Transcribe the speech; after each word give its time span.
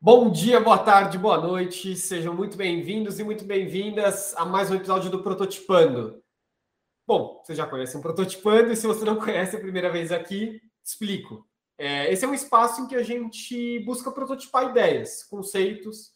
Bom 0.00 0.30
dia, 0.30 0.60
boa 0.60 0.78
tarde, 0.78 1.18
boa 1.18 1.40
noite. 1.40 1.96
Sejam 1.96 2.32
muito 2.32 2.56
bem-vindos 2.56 3.18
e 3.18 3.24
muito 3.24 3.44
bem-vindas 3.44 4.32
a 4.36 4.44
mais 4.44 4.70
um 4.70 4.76
episódio 4.76 5.10
do 5.10 5.24
Prototipando. 5.24 6.22
Bom, 7.04 7.42
você 7.42 7.52
já 7.52 7.66
conhece 7.66 7.96
o 7.96 8.00
Prototipando 8.00 8.70
e 8.70 8.76
se 8.76 8.86
você 8.86 9.04
não 9.04 9.16
conhece 9.18 9.56
a 9.56 9.60
primeira 9.60 9.90
vez 9.90 10.12
aqui, 10.12 10.62
explico. 10.84 11.44
É, 11.76 12.12
esse 12.12 12.24
é 12.24 12.28
um 12.28 12.32
espaço 12.32 12.80
em 12.80 12.86
que 12.86 12.94
a 12.94 13.02
gente 13.02 13.80
busca 13.80 14.12
prototipar 14.12 14.70
ideias, 14.70 15.24
conceitos, 15.24 16.12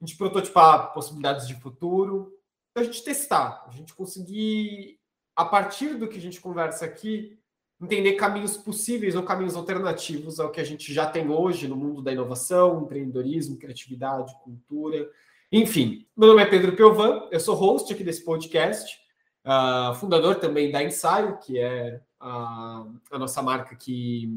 a 0.00 0.06
gente 0.06 0.16
prototipar 0.16 0.90
possibilidades 0.94 1.46
de 1.46 1.60
futuro, 1.60 2.32
a 2.74 2.82
gente 2.82 3.04
testar, 3.04 3.66
a 3.68 3.70
gente 3.70 3.92
conseguir, 3.92 4.98
a 5.36 5.44
partir 5.44 5.98
do 5.98 6.08
que 6.08 6.16
a 6.16 6.22
gente 6.22 6.40
conversa 6.40 6.86
aqui, 6.86 7.38
entender 7.80 8.12
caminhos 8.12 8.56
possíveis 8.56 9.14
ou 9.14 9.22
caminhos 9.22 9.56
alternativos 9.56 10.38
ao 10.38 10.50
que 10.50 10.60
a 10.60 10.64
gente 10.64 10.92
já 10.92 11.06
tem 11.06 11.30
hoje 11.30 11.66
no 11.66 11.76
mundo 11.76 12.02
da 12.02 12.12
inovação, 12.12 12.82
empreendedorismo, 12.82 13.56
criatividade, 13.56 14.34
cultura. 14.44 15.08
Enfim, 15.50 16.06
meu 16.16 16.28
nome 16.28 16.42
é 16.42 16.46
Pedro 16.46 16.76
Piovan, 16.76 17.26
eu 17.30 17.40
sou 17.40 17.54
host 17.54 17.92
aqui 17.92 18.04
desse 18.04 18.24
podcast, 18.24 19.00
uh, 19.44 19.94
fundador 19.94 20.36
também 20.36 20.70
da 20.70 20.82
Ensaio, 20.82 21.38
que 21.38 21.58
é 21.58 22.00
a, 22.20 22.86
a 23.10 23.18
nossa 23.18 23.42
marca 23.42 23.74
que, 23.74 24.28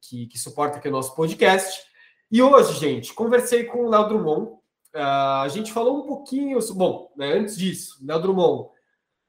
que, 0.00 0.26
que, 0.26 0.38
suporta 0.38 0.78
aqui 0.78 0.88
o 0.88 0.92
nosso 0.92 1.14
podcast. 1.14 1.84
E 2.32 2.42
hoje, 2.42 2.78
gente, 2.80 3.12
conversei 3.12 3.64
com 3.64 3.84
o 3.84 3.90
Léo 3.90 4.08
Drummond. 4.08 4.52
Uh, 4.94 5.42
a 5.42 5.48
gente 5.48 5.72
falou 5.72 5.98
um 5.98 6.06
pouquinho. 6.06 6.58
Bom, 6.74 7.12
né, 7.14 7.34
antes 7.34 7.56
disso, 7.56 7.98
Léo 8.04 8.22
Drummond, 8.22 8.70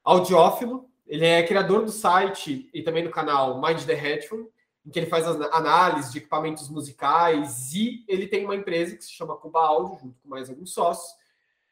audiófilo, 0.02 0.87
ele 1.08 1.24
é 1.24 1.42
criador 1.42 1.84
do 1.84 1.90
site 1.90 2.68
e 2.72 2.82
também 2.82 3.02
do 3.02 3.10
canal 3.10 3.60
Mind 3.60 3.82
the 3.84 3.94
Headphone, 3.94 4.46
em 4.86 4.90
que 4.90 4.98
ele 4.98 5.06
faz 5.06 5.26
análise 5.26 6.12
de 6.12 6.18
equipamentos 6.18 6.68
musicais 6.68 7.72
e 7.72 8.04
ele 8.06 8.26
tem 8.26 8.44
uma 8.44 8.54
empresa 8.54 8.94
que 8.94 9.04
se 9.04 9.12
chama 9.12 9.36
Cuba 9.36 9.60
Audio, 9.60 9.98
junto 9.98 10.18
com 10.22 10.28
mais 10.28 10.48
alguns 10.48 10.72
sócios, 10.72 11.10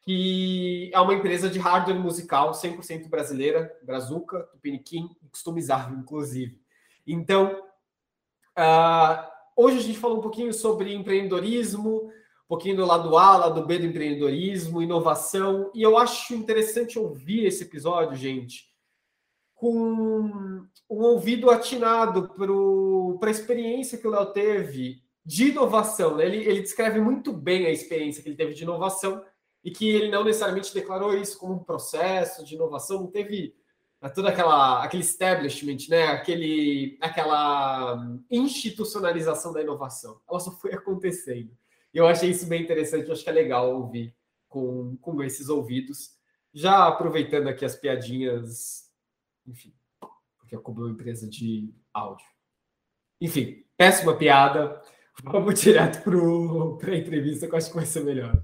que 0.01 0.89
é 0.93 0.99
uma 0.99 1.13
empresa 1.13 1.49
de 1.49 1.59
hardware 1.59 1.99
musical 1.99 2.51
100% 2.51 3.07
brasileira, 3.09 3.75
brazuca, 3.83 4.43
tupiniquim 4.51 5.09
customizável, 5.31 5.97
inclusive. 5.97 6.59
Então, 7.05 7.61
uh, 8.57 9.23
hoje 9.55 9.77
a 9.77 9.81
gente 9.81 9.99
falou 9.99 10.17
um 10.17 10.21
pouquinho 10.21 10.53
sobre 10.53 10.93
empreendedorismo, 10.93 12.05
um 12.05 12.47
pouquinho 12.47 12.77
do 12.77 12.85
lado 12.85 13.17
A, 13.17 13.37
lado 13.37 13.65
B 13.65 13.79
do 13.79 13.85
empreendedorismo, 13.85 14.81
inovação, 14.81 15.71
e 15.75 15.81
eu 15.83 15.97
acho 15.97 16.33
interessante 16.33 16.97
ouvir 16.97 17.45
esse 17.45 17.63
episódio, 17.63 18.15
gente, 18.15 18.67
com 19.57 20.63
um 20.89 21.01
ouvido 21.01 21.49
atinado 21.49 22.29
para 23.19 23.29
a 23.29 23.31
experiência 23.31 23.97
que 23.97 24.07
o 24.07 24.11
Léo 24.11 24.31
teve 24.31 25.01
de 25.25 25.49
inovação. 25.49 26.15
Né? 26.15 26.25
Ele, 26.25 26.37
ele 26.37 26.61
descreve 26.61 27.01
muito 27.01 27.33
bem 27.33 27.65
a 27.65 27.71
experiência 27.71 28.21
que 28.21 28.29
ele 28.29 28.37
teve 28.37 28.53
de 28.53 28.63
inovação 28.63 29.21
e 29.63 29.71
que 29.71 29.89
ele 29.89 30.09
não 30.09 30.23
necessariamente 30.23 30.73
declarou 30.73 31.17
isso 31.17 31.37
como 31.39 31.55
um 31.55 31.63
processo 31.63 32.45
de 32.45 32.55
inovação, 32.55 33.01
não 33.01 33.07
teve 33.07 33.55
né, 33.99 34.09
toda 34.09 34.29
aquela 34.29 34.83
aquele 34.83 35.03
establishment, 35.03 35.89
né? 35.89 36.03
Aquele 36.03 36.97
aquela 37.01 38.15
institucionalização 38.29 39.51
da 39.51 39.61
inovação. 39.61 40.21
Ela 40.29 40.39
só 40.39 40.51
foi 40.51 40.71
acontecendo. 40.75 41.51
Eu 41.91 42.07
achei 42.07 42.29
isso 42.29 42.45
bem 42.45 42.61
interessante, 42.61 43.07
eu 43.07 43.13
acho 43.13 43.23
que 43.23 43.29
é 43.29 43.33
legal 43.33 43.75
ouvir 43.75 44.15
com, 44.47 44.95
com 45.01 45.21
esses 45.23 45.49
ouvidos. 45.49 46.15
Já 46.53 46.87
aproveitando 46.87 47.47
aqui 47.47 47.65
as 47.65 47.75
piadinhas 47.75 48.86
enfim, 49.47 49.73
porque 50.37 50.55
é 50.55 50.59
como 50.59 50.81
uma 50.81 50.91
empresa 50.91 51.27
de 51.27 51.73
áudio. 51.93 52.25
Enfim, 53.21 53.63
péssima 53.77 54.15
piada. 54.15 54.81
Vamos 55.23 55.59
direto 55.61 56.03
para 56.77 56.91
a 56.91 56.97
entrevista, 56.97 57.47
que 57.47 57.53
eu 57.53 57.57
acho 57.57 57.69
que 57.69 57.75
vai 57.75 57.85
ser 57.85 58.03
melhor. 58.03 58.43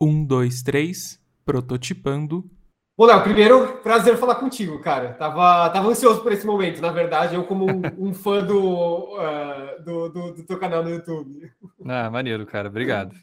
Um, 0.00 0.24
dois, 0.24 0.62
três, 0.62 1.20
prototipando. 1.44 2.48
Bom, 2.96 3.06
Léo, 3.06 3.22
primeiro, 3.22 3.78
prazer 3.78 4.16
falar 4.16 4.36
contigo, 4.36 4.80
cara. 4.80 5.14
Tava, 5.14 5.70
tava 5.70 5.88
ansioso 5.88 6.20
por 6.22 6.32
esse 6.32 6.46
momento, 6.46 6.80
na 6.80 6.90
verdade, 6.90 7.34
eu 7.34 7.44
como 7.44 7.64
um, 7.64 8.08
um 8.08 8.12
fã 8.14 8.44
do, 8.44 9.14
uh, 9.14 9.82
do, 9.84 10.08
do, 10.08 10.32
do, 10.34 10.42
teu 10.44 10.58
canal 10.58 10.82
no 10.82 10.90
YouTube. 10.90 11.50
Ah, 11.84 12.10
maneiro, 12.10 12.44
cara. 12.44 12.68
Obrigado. 12.68 13.16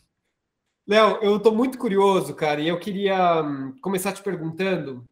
Léo, 0.88 1.18
eu 1.22 1.40
tô 1.40 1.52
muito 1.52 1.78
curioso, 1.78 2.34
cara, 2.36 2.62
e 2.62 2.68
eu 2.68 2.80
queria 2.80 3.42
hum, 3.42 3.76
começar 3.82 4.14
te 4.14 4.22
perguntando 4.22 5.04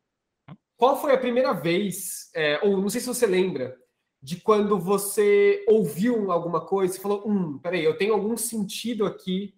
qual 0.84 1.00
foi 1.00 1.14
a 1.14 1.18
primeira 1.18 1.54
vez, 1.54 2.30
é, 2.36 2.60
ou 2.62 2.76
não 2.76 2.90
sei 2.90 3.00
se 3.00 3.08
você 3.08 3.26
lembra, 3.26 3.74
de 4.22 4.36
quando 4.36 4.78
você 4.78 5.64
ouviu 5.66 6.30
alguma 6.30 6.60
coisa 6.60 6.98
e 6.98 7.00
falou: 7.00 7.24
hum, 7.26 7.58
peraí, 7.58 7.86
eu 7.86 7.98
tenho 7.98 8.14
algum 8.14 8.36
sentido 8.36 9.06
aqui 9.06 9.56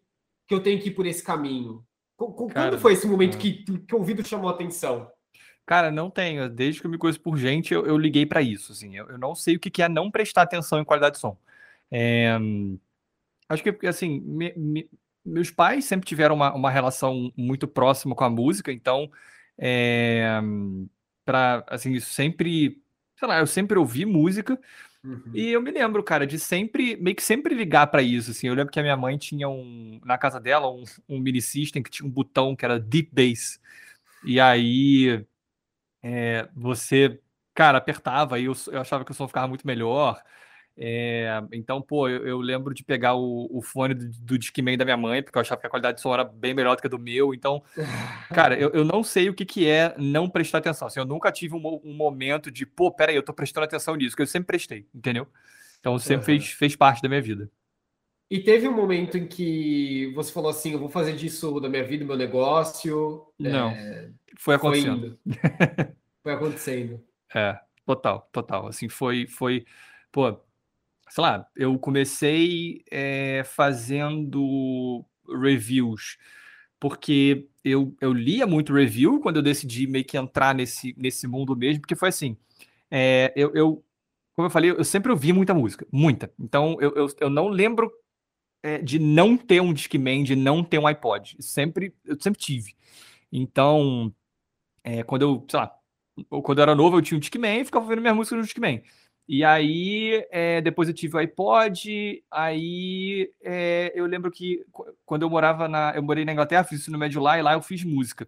que 0.48 0.54
eu 0.54 0.62
tenho 0.62 0.80
que 0.80 0.90
ir 0.90 0.92
por 0.94 1.08
esse 1.08 1.24
caminho? 1.24 1.84
Quando 2.16 2.54
Cara, 2.54 2.78
foi 2.78 2.94
esse 2.94 3.08
momento 3.08 3.38
é. 3.38 3.40
que, 3.40 3.64
que 3.64 3.96
o 3.96 3.98
ouvido 3.98 4.24
chamou 4.24 4.52
a 4.52 4.54
atenção? 4.54 5.10
Cara, 5.66 5.90
não 5.90 6.12
tenho. 6.12 6.48
Desde 6.48 6.80
que 6.80 6.86
eu 6.86 6.92
me 6.92 6.98
conheço 7.00 7.20
por 7.20 7.36
gente, 7.38 7.74
eu, 7.74 7.88
eu 7.88 7.98
liguei 7.98 8.28
para 8.28 8.44
isso. 8.44 8.72
Assim, 8.72 8.96
eu, 8.96 9.10
eu, 9.10 9.18
não 9.18 9.34
sei 9.34 9.56
o 9.56 9.60
que, 9.60 9.72
que 9.72 9.82
é 9.82 9.90
não 9.90 10.12
prestar 10.12 10.44
atenção 10.44 10.80
em 10.80 10.86
qualidade 10.86 11.16
de 11.16 11.22
som. 11.22 11.36
É, 11.90 12.38
acho 13.50 13.64
que, 13.64 13.88
assim, 13.88 14.20
me, 14.20 14.54
me, 14.56 14.90
meus 15.26 15.50
pais 15.50 15.86
sempre 15.86 16.06
tiveram 16.06 16.36
uma, 16.36 16.54
uma 16.54 16.70
relação 16.70 17.34
muito 17.36 17.68
próxima 17.68 18.14
com 18.14 18.24
a 18.24 18.30
música, 18.30 18.72
então 18.72 19.10
é, 19.58 20.40
para 21.26 21.64
assim, 21.68 21.94
isso 21.94 22.12
sempre, 22.12 22.82
sei 23.18 23.28
lá, 23.28 23.40
eu 23.40 23.48
sempre 23.48 23.78
ouvi 23.78 24.06
música. 24.06 24.60
Uhum. 25.04 25.32
E 25.34 25.50
eu 25.50 25.62
me 25.62 25.72
lembro, 25.72 26.04
cara, 26.04 26.26
de 26.26 26.40
sempre, 26.40 26.96
meio 26.96 27.16
que 27.16 27.24
sempre 27.24 27.54
ligar 27.54 27.88
para 27.88 28.02
isso, 28.02 28.32
assim. 28.32 28.48
Eu 28.48 28.56
lembro 28.56 28.72
que 28.72 28.80
a 28.80 28.84
minha 28.84 28.98
mãe 28.98 29.18
tinha 29.18 29.48
um, 29.48 30.00
na 30.04 30.18
casa 30.18 30.40
dela, 30.40 30.72
um, 30.72 30.84
um 31.08 31.20
mini 31.20 31.42
system 31.42 31.84
que 31.84 31.92
tinha 31.92 32.08
um 32.08 32.12
botão 32.12 32.56
que 32.56 32.66
era 32.66 32.80
Deep 32.80 33.12
Bass. 33.14 33.60
E 34.24 34.40
aí, 34.40 35.24
é, 36.02 36.48
você, 36.56 37.20
cara, 37.54 37.78
apertava 37.78 38.40
e 38.40 38.46
eu, 38.46 38.54
eu 38.72 38.82
achava 38.82 39.06
que 39.06 39.12
o 39.12 39.14
som 39.14 39.28
ficava 39.28 39.48
muito 39.48 39.68
melhor. 39.68 40.22
É, 40.78 41.42
então, 41.54 41.82
pô, 41.82 42.10
eu, 42.10 42.28
eu, 42.28 42.38
lembro 42.40 42.74
de 42.74 42.84
pegar 42.84 43.16
o, 43.16 43.48
o 43.50 43.62
fone 43.62 43.94
do, 43.94 44.10
do 44.10 44.38
Discman 44.38 44.78
da 44.78 44.84
minha 44.84 44.98
mãe, 44.98 45.24
porque 45.24 45.38
eu 45.38 45.42
achava 45.42 45.62
que 45.62 45.68
a 45.68 45.70
qualidade 45.70 45.98
de 45.98 46.02
som 46.02 46.14
era 46.14 46.24
bem 46.26 46.54
melhor 46.54 46.76
do 46.76 46.82
que 46.82 46.88
a 46.88 46.90
do 46.90 47.00
meu. 47.00 47.34
Então, 47.34 47.64
cara, 48.34 48.60
eu, 48.60 48.70
eu 48.72 48.84
não 48.84 49.02
sei 49.02 49.30
o 49.30 49.34
que, 49.34 49.46
que 49.46 49.70
é 49.70 49.96
não 49.98 50.30
prestar 50.30 50.58
atenção. 50.58 50.88
Assim, 50.88 51.00
eu 51.00 51.06
nunca 51.06 51.32
tive 51.32 51.56
um, 51.56 51.82
um 51.84 51.94
momento 51.94 52.52
de, 52.52 52.66
pô, 52.66 52.92
peraí, 52.92 53.16
eu 53.16 53.24
tô 53.24 53.34
prestando 53.34 53.64
atenção 53.64 53.96
nisso, 53.96 54.16
que 54.16 54.22
eu 54.22 54.28
sempre 54.28 54.48
prestei, 54.48 54.86
entendeu? 54.94 55.28
Então, 55.80 55.98
sempre 55.98 56.34
uhum. 56.34 56.40
fez, 56.40 56.52
fez 56.52 56.76
parte 56.76 57.02
da 57.02 57.08
minha 57.08 57.22
vida. 57.22 57.50
E 58.30 58.40
teve 58.40 58.68
um 58.68 58.76
momento 58.76 59.18
em 59.18 59.28
que 59.28 60.12
você 60.16 60.32
falou 60.32 60.50
assim: 60.50 60.74
eu 60.74 60.80
vou 60.80 60.90
fazer 60.90 61.16
disso 61.16 61.60
da 61.60 61.70
minha 61.70 61.84
vida, 61.84 62.04
meu 62.04 62.18
negócio. 62.18 63.26
Não. 63.38 63.70
É... 63.70 64.10
Foi 64.38 64.56
acontecendo. 64.56 65.18
Foi, 65.24 65.86
foi 66.24 66.34
acontecendo. 66.34 67.04
É, 67.34 67.60
total, 67.86 68.28
total. 68.32 68.68
Assim, 68.68 68.90
foi, 68.90 69.28
foi, 69.28 69.66
pô, 70.12 70.36
sei 71.10 71.22
lá, 71.22 71.48
eu 71.56 71.78
comecei 71.80 72.84
é, 72.92 73.44
fazendo 73.46 75.06
reviews, 75.28 76.18
porque 76.80 77.48
eu, 77.64 77.96
eu 78.02 78.14
lia 78.14 78.46
muito 78.46 78.74
review 78.74 79.20
quando 79.20 79.38
eu 79.38 79.42
decidi 79.42 79.88
meio 79.88 80.06
que 80.06 80.18
entrar 80.18 80.54
nesse, 80.54 80.94
nesse 80.98 81.28
mundo 81.28 81.56
mesmo, 81.56 81.82
porque 81.82 81.96
foi 81.96 82.10
assim, 82.10 82.38
é, 82.92 83.34
eu, 83.36 83.52
eu, 83.56 83.84
como 84.36 84.48
eu 84.48 84.52
falei, 84.52 84.72
eu 84.72 84.84
sempre 84.84 85.12
ouvi 85.12 85.34
muita 85.34 85.54
música, 85.54 85.88
muita. 85.92 86.32
Então 86.40 86.78
eu, 86.80 86.94
eu, 86.96 87.08
eu 87.20 87.30
não 87.30 87.48
lembro 87.48 87.92
é, 88.62 88.80
de 88.80 89.00
não 89.00 89.38
ter 89.38 89.62
um 89.62 89.74
Discman, 89.74 90.24
de 90.24 90.36
não 90.36 90.64
ter 90.64 90.80
um 90.80 90.88
iPod. 90.88 91.38
Sempre, 91.40 91.94
eu 92.04 92.20
sempre 92.20 92.40
tive. 92.40 92.76
Então, 93.32 94.14
é, 94.84 95.04
quando 95.04 95.22
eu, 95.22 95.46
sei 95.50 95.60
lá, 95.60 95.76
quando 96.44 96.60
eu 96.60 96.64
era 96.64 96.76
novo, 96.76 96.98
eu 96.98 97.02
tinha 97.02 97.18
um 97.18 97.20
Discman 97.20 97.62
e 97.62 97.66
ficava 97.66 97.86
ouvindo 97.86 98.02
minha 98.02 98.16
música 98.16 98.36
no 98.36 98.44
Discman. 98.44 98.82
E 99.28 99.44
aí, 99.44 100.24
é, 100.30 100.62
depois 100.62 100.88
eu 100.88 100.94
tive 100.94 101.16
o 101.16 101.20
iPod, 101.20 102.24
aí 102.30 103.32
é, 103.42 103.92
eu 103.96 104.06
lembro 104.06 104.30
que 104.30 104.64
quando 105.04 105.24
eu 105.24 105.30
morava 105.30 105.68
na. 105.68 105.94
Eu 105.96 106.04
morei 106.04 106.24
na 106.24 106.32
Inglaterra, 106.32 106.64
fiz 106.64 106.82
isso 106.82 106.92
no 106.92 106.98
médio 106.98 107.22
lá, 107.22 107.40
e 107.40 107.42
lá 107.42 107.54
eu 107.54 107.62
fiz 107.62 107.84
música. 107.84 108.28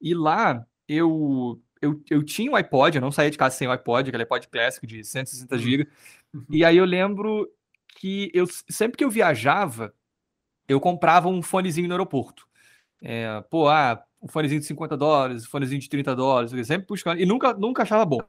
E 0.00 0.14
lá 0.14 0.66
eu, 0.88 1.60
eu, 1.80 2.02
eu 2.10 2.24
tinha 2.24 2.50
um 2.50 2.56
iPod, 2.56 2.96
eu 2.96 3.00
não 3.00 3.12
saía 3.12 3.30
de 3.30 3.38
casa 3.38 3.56
sem 3.56 3.68
o 3.68 3.72
iPod, 3.72 4.08
aquele 4.08 4.24
iPod 4.24 4.48
clássico 4.48 4.86
de 4.86 5.04
160 5.04 5.58
GB. 5.58 5.88
Uhum. 6.34 6.44
E 6.50 6.64
aí 6.64 6.76
eu 6.76 6.84
lembro 6.84 7.48
que 7.96 8.30
eu 8.34 8.46
sempre 8.68 8.96
que 8.96 9.04
eu 9.04 9.10
viajava, 9.10 9.94
eu 10.68 10.80
comprava 10.80 11.28
um 11.28 11.40
fonezinho 11.40 11.86
no 11.86 11.94
aeroporto. 11.94 12.48
É, 13.00 13.40
pô, 13.50 13.68
ah, 13.68 14.02
um 14.20 14.26
fonezinho 14.28 14.60
de 14.60 14.66
50 14.66 14.96
dólares, 14.96 15.44
um 15.44 15.50
fonezinho 15.50 15.80
de 15.80 15.88
30 15.88 16.16
dólares, 16.16 16.66
sempre 16.66 16.86
buscando, 16.88 17.20
e 17.20 17.26
nunca, 17.26 17.52
nunca 17.52 17.82
achava 17.82 18.04
bom. 18.04 18.20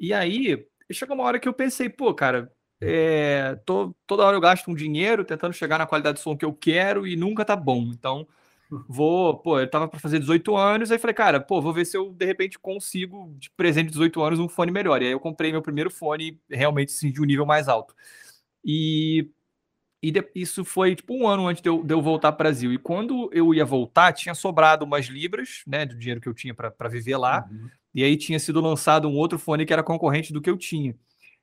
E 0.00 0.12
aí, 0.12 0.66
e 0.92 0.94
chegou 0.94 1.16
uma 1.16 1.24
hora 1.24 1.40
que 1.40 1.48
eu 1.48 1.52
pensei, 1.52 1.88
pô, 1.88 2.14
cara, 2.14 2.52
é, 2.80 3.56
tô, 3.64 3.94
toda 4.06 4.24
hora 4.24 4.36
eu 4.36 4.40
gasto 4.40 4.70
um 4.70 4.74
dinheiro 4.74 5.24
tentando 5.24 5.52
chegar 5.54 5.78
na 5.78 5.86
qualidade 5.86 6.18
de 6.18 6.22
som 6.22 6.36
que 6.36 6.44
eu 6.44 6.52
quero 6.52 7.06
e 7.06 7.16
nunca 7.16 7.44
tá 7.44 7.56
bom. 7.56 7.90
Então, 7.92 8.26
vou, 8.88 9.38
pô, 9.38 9.58
eu 9.60 9.70
tava 9.70 9.88
para 9.88 9.98
fazer 9.98 10.18
18 10.18 10.56
anos, 10.56 10.90
aí 10.90 10.98
falei, 10.98 11.14
cara, 11.14 11.40
pô, 11.40 11.60
vou 11.60 11.72
ver 11.72 11.84
se 11.86 11.96
eu 11.96 12.12
de 12.12 12.26
repente 12.26 12.58
consigo, 12.58 13.34
de 13.38 13.50
presente 13.50 13.86
de 13.86 13.92
18 13.92 14.22
anos, 14.22 14.38
um 14.38 14.48
fone 14.48 14.70
melhor. 14.70 15.02
E 15.02 15.06
aí 15.06 15.12
eu 15.12 15.20
comprei 15.20 15.50
meu 15.50 15.62
primeiro 15.62 15.90
fone 15.90 16.40
realmente 16.50 16.92
assim, 16.92 17.10
de 17.10 17.20
um 17.20 17.24
nível 17.24 17.46
mais 17.46 17.68
alto. 17.68 17.94
E 18.64 19.30
e 20.02 20.10
de, 20.10 20.28
isso 20.34 20.64
foi 20.64 20.96
tipo 20.96 21.14
um 21.14 21.28
ano 21.28 21.46
antes 21.46 21.62
de 21.62 21.68
eu, 21.68 21.84
de 21.84 21.94
eu 21.94 22.02
voltar 22.02 22.32
para 22.32 22.34
o 22.34 22.44
Brasil. 22.44 22.72
E 22.72 22.78
quando 22.78 23.30
eu 23.32 23.54
ia 23.54 23.64
voltar, 23.64 24.12
tinha 24.12 24.34
sobrado 24.34 24.84
umas 24.84 25.06
libras, 25.06 25.62
né, 25.64 25.86
do 25.86 25.96
dinheiro 25.96 26.20
que 26.20 26.28
eu 26.28 26.34
tinha 26.34 26.52
para 26.52 26.88
viver 26.88 27.16
lá. 27.16 27.48
Uhum. 27.48 27.70
E 27.94 28.02
aí 28.02 28.16
tinha 28.16 28.38
sido 28.40 28.60
lançado 28.60 29.08
um 29.08 29.14
outro 29.14 29.38
fone 29.38 29.64
que 29.64 29.72
era 29.72 29.82
concorrente 29.82 30.32
do 30.32 30.40
que 30.40 30.50
eu 30.50 30.56
tinha. 30.56 30.96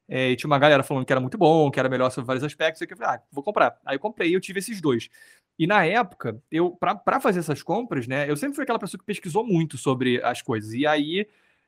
É, 0.09 0.31
e 0.31 0.35
tinha 0.35 0.47
uma 0.47 0.59
galera 0.59 0.83
falando 0.83 1.05
que 1.05 1.13
era 1.13 1.21
muito 1.21 1.37
bom, 1.37 1.71
que 1.71 1.79
era 1.79 1.87
melhor 1.87 2.09
sobre 2.09 2.27
vários 2.27 2.43
aspectos. 2.43 2.81
E 2.81 2.85
eu 2.89 2.97
falei, 2.97 3.15
ah, 3.15 3.23
vou 3.31 3.43
comprar. 3.43 3.77
Aí 3.85 3.95
eu 3.95 3.99
comprei 3.99 4.31
e 4.31 4.33
eu 4.33 4.41
tive 4.41 4.59
esses 4.59 4.81
dois. 4.81 5.09
E 5.57 5.65
na 5.65 5.85
época, 5.85 6.41
eu 6.51 6.71
para 6.71 7.21
fazer 7.21 7.39
essas 7.39 7.61
compras, 7.61 8.07
né, 8.07 8.29
eu 8.29 8.35
sempre 8.35 8.55
fui 8.55 8.63
aquela 8.63 8.79
pessoa 8.79 8.99
que 8.99 9.05
pesquisou 9.05 9.45
muito 9.45 9.77
sobre 9.77 10.21
as 10.23 10.41
coisas. 10.41 10.73
E 10.73 10.85
aí 10.85 11.27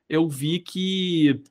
eu 0.09 0.27
vi 0.27 0.59
que 0.59 1.41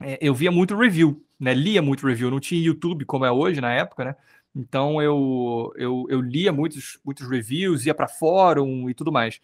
é, 0.00 0.18
eu 0.20 0.34
via 0.34 0.50
muito 0.50 0.76
review, 0.76 1.22
né? 1.38 1.52
Lia 1.54 1.82
muito 1.82 2.06
review, 2.06 2.30
não 2.30 2.40
tinha 2.40 2.62
YouTube 2.62 3.04
como 3.04 3.24
é 3.24 3.30
hoje 3.30 3.60
na 3.60 3.72
época, 3.72 4.04
né? 4.04 4.16
Então 4.56 5.02
eu, 5.02 5.70
eu, 5.76 6.06
eu 6.08 6.20
lia 6.22 6.50
muitos, 6.50 6.98
muitos 7.04 7.28
reviews, 7.28 7.84
ia 7.84 7.94
para 7.94 8.08
fórum 8.08 8.88
e 8.88 8.94
tudo 8.94 9.12
mais. 9.12 9.38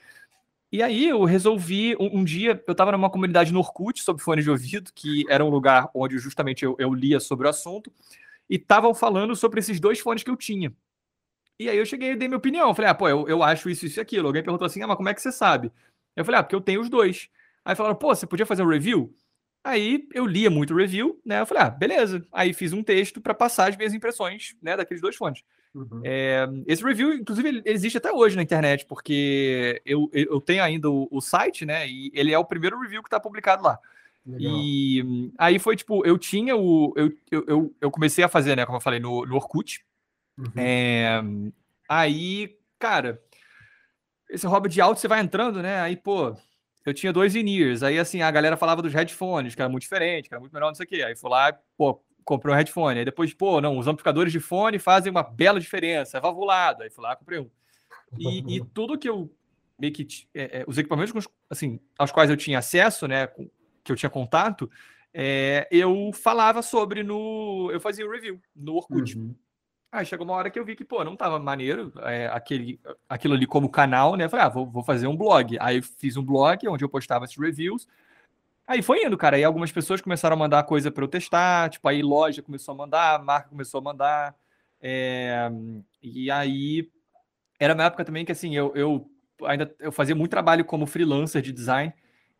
E 0.72 0.82
aí 0.82 1.06
eu 1.10 1.22
resolvi, 1.24 1.94
um, 2.00 2.20
um 2.20 2.24
dia, 2.24 2.62
eu 2.66 2.72
estava 2.72 2.92
numa 2.92 3.10
comunidade 3.10 3.52
no 3.52 3.58
Orkut 3.58 4.02
sobre 4.02 4.22
fones 4.22 4.42
de 4.42 4.50
ouvido, 4.50 4.90
que 4.94 5.26
era 5.28 5.44
um 5.44 5.50
lugar 5.50 5.90
onde 5.94 6.16
justamente 6.18 6.64
eu, 6.64 6.74
eu 6.78 6.94
lia 6.94 7.20
sobre 7.20 7.46
o 7.46 7.50
assunto, 7.50 7.92
e 8.48 8.56
estavam 8.56 8.94
falando 8.94 9.36
sobre 9.36 9.60
esses 9.60 9.78
dois 9.78 10.00
fones 10.00 10.22
que 10.22 10.30
eu 10.30 10.36
tinha. 10.36 10.72
E 11.58 11.68
aí 11.68 11.76
eu 11.76 11.84
cheguei 11.84 12.12
e 12.12 12.16
dei 12.16 12.26
minha 12.26 12.38
opinião. 12.38 12.74
Falei, 12.74 12.90
ah, 12.90 12.94
pô, 12.94 13.06
eu, 13.06 13.28
eu 13.28 13.42
acho 13.42 13.68
isso, 13.68 13.84
isso 13.84 14.00
e 14.00 14.02
aquilo. 14.02 14.28
Alguém 14.28 14.42
perguntou 14.42 14.64
assim, 14.66 14.82
ah, 14.82 14.86
mas 14.86 14.96
como 14.96 15.10
é 15.10 15.14
que 15.14 15.20
você 15.20 15.30
sabe? 15.30 15.70
Eu 16.16 16.24
falei, 16.24 16.40
ah, 16.40 16.42
porque 16.42 16.56
eu 16.56 16.60
tenho 16.60 16.80
os 16.80 16.88
dois. 16.88 17.28
Aí 17.64 17.76
falaram, 17.76 17.96
pô, 17.96 18.14
você 18.14 18.26
podia 18.26 18.46
fazer 18.46 18.62
um 18.62 18.68
review? 18.68 19.14
Aí 19.64 20.08
eu 20.12 20.26
lia 20.26 20.50
muito 20.50 20.74
review, 20.74 21.20
né? 21.24 21.40
Eu 21.40 21.46
falei, 21.46 21.62
ah, 21.62 21.70
beleza. 21.70 22.26
Aí 22.32 22.52
fiz 22.52 22.72
um 22.72 22.82
texto 22.82 23.20
para 23.20 23.32
passar 23.32 23.70
as 23.70 23.76
minhas 23.76 23.94
impressões, 23.94 24.56
né, 24.60 24.76
daqueles 24.76 25.00
dois 25.00 25.14
fontes. 25.14 25.44
Uhum. 25.74 26.02
É, 26.04 26.46
esse 26.66 26.82
review, 26.82 27.14
inclusive, 27.14 27.62
existe 27.64 27.96
até 27.96 28.12
hoje 28.12 28.36
na 28.36 28.42
internet, 28.42 28.84
porque 28.86 29.80
eu, 29.86 30.10
eu 30.12 30.40
tenho 30.40 30.62
ainda 30.62 30.90
o, 30.90 31.08
o 31.10 31.20
site, 31.20 31.64
né? 31.64 31.88
E 31.88 32.10
ele 32.12 32.32
é 32.32 32.38
o 32.38 32.44
primeiro 32.44 32.78
review 32.80 33.02
que 33.02 33.06
está 33.06 33.20
publicado 33.20 33.62
lá. 33.62 33.78
Legal. 34.26 34.52
E 34.54 35.32
aí 35.38 35.58
foi 35.58 35.76
tipo, 35.76 36.04
eu 36.04 36.18
tinha 36.18 36.56
o. 36.56 36.92
Eu, 36.96 37.12
eu, 37.30 37.74
eu 37.80 37.90
comecei 37.90 38.22
a 38.22 38.28
fazer, 38.28 38.56
né? 38.56 38.66
Como 38.66 38.76
eu 38.76 38.82
falei, 38.82 39.00
no, 39.00 39.24
no 39.24 39.34
Orkut. 39.36 39.84
Uhum. 40.38 40.52
É, 40.56 41.22
aí, 41.88 42.56
cara, 42.78 43.20
esse 44.28 44.46
hobby 44.46 44.68
de 44.68 44.80
áudio 44.80 45.00
você 45.00 45.08
vai 45.08 45.20
entrando, 45.20 45.62
né? 45.62 45.80
Aí, 45.80 45.96
pô, 45.96 46.36
eu 46.84 46.94
tinha 46.94 47.12
dois 47.12 47.34
in-ears. 47.36 47.82
Aí, 47.82 47.98
assim, 47.98 48.22
a 48.22 48.30
galera 48.30 48.56
falava 48.56 48.82
dos 48.82 48.92
headphones, 48.92 49.54
que 49.54 49.62
era 49.62 49.68
muito 49.68 49.82
diferente, 49.82 50.28
que 50.28 50.34
era 50.34 50.40
muito 50.40 50.52
melhor, 50.52 50.68
não 50.68 50.74
sei 50.74 50.84
o 50.84 50.88
quê. 50.88 51.02
Aí 51.02 51.16
fui 51.16 51.30
lá, 51.30 51.52
pô, 51.76 52.02
comprei 52.24 52.52
um 52.52 52.56
headphone. 52.56 52.98
Aí 52.98 53.04
depois, 53.04 53.32
pô, 53.32 53.60
não, 53.60 53.78
os 53.78 53.86
amplificadores 53.86 54.32
de 54.32 54.40
fone 54.40 54.78
fazem 54.78 55.10
uma 55.10 55.22
bela 55.22 55.60
diferença, 55.60 56.18
é 56.18 56.20
valvulado. 56.20 56.82
Aí 56.82 56.90
fui 56.90 57.02
lá, 57.02 57.16
comprei 57.16 57.38
um. 57.38 57.50
E, 58.18 58.56
e 58.56 58.64
tudo 58.64 58.98
que 58.98 59.08
eu 59.08 59.30
meio 59.78 59.92
que. 59.92 60.06
É, 60.34 60.60
é, 60.60 60.64
os 60.66 60.78
equipamentos, 60.78 61.26
assim, 61.48 61.80
aos 61.98 62.12
quais 62.12 62.30
eu 62.30 62.36
tinha 62.36 62.58
acesso, 62.58 63.06
né, 63.08 63.26
com, 63.26 63.48
que 63.82 63.90
eu 63.90 63.96
tinha 63.96 64.10
contato, 64.10 64.70
é, 65.12 65.68
eu 65.70 66.10
falava 66.12 66.62
sobre 66.62 67.02
no. 67.02 67.70
Eu 67.72 67.80
fazia 67.80 68.08
review 68.08 68.40
no 68.54 68.76
Orkut. 68.76 69.16
Uhum. 69.16 69.34
Aí 69.92 70.06
chegou 70.06 70.26
uma 70.26 70.32
hora 70.34 70.50
que 70.50 70.58
eu 70.58 70.64
vi 70.64 70.74
que, 70.74 70.86
pô, 70.86 71.04
não 71.04 71.14
tava 71.14 71.38
maneiro 71.38 71.92
é, 71.98 72.26
aquele, 72.28 72.80
aquilo 73.06 73.34
ali 73.34 73.46
como 73.46 73.68
canal, 73.68 74.16
né? 74.16 74.26
Falei, 74.26 74.46
ah, 74.46 74.48
vou, 74.48 74.66
vou 74.66 74.82
fazer 74.82 75.06
um 75.06 75.14
blog. 75.14 75.58
Aí 75.60 75.82
fiz 75.82 76.16
um 76.16 76.24
blog 76.24 76.66
onde 76.66 76.82
eu 76.82 76.88
postava 76.88 77.26
esses 77.26 77.36
reviews. 77.36 77.86
Aí 78.66 78.80
foi 78.80 79.04
indo, 79.04 79.18
cara. 79.18 79.36
Aí 79.36 79.44
algumas 79.44 79.70
pessoas 79.70 80.00
começaram 80.00 80.34
a 80.34 80.38
mandar 80.38 80.62
coisa 80.64 80.90
para 80.90 81.04
eu 81.04 81.08
testar. 81.08 81.68
Tipo, 81.68 81.88
aí 81.88 82.00
loja 82.00 82.40
começou 82.40 82.72
a 82.72 82.78
mandar, 82.78 83.22
marca 83.22 83.50
começou 83.50 83.80
a 83.80 83.82
mandar. 83.82 84.34
É, 84.80 85.50
e 86.02 86.30
aí 86.30 86.90
era 87.60 87.74
uma 87.74 87.84
época 87.84 88.02
também 88.02 88.24
que, 88.24 88.32
assim, 88.32 88.56
eu, 88.56 88.72
eu 88.74 89.06
ainda 89.44 89.74
eu 89.78 89.92
fazia 89.92 90.14
muito 90.14 90.30
trabalho 90.30 90.64
como 90.64 90.86
freelancer 90.86 91.42
de 91.42 91.52
design. 91.52 91.92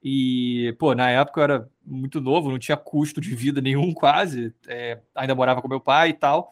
E, 0.03 0.75
pô, 0.79 0.95
na 0.95 1.11
época 1.11 1.41
eu 1.41 1.45
era 1.45 1.71
muito 1.85 2.19
novo, 2.19 2.51
não 2.51 2.59
tinha 2.59 2.79
custo 2.79 3.21
de 3.21 3.35
vida 3.35 3.61
nenhum, 3.61 3.93
quase. 3.95 4.55
É, 4.67 5.01
ainda 5.15 5.35
morava 5.35 5.61
com 5.61 5.69
meu 5.69 5.81
pai 5.81 6.11
e 6.11 6.15
tal. 6.15 6.51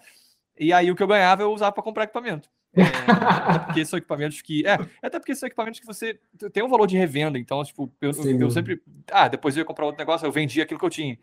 E 0.61 0.75
aí 0.75 0.91
o 0.91 0.95
que 0.95 1.03
eu 1.03 1.07
ganhava 1.07 1.43
eu 1.43 1.53
usava 1.53 1.73
para 1.73 1.83
comprar 1.83 2.05
equipamento. 2.05 2.51
É, 2.77 2.83
até 2.83 3.59
porque 3.59 3.85
são 3.85 3.99
equipamentos 3.99 4.43
que. 4.43 4.65
É, 4.67 4.79
até 5.03 5.19
porque 5.19 5.35
são 5.35 5.47
equipamentos 5.47 5.81
que 5.81 5.87
você 5.87 6.21
tem 6.53 6.63
um 6.63 6.69
valor 6.69 6.87
de 6.87 6.97
revenda. 6.97 7.39
Então, 7.39 7.65
tipo, 7.65 7.91
eu, 8.01 8.13
eu 8.39 8.51
sempre. 8.51 8.83
Ah, 9.11 9.27
depois 9.27 9.57
eu 9.57 9.63
ia 9.63 9.65
comprar 9.65 9.87
outro 9.87 9.99
negócio, 9.99 10.27
eu 10.27 10.33
vendia 10.33 10.63
aquilo 10.63 10.79
que 10.79 10.87
eu 10.87 10.91
tinha. 10.91 11.19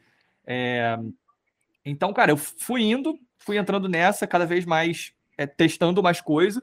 É, 0.46 0.98
então, 1.86 2.12
cara, 2.12 2.32
eu 2.32 2.38
fui 2.38 2.82
indo, 2.82 3.18
fui 3.38 3.58
entrando 3.58 3.88
nessa, 3.88 4.28
cada 4.28 4.46
vez 4.46 4.66
mais 4.66 5.14
é, 5.38 5.46
testando 5.46 6.04
mais 6.04 6.20
coisa. 6.20 6.62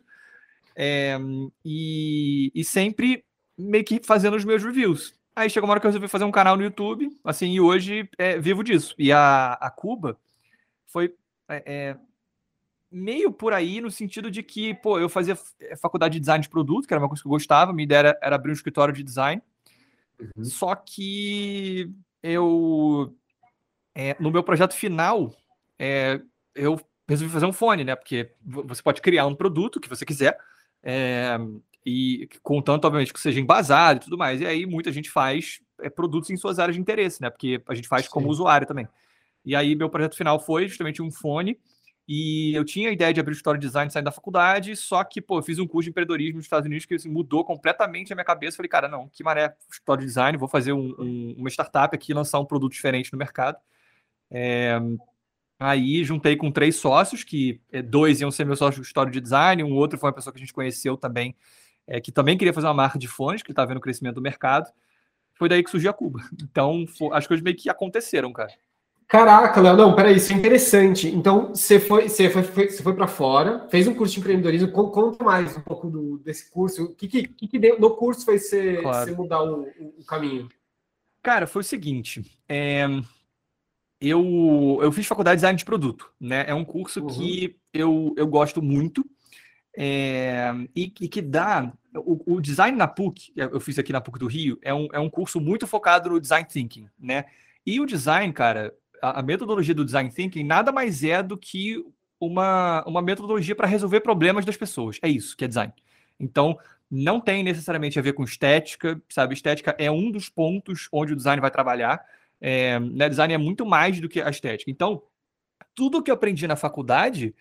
É, 0.76 1.16
e, 1.64 2.50
e 2.54 2.64
sempre 2.64 3.24
meio 3.56 3.84
que 3.84 4.00
fazendo 4.02 4.36
os 4.36 4.44
meus 4.44 4.62
reviews. 4.62 5.14
Aí 5.36 5.48
chegou 5.48 5.68
uma 5.68 5.72
hora 5.72 5.80
que 5.80 5.86
eu 5.86 5.90
resolvi 5.90 6.08
fazer 6.08 6.24
um 6.24 6.30
canal 6.30 6.56
no 6.56 6.62
YouTube, 6.62 7.08
assim, 7.24 7.52
e 7.52 7.60
hoje 7.60 8.08
é, 8.18 8.38
vivo 8.38 8.62
disso. 8.62 8.94
E 8.98 9.12
a, 9.12 9.52
a 9.54 9.70
Cuba 9.70 10.18
foi. 10.86 11.14
Meio 12.96 13.32
por 13.32 13.52
aí, 13.52 13.81
no 13.81 13.91
sentido 13.91 14.31
de 14.31 14.41
que, 14.41 14.73
pô, 14.75 15.00
eu 15.00 15.08
fazia 15.08 15.37
eh, 15.58 15.76
faculdade 15.76 16.14
de 16.14 16.20
design 16.20 16.41
de 16.41 16.49
produto, 16.49 16.87
que 16.87 16.94
era 16.94 17.02
uma 17.02 17.08
coisa 17.08 17.20
que 17.20 17.26
eu 17.26 17.31
gostava, 17.31 17.73
minha 17.73 17.85
ideia 17.85 17.99
era, 17.99 18.19
era 18.23 18.37
abrir 18.37 18.52
um 18.52 18.55
escritório 18.55 18.94
de 18.94 19.02
design. 19.02 19.43
Uhum. 20.20 20.44
Só 20.44 20.76
que 20.76 21.91
eu, 22.23 23.12
é, 23.94 24.17
no 24.20 24.31
meu 24.31 24.44
projeto 24.44 24.75
final, 24.75 25.35
é, 25.76 26.20
eu 26.55 26.81
resolvi 27.08 27.32
fazer 27.32 27.46
um 27.46 27.52
fone, 27.52 27.82
né? 27.82 27.96
Porque 27.96 28.31
você 28.41 28.81
pode 28.81 29.02
criar 29.02 29.26
um 29.26 29.35
produto 29.35 29.81
que 29.81 29.88
você 29.88 30.06
quiser, 30.06 30.38
é, 30.81 31.37
e 31.85 32.29
contanto, 32.43 32.85
obviamente, 32.85 33.12
que 33.12 33.20
seja 33.20 33.41
embasado 33.41 33.99
e 33.99 34.05
tudo 34.05 34.17
mais. 34.17 34.41
E 34.41 34.46
aí 34.46 34.67
muita 34.67 34.93
gente 34.93 35.11
faz 35.11 35.61
é, 35.81 35.91
produtos 35.91 36.31
em 36.31 36.37
suas 36.37 36.58
áreas 36.58 36.76
de 36.76 36.81
interesse, 36.81 37.20
né? 37.20 37.29
Porque 37.29 37.61
a 37.69 37.75
gente 37.75 37.88
faz 37.88 38.05
Sim. 38.05 38.11
como 38.11 38.29
usuário 38.29 38.67
também. 38.67 38.88
E 39.44 39.55
aí 39.55 39.75
meu 39.75 39.91
projeto 39.91 40.17
final 40.17 40.41
foi 40.41 40.69
justamente 40.69 41.02
um 41.02 41.11
fone 41.11 41.58
e 42.06 42.54
eu 42.54 42.64
tinha 42.64 42.90
a 42.90 42.92
ideia 42.92 43.14
de 43.14 43.20
abrir 43.20 43.32
o 43.32 43.36
Story 43.36 43.58
Design 43.58 43.90
saindo 43.90 44.04
da 44.04 44.12
faculdade, 44.12 44.76
só 44.76 45.02
que, 45.02 45.22
pô, 45.22 45.38
eu 45.38 45.42
fiz 45.42 45.58
um 45.58 45.66
curso 45.66 45.84
de 45.84 45.90
empreendedorismo 45.90 46.36
nos 46.36 46.44
Estados 46.44 46.66
Unidos 46.66 46.84
que 46.84 46.94
assim, 46.94 47.08
mudou 47.08 47.44
completamente 47.44 48.12
a 48.12 48.16
minha 48.16 48.24
cabeça. 48.24 48.58
Falei, 48.58 48.68
cara, 48.68 48.88
não, 48.88 49.08
que 49.08 49.24
maré 49.24 49.56
Story 49.70 50.04
Design, 50.04 50.36
vou 50.36 50.48
fazer 50.48 50.74
um, 50.74 50.94
um, 50.98 51.34
uma 51.38 51.48
startup 51.48 51.94
aqui, 51.96 52.12
lançar 52.12 52.38
um 52.40 52.44
produto 52.44 52.72
diferente 52.72 53.10
no 53.10 53.18
mercado. 53.18 53.56
É, 54.30 54.78
aí 55.58 56.04
juntei 56.04 56.36
com 56.36 56.50
três 56.50 56.76
sócios, 56.76 57.24
que 57.24 57.60
é, 57.72 57.80
dois 57.80 58.20
iam 58.20 58.30
ser 58.30 58.44
meus 58.44 58.58
sócios 58.58 58.84
do 58.84 58.86
Story 58.86 59.10
de 59.10 59.20
Design, 59.20 59.64
um 59.64 59.74
outro 59.74 59.98
foi 59.98 60.08
uma 60.10 60.14
pessoa 60.14 60.32
que 60.32 60.38
a 60.38 60.44
gente 60.44 60.52
conheceu 60.52 60.98
também, 60.98 61.34
é, 61.86 62.00
que 62.00 62.12
também 62.12 62.36
queria 62.36 62.52
fazer 62.52 62.66
uma 62.66 62.74
marca 62.74 62.98
de 62.98 63.08
fones, 63.08 63.43
que 63.43 63.52
estava 63.52 63.69
vendo 63.69 63.79
o 63.79 63.81
crescimento 63.81 64.17
do 64.17 64.22
mercado. 64.22 64.70
Foi 65.36 65.48
daí 65.48 65.64
que 65.64 65.70
surgiu 65.70 65.90
a 65.90 65.94
Cuba. 65.94 66.20
Então, 66.43 66.86
foi, 66.86 67.17
as 67.17 67.26
coisas 67.26 67.43
meio 67.43 67.56
que 67.56 67.70
aconteceram, 67.70 68.32
cara. 68.32 68.52
Caraca, 69.06 69.61
Léo, 69.61 69.77
não, 69.77 69.94
peraí, 69.94 70.17
isso 70.17 70.32
é 70.32 70.37
interessante. 70.37 71.08
Então, 71.08 71.49
você 71.55 71.79
foi, 71.79 72.08
você 72.08 72.31
foi, 72.31 72.43
foi, 72.43 72.69
você 72.69 72.82
foi 72.82 72.94
para 72.94 73.06
fora, 73.06 73.69
fez 73.69 73.87
um 73.87 73.94
curso 73.94 74.15
de 74.15 74.20
empreendedorismo, 74.20 74.70
conta 74.73 75.23
mais 75.23 75.56
um 75.56 75.61
pouco 75.61 75.89
do, 75.89 76.19
desse 76.19 76.51
curso. 76.51 76.84
O 76.84 76.94
que, 76.94 77.08
que, 77.08 77.49
que 77.49 77.58
deu, 77.58 77.79
no 77.79 77.91
curso 77.96 78.25
foi 78.25 78.39
você, 78.39 78.79
claro. 78.79 79.05
você 79.05 79.13
mudar 79.15 79.43
o, 79.43 79.69
o, 79.99 80.05
caminho? 80.05 80.49
Cara, 81.23 81.46
foi 81.46 81.61
o 81.61 81.65
seguinte, 81.65 82.23
é, 82.49 82.87
eu, 84.01 84.79
eu 84.82 84.91
fiz 84.91 85.06
faculdade 85.06 85.37
de 85.37 85.41
design 85.41 85.58
de 85.58 85.65
produto, 85.65 86.11
né? 86.19 86.44
É 86.49 86.55
um 86.55 86.65
curso 86.65 87.01
uhum. 87.01 87.06
que 87.06 87.56
eu, 87.73 88.15
eu 88.17 88.27
gosto 88.27 88.61
muito 88.61 89.05
é, 89.77 90.53
e, 90.75 90.93
e, 91.01 91.08
que 91.08 91.20
dá... 91.20 91.73
O, 91.94 92.34
o, 92.34 92.41
design 92.41 92.77
na 92.77 92.89
PUC, 92.89 93.32
eu 93.37 93.61
fiz 93.61 93.79
aqui 93.79 93.93
na 93.93 94.01
PUC 94.01 94.19
do 94.19 94.27
Rio, 94.27 94.58
é 94.63 94.75
um, 94.75 94.89
é 94.93 94.99
um 94.99 95.08
curso 95.08 95.41
muito 95.41 95.67
focado 95.67 96.11
no 96.11 96.20
design 96.20 96.49
thinking, 96.49 96.89
né? 96.99 97.27
E 97.65 97.81
o 97.81 97.87
design, 97.87 98.32
cara, 98.32 98.75
a, 99.11 99.23
metodologia 99.23 99.75
do 99.75 99.84
design 99.84 100.11
thinking 100.11 100.44
nada 100.44 100.73
mais 100.73 101.03
é 101.05 101.23
do 101.23 101.37
que 101.37 101.84
uma, 102.19 102.84
uma 102.87 103.03
metodologia 103.03 103.55
para 103.55 103.67
resolver 103.67 104.01
problemas 104.01 104.44
das 104.44 104.56
pessoas. 104.56 104.99
É 105.03 105.08
isso 105.08 105.37
que 105.37 105.44
é 105.44 105.49
design. 105.49 105.73
Então, 106.19 106.58
não 106.91 107.20
tem 107.20 107.43
necessariamente 107.43 107.99
a 107.99 108.03
ver 108.03 108.13
com 108.13 108.25
estética, 108.25 109.01
sabe? 109.08 109.34
Estética 109.34 109.75
é 109.79 109.91
um 109.91 110.11
dos 110.11 110.29
pontos 110.29 110.89
onde 110.93 111.13
o 111.13 111.17
design 111.17 111.41
vai 111.41 111.51
trabalhar. 111.51 112.05
É, 112.41 112.79
né? 112.79 113.08
Design 113.08 113.34
é 113.34 113.39
muito 113.39 113.67
mais 113.67 114.01
do 114.01 114.08
que 114.08 114.20
a 114.20 114.31
estética. 114.31 114.70
Então, 114.70 115.03
tudo 115.75 116.03
que 116.03 116.11
eu 116.11 116.15
aprendi 116.15 116.46
na 116.46 116.56
faculdade, 116.56 117.34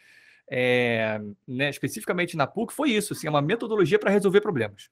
é, 0.50 1.22
né, 1.48 1.70
especificamente 1.70 2.36
na 2.36 2.48
PUC, 2.48 2.74
foi 2.74 2.92
isso, 2.92 3.14
assim, 3.14 3.28
é 3.28 3.30
uma 3.30 3.42
metodologia 3.42 4.00
para 4.00 4.10
resolver 4.10 4.42
problemas. 4.42 4.90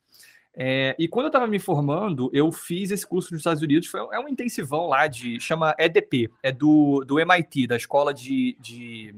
É, 0.53 0.95
e 0.99 1.07
quando 1.07 1.25
eu 1.25 1.29
estava 1.29 1.47
me 1.47 1.59
formando, 1.59 2.29
eu 2.33 2.51
fiz 2.51 2.91
esse 2.91 3.07
curso 3.07 3.31
nos 3.31 3.39
Estados 3.39 3.63
Unidos, 3.63 3.87
foi, 3.87 4.01
é 4.11 4.19
um 4.19 4.27
intensivão 4.27 4.87
lá 4.87 5.07
de. 5.07 5.39
chama 5.39 5.75
EDP, 5.77 6.29
é 6.43 6.51
do, 6.51 7.03
do 7.05 7.19
MIT, 7.19 7.67
da 7.67 7.77
escola 7.77 8.13
de, 8.13 8.57
de 8.59 9.15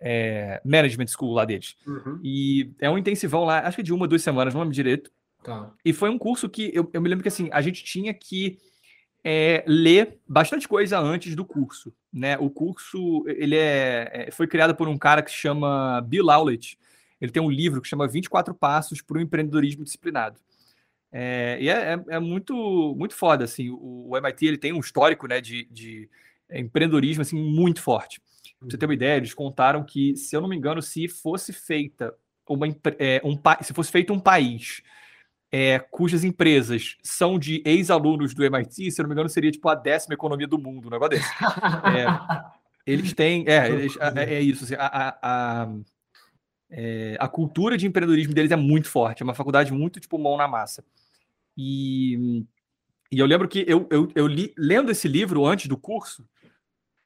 é, 0.00 0.60
Management 0.64 1.08
School 1.08 1.32
lá 1.32 1.44
deles. 1.44 1.76
Uhum. 1.86 2.20
E 2.22 2.70
é 2.78 2.88
um 2.88 2.98
intensivão 2.98 3.44
lá, 3.44 3.66
acho 3.66 3.76
que 3.76 3.82
de 3.82 3.92
uma, 3.92 4.06
duas 4.06 4.22
semanas, 4.22 4.54
não 4.54 4.60
lembro 4.60 4.74
direito. 4.74 5.10
Tá. 5.42 5.72
E 5.84 5.92
foi 5.92 6.10
um 6.10 6.18
curso 6.18 6.48
que 6.48 6.70
eu, 6.74 6.88
eu 6.92 7.00
me 7.00 7.08
lembro 7.08 7.22
que 7.22 7.28
assim, 7.28 7.48
a 7.52 7.60
gente 7.60 7.84
tinha 7.84 8.12
que 8.14 8.58
é 9.24 9.64
ler 9.66 10.18
bastante 10.26 10.68
coisa 10.68 10.98
antes 10.98 11.34
do 11.34 11.44
curso, 11.44 11.92
né? 12.12 12.38
O 12.38 12.48
curso 12.48 13.24
ele 13.26 13.56
é, 13.56 14.10
é 14.12 14.30
foi 14.30 14.46
criado 14.46 14.74
por 14.74 14.88
um 14.88 14.96
cara 14.96 15.22
que 15.22 15.30
se 15.30 15.36
chama 15.36 16.00
Bill 16.02 16.26
Howlett. 16.26 16.78
Ele 17.20 17.32
tem 17.32 17.42
um 17.42 17.50
livro 17.50 17.80
que 17.80 17.88
chama 17.88 18.06
24 18.06 18.54
Passos 18.54 19.02
para 19.02 19.18
o 19.18 19.20
Empreendedorismo 19.20 19.84
Disciplinado. 19.84 20.38
É, 21.10 21.58
e 21.60 21.68
é, 21.68 21.94
é, 21.94 22.04
é, 22.16 22.18
muito 22.18 22.94
muito 22.96 23.14
foda 23.14 23.44
assim. 23.44 23.70
O, 23.70 24.10
o, 24.10 24.16
MIT 24.16 24.46
ele 24.46 24.58
tem 24.58 24.72
um 24.72 24.80
histórico, 24.80 25.26
né, 25.26 25.40
de, 25.40 25.64
de 25.70 26.08
empreendedorismo 26.50 27.22
assim 27.22 27.36
muito 27.36 27.80
forte. 27.80 28.20
Pra 28.58 28.68
você 28.68 28.76
ter 28.76 28.86
uma 28.86 28.94
ideia, 28.94 29.16
eles 29.16 29.32
contaram 29.32 29.84
que, 29.84 30.16
se 30.16 30.36
eu 30.36 30.40
não 30.40 30.48
me 30.48 30.56
engano, 30.56 30.82
se 30.82 31.08
fosse 31.08 31.52
feita 31.52 32.14
uma, 32.46 32.66
é, 32.98 33.20
um, 33.24 33.38
se 33.62 33.72
fosse 33.72 33.90
feito 33.90 34.12
um 34.12 34.20
país 34.20 34.82
é, 35.50 35.78
cujas 35.78 36.24
empresas 36.24 36.96
são 37.02 37.38
de 37.38 37.62
ex-alunos 37.64 38.34
do 38.34 38.44
MIT, 38.44 38.90
se 38.90 39.00
eu 39.00 39.04
não 39.04 39.08
me 39.08 39.14
engano, 39.14 39.28
seria 39.28 39.50
tipo 39.50 39.68
a 39.68 39.74
décima 39.74 40.14
economia 40.14 40.46
do 40.46 40.58
mundo, 40.58 40.88
um 40.88 40.90
negócio 40.90 41.10
desse. 41.10 41.28
É, 42.86 42.92
eles 42.92 43.12
têm. 43.12 43.44
É, 43.46 43.68
eles, 43.68 43.96
é, 43.98 44.34
é, 44.34 44.40
isso. 44.40 44.64
Assim, 44.64 44.74
a, 44.78 45.18
a, 45.22 45.68
é, 46.70 47.16
a, 47.18 47.28
cultura 47.28 47.76
de 47.76 47.86
empreendedorismo 47.86 48.34
deles 48.34 48.50
é 48.50 48.56
muito 48.56 48.88
forte. 48.88 49.22
É 49.22 49.24
uma 49.24 49.34
faculdade 49.34 49.72
muito, 49.72 50.00
tipo, 50.00 50.18
mão 50.18 50.36
na 50.36 50.46
massa. 50.46 50.84
E, 51.56 52.44
e 53.10 53.18
eu 53.18 53.26
lembro 53.26 53.48
que 53.48 53.64
eu, 53.66 53.86
eu, 53.90 54.08
eu 54.14 54.26
li, 54.26 54.54
lendo 54.56 54.90
esse 54.90 55.08
livro 55.08 55.46
antes 55.46 55.66
do 55.66 55.76
curso, 55.76 56.28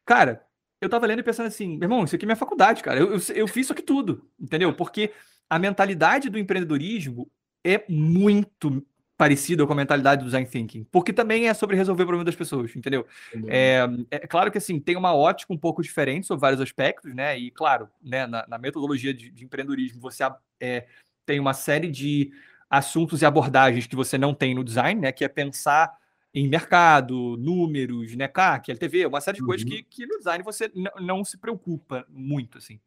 cara, 0.04 0.44
eu 0.80 0.88
tava 0.88 1.06
lendo 1.06 1.20
e 1.20 1.22
pensando 1.22 1.46
assim, 1.46 1.76
meu 1.78 1.86
irmão, 1.86 2.04
isso 2.04 2.16
aqui 2.16 2.24
é 2.24 2.26
minha 2.26 2.36
faculdade, 2.36 2.82
cara. 2.82 2.98
Eu, 2.98 3.14
eu, 3.14 3.20
eu 3.34 3.48
fiz 3.48 3.66
isso 3.66 3.72
aqui 3.72 3.82
tudo, 3.82 4.28
entendeu? 4.38 4.74
Porque 4.74 5.12
a 5.48 5.58
mentalidade 5.58 6.28
do 6.28 6.38
empreendedorismo 6.38 7.30
é 7.64 7.84
muito 7.88 8.84
parecida 9.22 9.64
com 9.64 9.72
a 9.72 9.76
mentalidade 9.76 10.22
do 10.22 10.24
design 10.24 10.44
thinking, 10.44 10.82
porque 10.90 11.12
também 11.12 11.46
é 11.46 11.54
sobre 11.54 11.76
resolver 11.76 12.02
o 12.02 12.06
problema 12.06 12.24
das 12.24 12.34
pessoas, 12.34 12.74
entendeu? 12.74 13.06
É, 13.46 13.86
é, 14.10 14.18
claro 14.26 14.50
que 14.50 14.58
assim 14.58 14.80
tem 14.80 14.96
uma 14.96 15.14
ótica 15.14 15.52
um 15.52 15.56
pouco 15.56 15.80
diferente 15.80 16.26
sobre 16.26 16.40
vários 16.40 16.60
aspectos, 16.60 17.14
né? 17.14 17.38
E 17.38 17.48
claro, 17.52 17.88
né, 18.02 18.26
na, 18.26 18.44
na 18.48 18.58
metodologia 18.58 19.14
de, 19.14 19.30
de, 19.30 19.44
empreendedorismo 19.44 20.00
você 20.00 20.24
é, 20.58 20.88
tem 21.24 21.38
uma 21.38 21.54
série 21.54 21.88
de 21.88 22.32
assuntos 22.68 23.22
e 23.22 23.24
abordagens 23.24 23.86
que 23.86 23.94
você 23.94 24.18
não 24.18 24.34
tem 24.34 24.56
no 24.56 24.64
design, 24.64 25.00
né? 25.00 25.12
Que 25.12 25.24
é 25.24 25.28
pensar 25.28 25.96
em 26.34 26.48
mercado, 26.48 27.36
números, 27.36 28.16
né, 28.16 28.26
CAC, 28.26 28.72
LTV, 28.72 29.06
uma 29.06 29.20
série 29.20 29.36
de 29.36 29.42
uhum. 29.42 29.50
coisas 29.50 29.64
que, 29.64 29.84
que 29.84 30.04
no 30.04 30.18
design 30.18 30.42
você 30.42 30.68
não 31.00 31.24
se 31.24 31.38
preocupa 31.38 32.04
muito, 32.08 32.58
assim. 32.58 32.80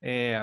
É, 0.00 0.42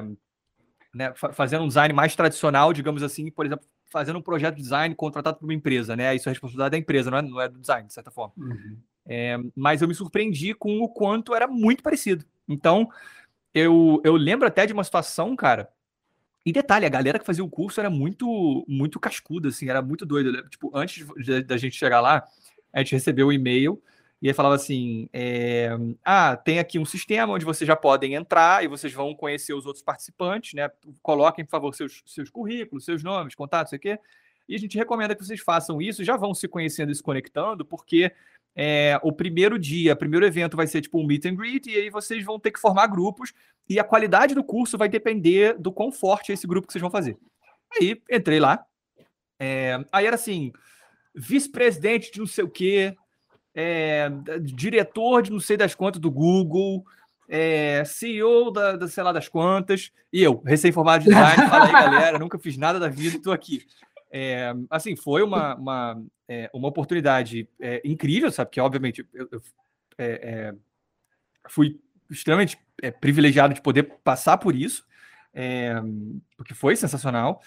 né, 0.94 1.12
fazendo 1.34 1.64
um 1.64 1.68
design 1.68 1.92
mais 1.92 2.16
tradicional, 2.16 2.72
digamos 2.72 3.02
assim, 3.02 3.32
por 3.32 3.48
exemplo, 3.48 3.66
fazendo 3.90 4.20
um 4.20 4.22
projeto 4.22 4.56
de 4.56 4.62
design 4.62 4.94
contratado 4.96 5.38
por 5.38 5.46
uma 5.46 5.54
empresa, 5.54 5.96
né? 5.96 6.16
Isso 6.16 6.30
é 6.30 6.32
responsabilidade 6.32 6.72
da 6.72 6.78
empresa, 6.78 7.12
não 7.12 7.18
é, 7.18 7.22
não 7.22 7.42
é 7.42 7.50
do 7.50 7.60
design, 7.60 7.88
de 7.88 7.94
certa 7.94 8.12
forma. 8.12 8.34
Uhum. 8.38 8.78
É, 9.06 9.38
mas 9.56 9.82
eu 9.82 9.88
me 9.88 9.96
surpreendi 9.96 10.54
com 10.54 10.80
o 10.82 10.90
quanto 10.90 11.34
era 11.34 11.48
muito 11.48 11.82
parecido. 11.82 12.24
Então, 12.48 12.90
eu, 13.54 14.02
eu 14.04 14.16
lembro 14.16 14.48
até 14.48 14.66
de 14.66 14.74
uma 14.74 14.84
situação, 14.84 15.36
cara. 15.36 15.70
E 16.46 16.52
detalhe, 16.52 16.86
a 16.86 16.90
galera 16.90 17.20
que 17.20 17.26
fazia 17.26 17.44
o 17.44 17.50
curso 17.50 17.80
era 17.80 17.90
muito 17.90 18.66
muito 18.68 19.00
cascuda, 19.00 19.50
assim, 19.50 19.70
era 19.70 19.82
muito 19.82 20.06
doida. 20.06 20.44
Tipo, 20.50 20.72
antes 20.76 21.06
da 21.46 21.58
gente 21.58 21.76
chegar 21.76 22.02
lá, 22.02 22.26
a 22.72 22.80
gente 22.80 22.94
recebeu 22.94 23.28
o 23.28 23.30
um 23.30 23.34
e-mail 23.34 23.82
e 24.22 24.28
aí 24.28 24.34
falava 24.34 24.56
assim: 24.56 25.10
é, 25.14 25.70
ah, 26.04 26.36
tem 26.36 26.60
aqui 26.60 26.78
um 26.78 26.86
sistema 26.86 27.34
onde 27.34 27.46
vocês 27.46 27.68
já 27.68 27.76
podem 27.76 28.16
entrar 28.16 28.64
e 28.64 28.68
vocês 28.68 28.94
vão 28.94 29.16
conhecer 29.16 29.54
os 29.54 29.66
outros 29.66 29.84
participantes, 29.84 30.54
né? 30.54 30.70
Coloquem, 31.02 31.46
por 31.46 31.52
favor, 31.52 31.74
seus, 31.74 32.04
seus 32.06 32.30
currículos, 32.30 32.86
seus 32.86 33.02
nomes, 33.04 33.36
contatos, 33.36 33.70
sei 33.70 33.78
o 33.78 33.82
quê. 33.82 34.00
E 34.48 34.56
a 34.56 34.58
gente 34.60 34.78
recomenda 34.78 35.16
que 35.16 35.24
vocês 35.24 35.40
façam 35.40 35.82
isso, 35.82 36.04
já 36.04 36.18
vão 36.18 36.34
se 36.34 36.48
conhecendo 36.48 36.92
e 36.92 36.96
se 36.96 37.04
conectando, 37.04 37.64
porque 37.64 38.12
é, 38.56 39.00
o 39.04 39.12
primeiro 39.12 39.58
dia, 39.60 39.94
o 39.94 39.98
primeiro 39.98 40.26
evento 40.26 40.58
vai 40.58 40.68
ser 40.68 40.82
tipo 40.82 41.00
um 41.00 41.06
meet 41.06 41.26
and 41.26 41.36
greet, 41.36 41.68
e 41.68 41.76
aí 41.76 41.90
vocês 41.90 42.26
vão 42.26 42.40
ter 42.40 42.52
que 42.52 42.60
formar 42.60 42.88
grupos, 42.88 43.32
e 43.70 43.80
a 43.80 43.84
qualidade 43.84 44.34
do 44.34 44.44
curso 44.44 44.78
vai 44.78 44.90
depender 44.90 45.58
do 45.58 45.72
quão 45.72 45.92
forte 45.92 46.32
é 46.32 46.34
esse 46.34 46.48
grupo 46.48 46.68
que 46.68 46.74
vocês 46.74 46.82
vão 46.82 46.92
fazer. 46.92 47.16
Aí 47.80 48.02
entrei 48.10 48.40
lá. 48.40 48.66
É, 49.40 49.78
aí 49.92 50.06
era 50.08 50.16
assim: 50.16 50.52
vice-presidente 51.16 52.12
de 52.12 52.20
não 52.20 52.28
sei 52.28 52.44
o 52.44 52.50
quê, 52.50 52.96
é, 53.62 54.10
diretor 54.42 55.22
de 55.22 55.32
não 55.32 55.40
sei 55.40 55.58
das 55.58 55.76
quantas 55.76 56.00
do 56.00 56.10
Google, 56.10 56.86
é, 57.28 57.84
CEO 57.84 58.52
da, 58.52 58.78
da 58.78 58.88
sei 58.88 59.04
lá 59.04 59.12
das 59.12 59.28
quantas, 59.28 59.92
e 60.14 60.24
eu, 60.24 60.42
recém-formado 60.46 61.04
de 61.04 61.10
design, 61.10 61.50
fala 61.50 61.66
aí, 61.66 61.72
galera, 61.72 62.18
nunca 62.18 62.40
fiz 62.40 62.56
nada 62.56 62.80
da 62.80 62.88
vida, 62.88 63.18
estou 63.18 63.34
aqui. 63.34 63.66
É, 64.10 64.54
assim, 64.70 64.96
foi 64.96 65.22
uma, 65.22 65.56
uma, 65.56 66.02
é, 66.26 66.50
uma 66.54 66.70
oportunidade 66.70 67.50
é, 67.60 67.82
incrível, 67.84 68.32
sabe? 68.32 68.50
Que, 68.50 68.62
obviamente, 68.62 69.06
eu, 69.14 69.28
eu 69.30 69.42
é, 69.98 70.54
fui 71.50 71.78
extremamente 72.10 72.58
privilegiado 73.02 73.54
de 73.54 73.62
poder 73.62 73.84
passar 74.04 74.38
por 74.38 74.56
isso, 74.56 74.86
porque 76.38 76.54
foi 76.54 76.78
sensacional. 76.78 77.42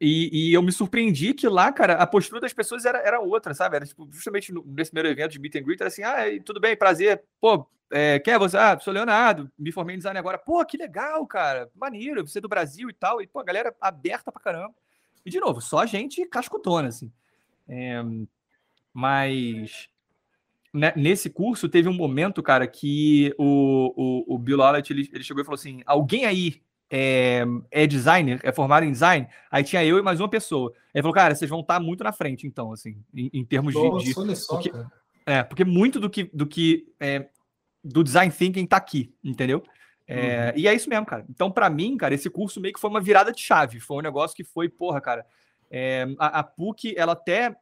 E, 0.00 0.50
e, 0.50 0.52
eu 0.52 0.62
me 0.62 0.72
surpreendi 0.72 1.32
que 1.32 1.46
lá, 1.48 1.72
cara, 1.72 1.94
a 1.94 2.06
postura 2.06 2.40
das 2.40 2.52
pessoas 2.52 2.84
era, 2.84 2.98
era 2.98 3.20
outra, 3.20 3.54
sabe? 3.54 3.76
Era 3.76 3.86
tipo, 3.86 4.08
justamente 4.10 4.52
nesse 4.66 4.90
primeiro 4.90 5.08
evento 5.08 5.32
de 5.32 5.38
Meet 5.38 5.56
and 5.56 5.62
Greet, 5.62 5.80
era 5.80 5.88
assim: 5.88 6.02
ah, 6.02 6.24
tudo 6.44 6.60
bem, 6.60 6.76
prazer. 6.76 7.22
Pô, 7.40 7.66
é, 7.90 8.18
quem 8.18 8.34
é 8.34 8.38
você? 8.38 8.56
Ah, 8.56 8.78
sou 8.80 8.92
Leonardo, 8.92 9.50
me 9.56 9.70
formei 9.70 9.94
em 9.94 9.98
design 9.98 10.18
agora. 10.18 10.36
Pô, 10.36 10.64
que 10.64 10.76
legal, 10.76 11.24
cara, 11.26 11.70
maneiro, 11.76 12.26
você 12.26 12.38
é 12.38 12.40
do 12.40 12.48
Brasil 12.48 12.90
e 12.90 12.92
tal. 12.92 13.22
E, 13.22 13.26
pô, 13.26 13.38
a 13.38 13.44
galera 13.44 13.74
aberta 13.80 14.32
pra 14.32 14.42
caramba. 14.42 14.74
E, 15.24 15.30
de 15.30 15.38
novo, 15.38 15.60
só 15.60 15.86
gente 15.86 16.26
cascutona, 16.26 16.88
assim. 16.88 17.12
É, 17.68 18.02
mas 18.92 19.88
né, 20.72 20.92
nesse 20.96 21.30
curso 21.30 21.68
teve 21.68 21.88
um 21.88 21.94
momento, 21.94 22.42
cara, 22.42 22.66
que 22.66 23.32
o, 23.38 24.24
o, 24.26 24.34
o 24.34 24.38
Bill 24.38 24.56
Lawlett, 24.56 24.92
ele, 24.92 25.08
ele 25.12 25.22
chegou 25.22 25.40
e 25.40 25.44
falou 25.44 25.54
assim: 25.54 25.82
alguém 25.86 26.26
aí 26.26 26.60
é, 26.96 27.44
é, 27.72 27.88
designer, 27.88 28.38
é 28.44 28.52
formado 28.52 28.86
em 28.86 28.92
design, 28.92 29.26
aí 29.50 29.64
tinha 29.64 29.84
eu 29.84 29.98
e 29.98 30.02
mais 30.02 30.20
uma 30.20 30.28
pessoa. 30.28 30.72
Ele 30.94 31.02
falou, 31.02 31.12
cara, 31.12 31.34
vocês 31.34 31.50
vão 31.50 31.58
estar 31.58 31.80
muito 31.80 32.04
na 32.04 32.12
frente, 32.12 32.46
então, 32.46 32.70
assim, 32.70 33.02
em, 33.12 33.28
em 33.32 33.44
termos 33.44 33.74
Nossa, 33.74 34.04
de. 34.04 34.14
de 34.28 34.36
só, 34.36 34.54
porque, 34.54 34.72
é, 35.26 35.42
porque 35.42 35.64
muito 35.64 35.98
do 35.98 36.08
que, 36.08 36.30
do 36.32 36.46
que 36.46 36.86
é, 37.00 37.28
do 37.82 38.04
design 38.04 38.32
thinking 38.32 38.64
tá 38.64 38.76
aqui, 38.76 39.12
entendeu? 39.24 39.64
É, 40.06 40.52
uhum. 40.54 40.60
E 40.60 40.68
é 40.68 40.74
isso 40.74 40.88
mesmo, 40.88 41.04
cara. 41.04 41.24
Então, 41.28 41.50
para 41.50 41.68
mim, 41.68 41.96
cara, 41.96 42.14
esse 42.14 42.30
curso 42.30 42.60
meio 42.60 42.72
que 42.72 42.80
foi 42.80 42.90
uma 42.90 43.00
virada 43.00 43.32
de 43.32 43.40
chave. 43.40 43.80
Foi 43.80 43.96
um 43.96 44.02
negócio 44.02 44.36
que 44.36 44.44
foi, 44.44 44.68
porra, 44.68 45.00
cara. 45.00 45.26
É, 45.68 46.06
a, 46.16 46.40
a, 46.40 46.42
PUC, 46.44 46.94
ela 46.96 47.14
até. 47.14 47.56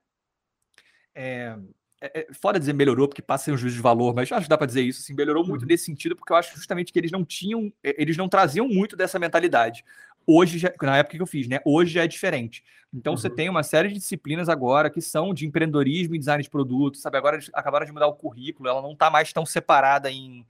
É, 1.14 1.56
é, 2.02 2.20
é, 2.20 2.34
fora 2.34 2.58
dizer 2.58 2.72
melhorou, 2.72 3.06
porque 3.06 3.22
passa 3.22 3.52
um 3.52 3.56
juízo 3.56 3.76
de 3.76 3.82
valor, 3.82 4.12
mas 4.12 4.30
acho 4.32 4.42
que 4.42 4.48
dá 4.48 4.58
para 4.58 4.66
dizer 4.66 4.82
isso, 4.82 5.00
assim, 5.00 5.14
melhorou 5.14 5.46
muito 5.46 5.62
uhum. 5.62 5.68
nesse 5.68 5.84
sentido, 5.84 6.16
porque 6.16 6.32
eu 6.32 6.36
acho 6.36 6.56
justamente 6.56 6.92
que 6.92 6.98
eles 6.98 7.12
não 7.12 7.24
tinham, 7.24 7.72
eles 7.82 8.16
não 8.16 8.28
traziam 8.28 8.66
muito 8.68 8.96
dessa 8.96 9.20
mentalidade. 9.20 9.84
Hoje, 10.26 10.58
já, 10.58 10.72
na 10.82 10.98
época 10.98 11.16
que 11.16 11.22
eu 11.22 11.26
fiz, 11.26 11.46
né? 11.46 11.60
Hoje 11.64 11.94
já 11.94 12.02
é 12.02 12.06
diferente. 12.08 12.64
Então, 12.92 13.12
uhum. 13.12 13.16
você 13.16 13.30
tem 13.30 13.48
uma 13.48 13.62
série 13.62 13.88
de 13.88 13.94
disciplinas 13.94 14.48
agora 14.48 14.90
que 14.90 15.00
são 15.00 15.32
de 15.32 15.46
empreendedorismo 15.46 16.14
e 16.14 16.18
design 16.18 16.42
de 16.42 16.50
produtos, 16.50 17.00
sabe? 17.00 17.16
Agora 17.16 17.38
acabaram 17.52 17.86
de 17.86 17.92
mudar 17.92 18.08
o 18.08 18.14
currículo, 18.14 18.68
ela 18.68 18.82
não 18.82 18.92
está 18.92 19.08
mais 19.08 19.32
tão 19.32 19.46
separada 19.46 20.10
em, 20.10 20.44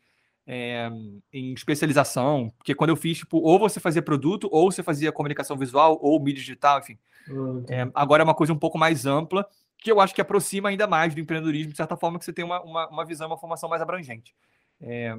é, 0.47 0.91
em 1.33 1.53
especialização, 1.53 2.53
porque 2.57 2.75
quando 2.75 2.91
eu 2.91 2.97
fiz, 2.97 3.19
tipo, 3.19 3.39
ou 3.39 3.59
você 3.59 3.79
fazia 3.79 4.03
produto, 4.03 4.49
ou 4.51 4.73
você 4.73 4.83
fazia 4.83 5.13
comunicação 5.13 5.57
visual, 5.57 5.99
ou 6.03 6.19
mídia 6.19 6.41
digital, 6.41 6.81
enfim. 6.81 6.99
Uhum. 7.29 7.65
É, 7.69 7.89
agora 7.95 8.23
é 8.23 8.25
uma 8.25 8.35
coisa 8.35 8.53
um 8.53 8.59
pouco 8.59 8.79
mais 8.79 9.07
ampla 9.07 9.47
que 9.83 9.91
eu 9.91 10.01
acho 10.01 10.15
que 10.15 10.21
aproxima 10.21 10.69
ainda 10.69 10.87
mais 10.87 11.15
do 11.15 11.21
empreendedorismo, 11.21 11.73
de 11.73 11.77
certa 11.77 11.97
forma, 11.97 12.19
que 12.19 12.25
você 12.25 12.33
tem 12.33 12.45
uma, 12.45 12.61
uma, 12.63 12.89
uma 12.89 13.05
visão, 13.05 13.27
uma 13.27 13.39
formação 13.39 13.69
mais 13.69 13.83
abrangente. 13.83 14.35
É, 14.81 15.17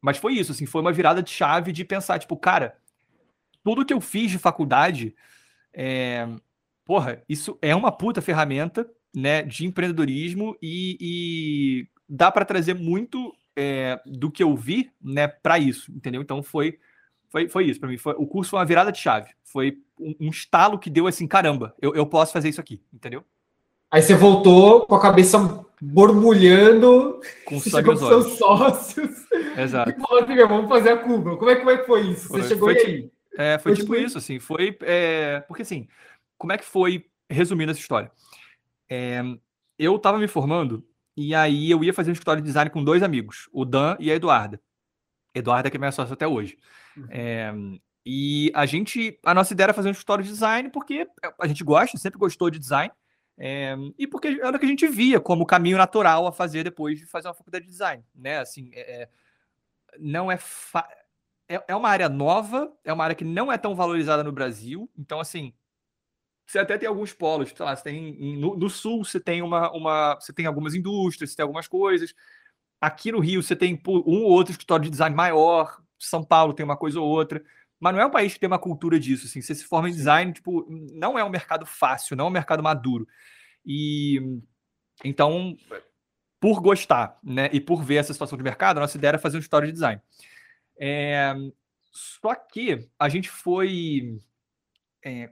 mas 0.00 0.18
foi 0.18 0.34
isso, 0.34 0.52
assim, 0.52 0.66
foi 0.66 0.80
uma 0.80 0.92
virada 0.92 1.22
de 1.22 1.30
chave 1.30 1.72
de 1.72 1.84
pensar, 1.84 2.18
tipo, 2.18 2.36
cara, 2.36 2.76
tudo 3.62 3.84
que 3.84 3.94
eu 3.94 4.00
fiz 4.00 4.30
de 4.30 4.38
faculdade, 4.38 5.14
é, 5.72 6.28
porra, 6.84 7.22
isso 7.28 7.58
é 7.62 7.74
uma 7.74 7.90
puta 7.90 8.20
ferramenta, 8.20 8.88
né, 9.14 9.42
de 9.42 9.64
empreendedorismo 9.64 10.56
e, 10.60 10.98
e 11.00 11.88
dá 12.08 12.30
para 12.32 12.44
trazer 12.44 12.74
muito 12.74 13.32
é, 13.56 14.00
do 14.04 14.30
que 14.30 14.42
eu 14.42 14.56
vi, 14.56 14.92
né, 15.00 15.28
para 15.28 15.58
isso, 15.58 15.92
entendeu? 15.92 16.20
Então 16.20 16.42
foi 16.42 16.78
foi, 17.34 17.48
foi 17.48 17.64
isso 17.64 17.80
para 17.80 17.88
mim. 17.88 17.96
Foi, 17.96 18.14
o 18.16 18.28
curso 18.28 18.50
foi 18.50 18.60
uma 18.60 18.64
virada 18.64 18.92
de 18.92 18.98
chave. 18.98 19.32
Foi 19.42 19.76
um, 19.98 20.14
um 20.20 20.28
estalo 20.28 20.78
que 20.78 20.88
deu 20.88 21.08
assim, 21.08 21.26
caramba, 21.26 21.74
eu, 21.82 21.92
eu 21.92 22.06
posso 22.06 22.32
fazer 22.32 22.48
isso 22.48 22.60
aqui, 22.60 22.80
entendeu? 22.92 23.24
Aí 23.90 24.02
você 24.02 24.14
voltou 24.14 24.86
com 24.86 24.94
a 24.94 25.00
cabeça 25.00 25.64
borbulhando, 25.80 27.20
com 27.44 27.58
sangue 27.60 27.90
nos 27.90 28.00
seus 28.00 28.38
sócios. 28.38 29.10
Exato. 29.56 29.90
E 29.90 30.00
falou 30.00 30.22
assim, 30.22 30.36
vamos 30.36 30.68
fazer 30.68 30.90
a 30.90 30.96
curva. 30.96 31.36
Como 31.36 31.50
é, 31.50 31.56
como 31.56 31.70
é 31.70 31.78
que 31.78 31.86
foi 31.86 32.00
isso? 32.08 32.28
Você 32.28 32.28
foi, 32.28 32.48
chegou 32.48 32.68
foi, 32.70 32.78
aí? 32.78 33.10
É, 33.36 33.58
foi, 33.58 33.74
foi 33.74 33.82
tipo, 33.82 33.94
tipo 33.94 34.06
isso, 34.06 34.18
assim. 34.18 34.38
Foi. 34.38 34.76
É, 34.82 35.40
porque 35.46 35.62
assim, 35.62 35.86
como 36.38 36.52
é 36.52 36.58
que 36.58 36.64
foi, 36.64 37.06
resumindo 37.28 37.70
essa 37.70 37.80
história? 37.80 38.10
É, 38.88 39.22
eu 39.78 39.96
estava 39.96 40.18
me 40.18 40.28
formando 40.28 40.84
e 41.16 41.34
aí 41.34 41.70
eu 41.70 41.82
ia 41.84 41.92
fazer 41.94 42.10
um 42.10 42.12
escritório 42.12 42.42
de 42.42 42.48
design 42.48 42.70
com 42.70 42.82
dois 42.82 43.02
amigos, 43.02 43.48
o 43.52 43.64
Dan 43.64 43.96
e 43.98 44.10
a 44.10 44.14
Eduarda. 44.14 44.60
Eduarda 45.34 45.70
que 45.70 45.76
é 45.76 45.78
minha 45.78 45.92
sócia 45.92 46.14
até 46.14 46.26
hoje. 46.26 46.56
Uhum. 46.96 47.06
É, 47.10 47.52
e 48.06 48.52
a 48.54 48.66
gente, 48.66 49.18
a 49.24 49.32
nossa 49.32 49.52
ideia 49.52 49.66
era 49.66 49.74
fazer 49.74 49.88
um 49.88 49.92
escritório 49.92 50.22
de 50.22 50.30
design 50.30 50.70
porque 50.70 51.06
a 51.40 51.46
gente 51.46 51.64
gosta, 51.64 51.96
sempre 51.98 52.18
gostou 52.18 52.50
de 52.50 52.58
design. 52.58 52.92
É, 53.36 53.74
e 53.98 54.06
porque 54.06 54.28
era 54.28 54.56
o 54.56 54.60
que 54.60 54.66
a 54.66 54.68
gente 54.68 54.86
via 54.86 55.20
como 55.20 55.44
caminho 55.44 55.76
natural 55.76 56.26
a 56.26 56.32
fazer 56.32 56.62
depois 56.62 56.98
de 57.00 57.06
fazer 57.06 57.28
uma 57.28 57.34
faculdade 57.34 57.64
de 57.64 57.70
design, 57.70 58.04
né? 58.14 58.38
Assim, 58.38 58.70
é, 58.72 59.02
é 59.02 59.08
não 59.98 60.30
é, 60.30 60.38
é, 61.48 61.64
é 61.68 61.76
uma 61.76 61.88
área 61.88 62.08
nova, 62.08 62.72
é 62.84 62.92
uma 62.92 63.04
área 63.04 63.16
que 63.16 63.24
não 63.24 63.52
é 63.52 63.58
tão 63.58 63.74
valorizada 63.74 64.22
no 64.22 64.32
Brasil. 64.32 64.90
Então, 64.96 65.20
assim, 65.20 65.52
você 66.46 66.58
até 66.58 66.76
tem 66.78 66.88
alguns 66.88 67.12
polos, 67.12 67.50
sei 67.50 67.64
lá, 67.64 67.74
você 67.74 67.82
tem 67.84 68.36
no, 68.36 68.56
no, 68.56 68.70
sul 68.70 69.04
você 69.04 69.18
tem 69.20 69.42
uma, 69.42 69.70
uma, 69.72 70.14
você 70.16 70.32
tem 70.32 70.46
algumas 70.46 70.74
indústrias, 70.74 71.30
você 71.30 71.36
tem 71.36 71.42
algumas 71.42 71.68
coisas. 71.68 72.14
Aqui 72.80 73.12
no 73.12 73.20
Rio 73.20 73.42
você 73.42 73.56
tem 73.56 73.80
um 73.86 74.22
ou 74.24 74.30
outro 74.30 74.52
escritório 74.52 74.84
de 74.84 74.90
design 74.90 75.14
maior. 75.16 75.82
São 75.98 76.22
Paulo 76.22 76.52
tem 76.52 76.64
uma 76.64 76.76
coisa 76.76 77.00
ou 77.00 77.08
outra. 77.08 77.42
Mas 77.84 77.92
não 77.94 78.00
é 78.00 78.06
um 78.06 78.10
país 78.10 78.32
que 78.32 78.40
tem 78.40 78.46
uma 78.46 78.58
cultura 78.58 78.98
disso. 78.98 79.26
Assim, 79.26 79.42
você 79.42 79.54
se 79.54 79.66
forma 79.66 79.90
em 79.90 79.92
design, 79.92 80.32
tipo, 80.32 80.64
não 80.70 81.18
é 81.18 81.22
um 81.22 81.28
mercado 81.28 81.66
fácil, 81.66 82.16
não 82.16 82.24
é 82.24 82.28
um 82.28 82.32
mercado 82.32 82.62
maduro. 82.62 83.06
E 83.62 84.40
então, 85.04 85.54
por 86.40 86.62
gostar, 86.62 87.18
né, 87.22 87.50
e 87.52 87.60
por 87.60 87.84
ver 87.84 87.96
essa 87.96 88.14
situação 88.14 88.38
de 88.38 88.42
mercado, 88.42 88.78
a 88.78 88.80
nossa 88.80 88.96
ideia 88.96 89.10
era 89.10 89.18
fazer 89.18 89.36
um 89.36 89.40
história 89.40 89.66
de 89.66 89.74
design. 89.74 90.00
É, 90.80 91.34
só 91.92 92.34
que 92.34 92.88
a 92.98 93.06
gente 93.10 93.28
foi. 93.28 94.18
É, 95.04 95.28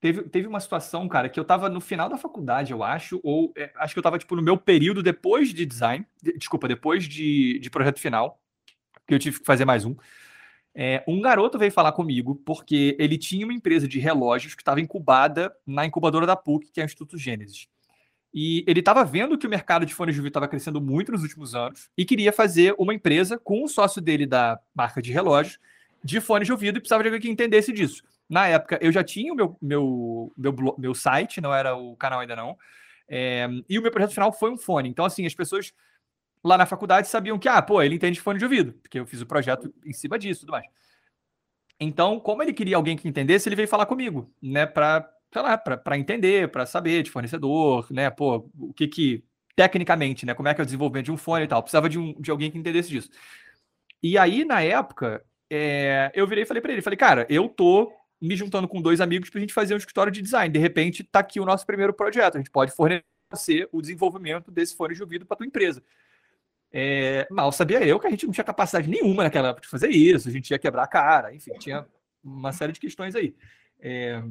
teve, 0.00 0.22
teve 0.28 0.46
uma 0.46 0.60
situação, 0.60 1.08
cara, 1.08 1.28
que 1.28 1.40
eu 1.40 1.44
tava 1.44 1.68
no 1.68 1.80
final 1.80 2.08
da 2.08 2.16
faculdade, 2.16 2.70
eu 2.70 2.84
acho, 2.84 3.18
ou 3.24 3.52
é, 3.56 3.72
acho 3.74 3.94
que 3.94 3.98
eu 3.98 4.04
tava, 4.04 4.16
tipo, 4.16 4.36
no 4.36 4.42
meu 4.42 4.56
período 4.56 5.02
depois 5.02 5.52
de 5.52 5.66
design, 5.66 6.06
de, 6.22 6.38
desculpa, 6.38 6.68
depois 6.68 7.02
de, 7.08 7.58
de 7.58 7.68
projeto 7.68 7.98
final, 7.98 8.40
que 9.08 9.12
eu 9.12 9.18
tive 9.18 9.40
que 9.40 9.44
fazer 9.44 9.64
mais 9.64 9.84
um. 9.84 9.96
É, 10.74 11.02
um 11.06 11.20
garoto 11.20 11.58
veio 11.58 11.72
falar 11.72 11.92
comigo 11.92 12.40
porque 12.44 12.96
ele 12.98 13.18
tinha 13.18 13.44
uma 13.44 13.52
empresa 13.52 13.88
de 13.88 13.98
relógios 13.98 14.54
que 14.54 14.62
estava 14.62 14.80
incubada 14.80 15.52
na 15.66 15.84
incubadora 15.84 16.26
da 16.26 16.36
PUC, 16.36 16.70
que 16.72 16.80
é 16.80 16.84
o 16.84 16.86
Instituto 16.86 17.18
Gênesis. 17.18 17.66
E 18.32 18.64
ele 18.66 18.78
estava 18.78 19.04
vendo 19.04 19.36
que 19.36 19.46
o 19.46 19.50
mercado 19.50 19.84
de 19.84 19.92
fones 19.92 20.14
de 20.14 20.20
ouvido 20.20 20.30
estava 20.30 20.46
crescendo 20.46 20.80
muito 20.80 21.10
nos 21.10 21.22
últimos 21.22 21.54
anos 21.54 21.90
e 21.98 22.04
queria 22.04 22.32
fazer 22.32 22.74
uma 22.78 22.94
empresa 22.94 23.36
com 23.36 23.64
o 23.64 23.68
sócio 23.68 24.00
dele 24.00 24.24
da 24.24 24.60
marca 24.72 25.02
de 25.02 25.12
relógios 25.12 25.58
de 26.02 26.20
fones 26.20 26.46
de 26.46 26.52
ouvido 26.52 26.78
e 26.78 26.80
precisava 26.80 27.02
de 27.02 27.08
alguém 27.08 27.20
que 27.20 27.28
entendesse 27.28 27.72
disso. 27.72 28.02
Na 28.28 28.46
época, 28.46 28.78
eu 28.80 28.92
já 28.92 29.02
tinha 29.02 29.32
o 29.32 29.36
meu, 29.36 29.56
meu, 29.60 30.32
meu, 30.36 30.74
meu 30.78 30.94
site, 30.94 31.40
não 31.40 31.52
era 31.52 31.74
o 31.74 31.96
canal 31.96 32.20
ainda 32.20 32.36
não, 32.36 32.56
é, 33.08 33.48
e 33.68 33.76
o 33.76 33.82
meu 33.82 33.90
projeto 33.90 34.14
final 34.14 34.32
foi 34.32 34.52
um 34.52 34.56
fone. 34.56 34.88
Então, 34.88 35.04
assim, 35.04 35.26
as 35.26 35.34
pessoas 35.34 35.72
lá 36.44 36.56
na 36.58 36.66
faculdade 36.66 37.08
sabiam 37.08 37.38
que, 37.38 37.48
ah, 37.48 37.60
pô, 37.60 37.82
ele 37.82 37.94
entende 37.94 38.14
de 38.14 38.20
fone 38.20 38.38
de 38.38 38.44
ouvido, 38.44 38.72
porque 38.74 38.98
eu 38.98 39.06
fiz 39.06 39.20
o 39.20 39.26
projeto 39.26 39.72
em 39.84 39.92
cima 39.92 40.18
disso 40.18 40.40
e 40.40 40.42
tudo 40.42 40.52
mais. 40.52 40.66
Então, 41.78 42.20
como 42.20 42.42
ele 42.42 42.52
queria 42.52 42.76
alguém 42.76 42.96
que 42.96 43.08
entendesse, 43.08 43.48
ele 43.48 43.56
veio 43.56 43.68
falar 43.68 43.86
comigo, 43.86 44.32
né, 44.42 44.66
para 44.66 45.08
sei 45.32 45.42
lá, 45.42 45.56
para 45.56 45.98
entender, 45.98 46.50
para 46.50 46.66
saber 46.66 47.02
de 47.02 47.10
fornecedor, 47.10 47.86
né, 47.90 48.10
pô, 48.10 48.50
o 48.58 48.72
que 48.74 48.88
que, 48.88 49.24
tecnicamente, 49.54 50.26
né, 50.26 50.34
como 50.34 50.48
é 50.48 50.54
que 50.54 50.60
é 50.60 50.62
o 50.62 50.66
desenvolvimento 50.66 51.06
de 51.06 51.12
um 51.12 51.16
fone 51.16 51.44
e 51.44 51.48
tal, 51.48 51.62
precisava 51.62 51.88
de, 51.88 51.98
um, 51.98 52.14
de 52.20 52.30
alguém 52.30 52.50
que 52.50 52.58
entendesse 52.58 52.88
disso. 52.88 53.10
E 54.02 54.18
aí, 54.18 54.44
na 54.44 54.60
época, 54.60 55.24
é, 55.48 56.10
eu 56.14 56.26
virei 56.26 56.42
e 56.44 56.46
falei 56.46 56.60
para 56.60 56.72
ele, 56.72 56.82
falei, 56.82 56.96
cara, 56.96 57.26
eu 57.30 57.48
tô 57.48 57.92
me 58.20 58.36
juntando 58.36 58.66
com 58.66 58.82
dois 58.82 59.00
amigos 59.00 59.30
para 59.30 59.38
a 59.38 59.40
gente 59.40 59.54
fazer 59.54 59.74
um 59.74 59.78
escritório 59.78 60.12
de 60.12 60.20
design, 60.20 60.52
de 60.52 60.58
repente 60.58 61.04
tá 61.04 61.20
aqui 61.20 61.38
o 61.40 61.44
nosso 61.44 61.64
primeiro 61.64 61.94
projeto, 61.94 62.34
a 62.34 62.38
gente 62.38 62.50
pode 62.50 62.72
fornecer 62.72 63.68
o 63.72 63.80
desenvolvimento 63.80 64.50
desse 64.50 64.76
fone 64.76 64.94
de 64.94 65.02
ouvido 65.02 65.24
para 65.24 65.36
tua 65.36 65.46
empresa. 65.46 65.82
É, 66.72 67.26
mal 67.30 67.50
sabia 67.50 67.84
eu 67.84 67.98
que 67.98 68.06
a 68.06 68.10
gente 68.10 68.26
não 68.26 68.32
tinha 68.32 68.44
capacidade 68.44 68.88
nenhuma 68.88 69.24
naquela 69.24 69.48
época 69.48 69.62
de 69.62 69.68
fazer 69.68 69.88
isso, 69.88 70.28
a 70.28 70.32
gente 70.32 70.50
ia 70.50 70.58
quebrar 70.58 70.84
a 70.84 70.86
cara, 70.86 71.34
enfim, 71.34 71.52
tinha 71.58 71.84
uma 72.22 72.52
série 72.52 72.72
de 72.72 72.80
questões 72.80 73.16
aí. 73.16 73.34
É, 73.80 74.22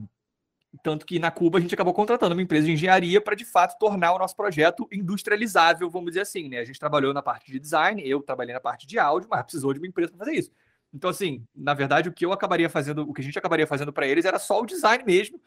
tanto 0.84 1.05
que 1.05 1.19
na 1.19 1.31
Cuba 1.31 1.58
a 1.58 1.62
gente 1.62 1.74
acabou 1.74 1.93
contratando 1.93 2.34
uma 2.34 2.41
empresa 2.41 2.67
de 2.67 2.74
engenharia 2.74 3.19
para 3.19 3.36
de 3.36 3.43
fato 3.43 3.77
tornar 3.79 4.13
o 4.13 4.19
nosso 4.19 4.36
projeto 4.36 4.88
industrializável, 4.91 5.89
vamos 5.89 6.12
dizer 6.12 6.22
assim, 6.22 6.48
né? 6.48 6.60
A 6.60 6.65
gente 6.65 6.79
trabalhou 6.79 7.13
na 7.13 7.22
parte 7.22 7.51
de 7.51 7.60
design, 7.60 8.01
eu 8.08 8.22
trabalhei 8.22 8.53
na 8.53 8.60
parte 8.60 8.86
de 8.86 9.00
áudio, 9.00 9.27
mas 9.29 9.41
precisou 9.43 9.74
de 9.74 9.79
uma 9.79 9.88
empresa 9.88 10.12
para 10.12 10.19
fazer 10.19 10.38
isso. 10.38 10.51
Então, 10.93 11.10
assim, 11.10 11.46
na 11.55 11.74
verdade, 11.74 12.10
o 12.10 12.13
que 12.13 12.25
eu 12.25 12.31
acabaria 12.31 12.69
fazendo, 12.69 13.01
o 13.08 13.13
que 13.13 13.22
a 13.22 13.24
gente 13.24 13.38
acabaria 13.38 13.67
fazendo 13.67 13.91
para 13.91 14.08
eles 14.08 14.25
era 14.25 14.39
só 14.39 14.62
o 14.62 14.65
design 14.65 15.03
mesmo. 15.03 15.41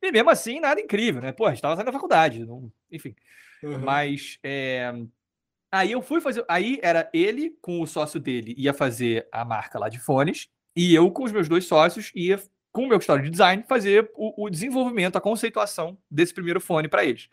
E 0.00 0.12
mesmo 0.12 0.30
assim, 0.30 0.60
nada 0.60 0.80
incrível, 0.80 1.22
né? 1.22 1.32
Pô, 1.32 1.46
a 1.46 1.50
gente 1.50 1.58
estava 1.58 1.74
saindo 1.74 1.86
da 1.86 1.92
faculdade, 1.92 2.44
não... 2.44 2.70
enfim. 2.90 3.14
Uhum. 3.62 3.78
Mas 3.78 4.38
é, 4.42 4.92
Aí 5.70 5.92
eu 5.92 6.02
fui 6.02 6.20
fazer. 6.20 6.44
Aí 6.48 6.78
era 6.82 7.08
ele 7.12 7.56
com 7.60 7.80
o 7.80 7.86
sócio 7.86 8.20
dele, 8.20 8.54
ia 8.56 8.72
fazer 8.72 9.28
a 9.32 9.44
marca 9.44 9.78
lá 9.78 9.88
de 9.88 9.98
fones, 9.98 10.48
e 10.74 10.94
eu 10.94 11.10
com 11.10 11.24
os 11.24 11.32
meus 11.32 11.48
dois 11.48 11.66
sócios 11.66 12.10
ia, 12.14 12.40
com 12.72 12.84
o 12.84 12.88
meu 12.88 12.98
história 12.98 13.22
de 13.22 13.30
design, 13.30 13.64
fazer 13.68 14.10
o, 14.14 14.44
o 14.44 14.50
desenvolvimento, 14.50 15.16
a 15.16 15.20
conceituação 15.20 15.98
desse 16.10 16.34
primeiro 16.34 16.60
fone 16.60 16.88
para 16.88 17.04
eles. 17.04 17.28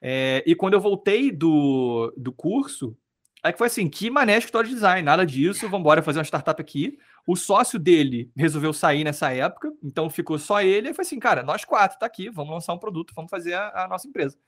É, 0.00 0.42
e 0.46 0.54
quando 0.54 0.74
eu 0.74 0.80
voltei 0.80 1.30
do, 1.32 2.12
do 2.16 2.32
curso, 2.32 2.96
aí 3.42 3.52
que 3.52 3.58
foi 3.58 3.66
assim: 3.66 3.88
que 3.88 4.10
mané 4.10 4.38
história 4.38 4.68
de 4.68 4.74
design, 4.74 5.02
nada 5.02 5.24
disso, 5.24 5.62
vamos 5.62 5.80
embora 5.80 6.02
fazer 6.02 6.18
uma 6.18 6.24
startup 6.24 6.60
aqui. 6.60 6.98
O 7.26 7.36
sócio 7.36 7.78
dele 7.78 8.30
resolveu 8.36 8.72
sair 8.72 9.04
nessa 9.04 9.30
época, 9.32 9.72
então 9.82 10.08
ficou 10.08 10.38
só 10.38 10.62
ele. 10.62 10.90
E 10.90 10.94
foi 10.94 11.04
assim, 11.04 11.18
cara, 11.18 11.42
nós 11.42 11.64
quatro, 11.64 11.98
tá 11.98 12.06
aqui, 12.06 12.30
vamos 12.30 12.52
lançar 12.52 12.72
um 12.72 12.78
produto, 12.78 13.12
vamos 13.14 13.30
fazer 13.30 13.54
a, 13.54 13.84
a 13.84 13.88
nossa 13.88 14.08
empresa. 14.08 14.38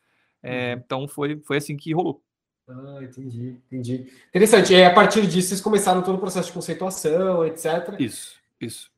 É, 0.42 0.74
uhum. 0.74 0.82
Então 0.84 1.08
foi, 1.08 1.40
foi 1.44 1.58
assim 1.58 1.76
que 1.76 1.92
rolou. 1.92 2.22
Ah, 2.70 3.02
entendi, 3.02 3.56
entendi. 3.66 4.12
Interessante. 4.28 4.72
E 4.72 4.84
a 4.84 4.94
partir 4.94 5.26
disso, 5.26 5.48
vocês 5.48 5.60
começaram 5.60 6.02
todo 6.02 6.16
o 6.16 6.20
processo 6.20 6.48
de 6.48 6.54
conceituação, 6.54 7.44
etc. 7.44 7.96
Isso, 7.98 8.38
isso. 8.60 8.90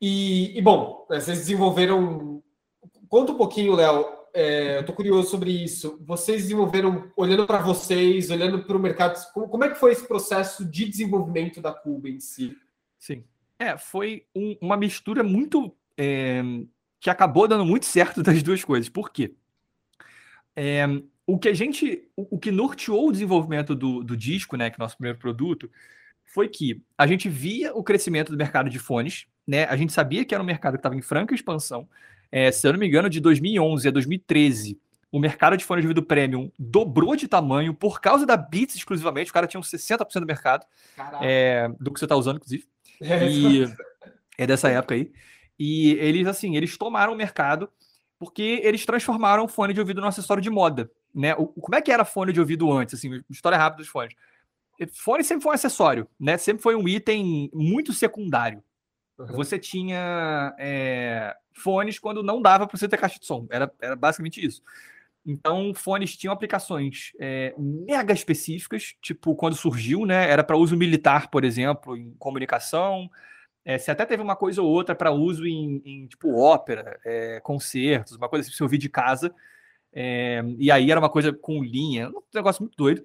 E, 0.00 0.56
e 0.56 0.62
bom, 0.62 1.06
né, 1.10 1.20
vocês 1.20 1.38
desenvolveram. 1.38 2.42
Conta 3.08 3.32
um 3.32 3.36
pouquinho, 3.36 3.74
Léo. 3.74 4.18
É, 4.32 4.76
eu 4.76 4.80
estou 4.80 4.94
curioso 4.94 5.30
sobre 5.30 5.50
isso. 5.50 5.98
Vocês 6.06 6.42
desenvolveram, 6.42 7.10
olhando 7.16 7.46
para 7.46 7.58
vocês, 7.58 8.30
olhando 8.30 8.62
para 8.64 8.76
o 8.76 8.80
mercado, 8.80 9.18
como, 9.32 9.48
como, 9.48 9.64
é 9.64 9.70
que 9.70 9.78
foi 9.78 9.92
esse 9.92 10.06
processo 10.06 10.64
de 10.64 10.88
desenvolvimento 10.88 11.60
da 11.60 11.72
Cuba 11.72 12.08
em 12.08 12.20
si? 12.20 12.56
Sim. 12.98 13.24
É, 13.58 13.76
foi 13.76 14.24
um, 14.34 14.56
uma 14.60 14.76
mistura 14.76 15.22
muito. 15.22 15.74
É, 15.96 16.42
que 17.00 17.10
acabou 17.10 17.46
dando 17.46 17.64
muito 17.64 17.86
certo 17.86 18.22
das 18.24 18.42
duas 18.42 18.64
coisas. 18.64 18.88
Por 18.88 19.10
quê? 19.10 19.34
É, 20.54 20.86
o 21.28 21.38
que 21.38 21.50
a 21.50 21.52
gente, 21.52 22.08
o, 22.16 22.36
o 22.36 22.38
que 22.38 22.50
norteou 22.50 23.08
o 23.08 23.12
desenvolvimento 23.12 23.74
do, 23.74 24.02
do 24.02 24.16
disco, 24.16 24.56
né, 24.56 24.70
que 24.70 24.76
é 24.76 24.78
o 24.80 24.84
nosso 24.84 24.96
primeiro 24.96 25.18
produto, 25.18 25.70
foi 26.24 26.48
que 26.48 26.80
a 26.96 27.06
gente 27.06 27.28
via 27.28 27.74
o 27.74 27.84
crescimento 27.84 28.32
do 28.32 28.38
mercado 28.38 28.70
de 28.70 28.78
fones, 28.78 29.26
né? 29.46 29.64
A 29.64 29.76
gente 29.76 29.92
sabia 29.92 30.24
que 30.24 30.34
era 30.34 30.42
um 30.42 30.46
mercado 30.46 30.72
que 30.72 30.78
estava 30.78 30.96
em 30.96 31.02
franca 31.02 31.34
expansão. 31.34 31.86
É, 32.32 32.50
se 32.50 32.66
eu 32.66 32.72
não 32.72 32.80
me 32.80 32.86
engano, 32.86 33.10
de 33.10 33.20
2011 33.20 33.88
a 33.88 33.90
2013, 33.90 34.80
o 35.12 35.18
mercado 35.18 35.54
de 35.54 35.66
fones 35.66 35.82
de 35.82 35.88
ouvido 35.88 36.02
premium 36.02 36.50
dobrou 36.58 37.14
de 37.14 37.28
tamanho 37.28 37.74
por 37.74 38.00
causa 38.00 38.24
da 38.24 38.36
Beats 38.36 38.76
exclusivamente. 38.76 39.30
O 39.30 39.34
cara 39.34 39.46
tinha 39.46 39.60
uns 39.60 39.70
60% 39.70 40.20
do 40.20 40.26
mercado 40.26 40.64
é, 41.20 41.70
do 41.78 41.92
que 41.92 41.98
você 41.98 42.06
está 42.06 42.16
usando, 42.16 42.36
inclusive. 42.36 42.64
É, 43.02 43.30
e 43.30 43.64
é 44.38 44.46
dessa 44.46 44.70
época 44.70 44.94
aí. 44.94 45.12
E 45.58 45.90
eles, 45.92 46.26
assim, 46.26 46.56
eles 46.56 46.78
tomaram 46.78 47.12
o 47.12 47.16
mercado 47.16 47.68
porque 48.18 48.60
eles 48.62 48.84
transformaram 48.84 49.44
o 49.44 49.48
fone 49.48 49.72
de 49.72 49.80
ouvido 49.80 50.00
num 50.00 50.08
acessório 50.08 50.42
de 50.42 50.50
moda 50.50 50.90
né? 51.14 51.34
O, 51.34 51.46
como 51.46 51.74
é 51.74 51.82
que 51.82 51.90
era 51.90 52.04
fone 52.04 52.32
de 52.32 52.40
ouvido 52.40 52.70
antes? 52.72 52.94
Assim, 52.94 53.22
história 53.28 53.58
rápida 53.58 53.82
dos 53.82 53.88
fones. 53.88 54.14
Fone 54.92 55.24
sempre 55.24 55.42
foi 55.42 55.50
um 55.50 55.54
acessório, 55.54 56.08
né? 56.18 56.38
Sempre 56.38 56.62
foi 56.62 56.76
um 56.76 56.88
item 56.88 57.50
muito 57.52 57.92
secundário. 57.92 58.62
Uhum. 59.18 59.26
Você 59.26 59.58
tinha 59.58 60.54
é, 60.58 61.34
fones 61.52 61.98
quando 61.98 62.22
não 62.22 62.40
dava 62.40 62.66
para 62.66 62.78
você 62.78 62.88
ter 62.88 62.96
caixa 62.96 63.18
de 63.18 63.26
som. 63.26 63.46
Era, 63.50 63.72
era 63.80 63.96
basicamente 63.96 64.44
isso. 64.44 64.62
Então, 65.26 65.74
fones 65.74 66.16
tinham 66.16 66.32
aplicações 66.32 67.12
é, 67.18 67.52
mega 67.58 68.14
específicas, 68.14 68.94
tipo 69.02 69.34
quando 69.34 69.56
surgiu, 69.56 70.06
né? 70.06 70.30
Era 70.30 70.44
para 70.44 70.56
uso 70.56 70.76
militar, 70.76 71.28
por 71.28 71.44
exemplo, 71.44 71.96
em 71.96 72.14
comunicação. 72.18 73.10
É, 73.68 73.76
você 73.76 73.90
até 73.90 74.06
teve 74.06 74.22
uma 74.22 74.34
coisa 74.34 74.62
ou 74.62 74.68
outra 74.70 74.94
para 74.94 75.12
uso 75.12 75.46
em, 75.46 75.82
em, 75.84 76.06
tipo 76.06 76.34
ópera, 76.40 76.98
é, 77.04 77.38
concertos, 77.40 78.16
uma 78.16 78.26
coisa 78.26 78.48
assim, 78.48 78.56
você 78.56 78.62
ouvir 78.62 78.78
de 78.78 78.88
casa. 78.88 79.30
É, 79.92 80.42
e 80.56 80.70
aí 80.70 80.90
era 80.90 80.98
uma 80.98 81.10
coisa 81.10 81.34
com 81.34 81.62
linha, 81.62 82.08
um 82.08 82.22
negócio 82.32 82.62
muito 82.62 82.74
doido. 82.78 83.04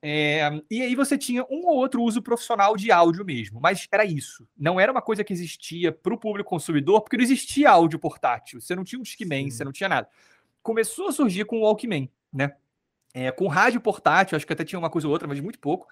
É, 0.00 0.48
e 0.70 0.80
aí 0.80 0.94
você 0.94 1.18
tinha 1.18 1.42
um 1.50 1.66
ou 1.66 1.74
outro 1.78 2.00
uso 2.04 2.22
profissional 2.22 2.76
de 2.76 2.92
áudio 2.92 3.24
mesmo, 3.24 3.60
mas 3.60 3.88
era 3.90 4.04
isso. 4.04 4.46
Não 4.56 4.78
era 4.78 4.92
uma 4.92 5.02
coisa 5.02 5.24
que 5.24 5.32
existia 5.32 5.90
para 5.90 6.14
o 6.14 6.18
público 6.18 6.48
consumidor, 6.48 7.00
porque 7.00 7.16
não 7.16 7.24
existia 7.24 7.68
áudio 7.68 7.98
portátil. 7.98 8.60
Você 8.60 8.76
não 8.76 8.84
tinha 8.84 9.00
um 9.00 9.02
Discman, 9.02 9.50
você 9.50 9.64
não 9.64 9.72
tinha 9.72 9.88
nada. 9.88 10.08
Começou 10.62 11.08
a 11.08 11.12
surgir 11.12 11.46
com 11.46 11.56
o 11.58 11.62
Walkman, 11.62 12.08
né? 12.32 12.54
É, 13.12 13.32
com 13.32 13.48
rádio 13.48 13.80
portátil, 13.80 14.36
acho 14.36 14.46
que 14.46 14.52
até 14.52 14.64
tinha 14.64 14.78
uma 14.78 14.88
coisa 14.88 15.08
ou 15.08 15.12
outra, 15.12 15.26
mas 15.26 15.40
muito 15.40 15.58
pouco. 15.58 15.88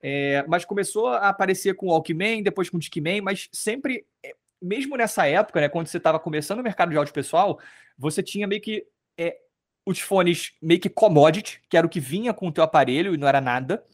É, 0.00 0.44
mas 0.46 0.64
começou 0.64 1.08
a 1.08 1.28
aparecer 1.28 1.74
com 1.74 1.86
o 1.86 1.90
Walkman, 1.90 2.42
depois 2.42 2.70
com 2.70 2.76
o 2.76 2.80
Discman, 2.80 3.20
mas 3.20 3.48
sempre, 3.52 4.06
é, 4.24 4.34
mesmo 4.62 4.96
nessa 4.96 5.26
época, 5.26 5.60
né, 5.60 5.68
quando 5.68 5.88
você 5.88 5.96
estava 5.96 6.18
começando 6.20 6.60
o 6.60 6.62
mercado 6.62 6.90
de 6.90 6.96
áudio 6.96 7.12
pessoal, 7.12 7.58
você 7.96 8.22
tinha 8.22 8.46
meio 8.46 8.60
que 8.60 8.86
é, 9.16 9.36
os 9.84 9.98
fones 9.98 10.52
meio 10.62 10.80
que 10.80 10.88
commodity, 10.88 11.62
que 11.68 11.76
era 11.76 11.86
o 11.86 11.90
que 11.90 12.00
vinha 12.00 12.32
com 12.32 12.48
o 12.48 12.52
teu 12.52 12.62
aparelho 12.62 13.14
e 13.14 13.18
não 13.18 13.26
era 13.26 13.40
nada. 13.40 13.84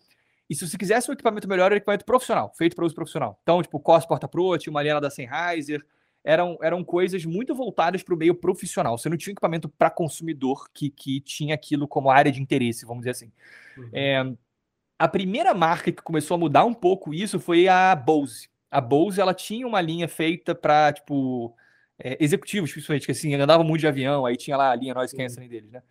E 0.49 0.55
se 0.55 0.69
você 0.69 0.77
quisesse 0.77 1.11
um 1.11 1.15
equipamento 1.15 1.49
melhor, 1.49 1.67
era 1.67 1.75
um 1.75 1.79
equipamento 1.79 2.05
profissional, 2.05 2.53
feito 2.55 2.77
para 2.77 2.85
uso 2.85 2.95
profissional. 2.95 3.39
Então, 3.43 3.63
tipo, 3.63 3.81
COS 3.81 4.05
Porta 4.05 4.29
Pro, 4.29 4.59
tinha 4.59 4.71
uma 4.71 4.81
aliena 4.81 5.01
da 5.01 5.09
Sennheiser, 5.09 5.83
eram, 6.23 6.59
eram 6.63 6.83
coisas 6.83 7.25
muito 7.25 7.55
voltadas 7.55 8.03
para 8.03 8.15
o 8.15 8.17
meio 8.17 8.35
profissional. 8.35 8.97
Você 8.97 9.09
não 9.09 9.17
tinha 9.17 9.33
um 9.33 9.35
equipamento 9.35 9.69
para 9.69 9.91
consumidor 9.91 10.69
que, 10.73 10.91
que 10.91 11.21
tinha 11.21 11.55
aquilo 11.55 11.87
como 11.87 12.11
área 12.11 12.33
de 12.33 12.43
interesse, 12.43 12.85
vamos 12.85 13.03
dizer 13.03 13.11
assim. 13.11 13.33
Uhum. 13.77 13.91
É, 13.93 14.35
a 15.05 15.09
primeira 15.09 15.53
marca 15.53 15.93
que 15.93 16.03
começou 16.03 16.37
a 16.37 16.39
mudar 16.39 16.65
um 16.65 16.73
pouco 16.73 17.13
isso 17.13 17.39
foi 17.39 17.69
a 17.69 17.95
Bose. 17.95 18.49
A 18.71 18.81
Bose 18.81 19.21
ela 19.21 19.35
tinha 19.35 19.67
uma 19.67 19.81
linha 19.81 20.09
feita 20.09 20.55
para 20.55 20.95
tipo 20.95 21.55
é, 21.99 22.17
executivos, 22.19 22.73
principalmente, 22.73 23.05
que 23.05 23.13
assim, 23.13 23.35
andava 23.35 23.63
muito 23.63 23.81
de 23.81 23.87
avião, 23.87 24.25
aí 24.25 24.35
tinha 24.35 24.57
lá 24.57 24.71
a 24.71 24.75
linha 24.75 24.95
Noise 24.95 25.15
Cancelling 25.15 25.49
deles, 25.49 25.71
né? 25.71 25.83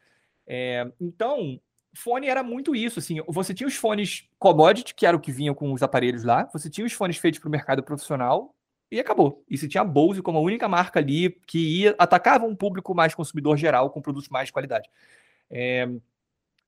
É, 0.47 0.91
então, 0.99 1.61
fone 1.95 2.27
era 2.27 2.41
muito 2.41 2.75
isso, 2.75 2.97
assim, 2.97 3.21
você 3.27 3.53
tinha 3.53 3.67
os 3.67 3.75
fones 3.75 4.27
commodity, 4.39 4.95
que 4.95 5.05
era 5.05 5.15
o 5.15 5.19
que 5.19 5.31
vinha 5.31 5.53
com 5.53 5.71
os 5.71 5.83
aparelhos 5.83 6.23
lá, 6.23 6.49
você 6.51 6.69
tinha 6.69 6.85
os 6.85 6.93
fones 6.93 7.17
feitos 7.17 7.39
para 7.39 7.47
o 7.47 7.51
mercado 7.51 7.83
profissional, 7.83 8.55
e 8.91 8.99
acabou. 8.99 9.43
E 9.49 9.57
você 9.57 9.67
tinha 9.67 9.81
a 9.81 9.85
Bose 9.85 10.21
como 10.21 10.39
a 10.39 10.41
única 10.41 10.67
marca 10.67 10.99
ali 10.99 11.29
que 11.47 11.81
ia 11.81 11.95
atacava 11.99 12.45
um 12.45 12.55
público 12.55 12.93
mais 12.95 13.15
consumidor 13.15 13.57
geral 13.57 13.89
com 13.89 14.01
produtos 14.01 14.29
mais 14.29 14.47
de 14.47 14.53
qualidade. 14.53 14.89
É, 15.49 15.87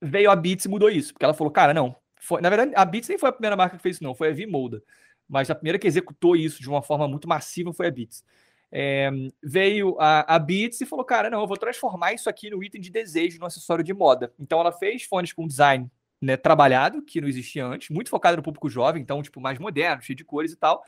veio 0.01 0.31
a 0.31 0.35
Beats 0.35 0.65
e 0.65 0.69
mudou 0.69 0.89
isso, 0.89 1.13
porque 1.13 1.25
ela 1.25 1.33
falou, 1.33 1.51
cara, 1.51 1.73
não. 1.73 1.95
Foi, 2.25 2.41
na 2.41 2.49
verdade, 2.49 2.71
a 2.75 2.83
Beats 2.83 3.07
nem 3.07 3.19
foi 3.19 3.29
a 3.29 3.31
primeira 3.31 3.55
marca 3.55 3.77
que 3.77 3.83
fez 3.83 3.97
isso, 3.97 4.03
não, 4.03 4.15
foi 4.15 4.29
a 4.29 4.33
V-Molda. 4.33 4.81
Mas 5.27 5.49
a 5.49 5.55
primeira 5.55 5.77
que 5.77 5.87
executou 5.87 6.35
isso 6.35 6.59
de 6.59 6.67
uma 6.67 6.81
forma 6.81 7.07
muito 7.07 7.27
massiva 7.27 7.71
foi 7.71 7.87
a 7.87 7.91
Beats. 7.91 8.23
É, 8.71 9.11
veio 9.43 9.95
a, 9.99 10.35
a 10.35 10.39
Beats 10.39 10.81
e 10.81 10.85
falou, 10.87 11.05
cara, 11.05 11.29
não, 11.29 11.41
eu 11.41 11.47
vou 11.47 11.55
transformar 11.55 12.13
isso 12.13 12.27
aqui 12.27 12.49
no 12.49 12.63
item 12.63 12.81
de 12.81 12.89
desejo, 12.89 13.39
no 13.39 13.45
acessório 13.45 13.83
de 13.83 13.93
moda. 13.93 14.33
Então 14.39 14.59
ela 14.59 14.71
fez 14.71 15.03
fones 15.03 15.31
com 15.31 15.47
design 15.47 15.89
né, 16.19 16.35
trabalhado, 16.35 17.03
que 17.03 17.21
não 17.21 17.27
existia 17.27 17.65
antes, 17.65 17.89
muito 17.89 18.09
focado 18.09 18.37
no 18.37 18.43
público 18.43 18.67
jovem, 18.67 19.01
então, 19.01 19.21
tipo, 19.21 19.39
mais 19.39 19.59
moderno, 19.59 20.01
cheio 20.01 20.17
de 20.17 20.25
cores 20.25 20.51
e 20.51 20.55
tal. 20.55 20.83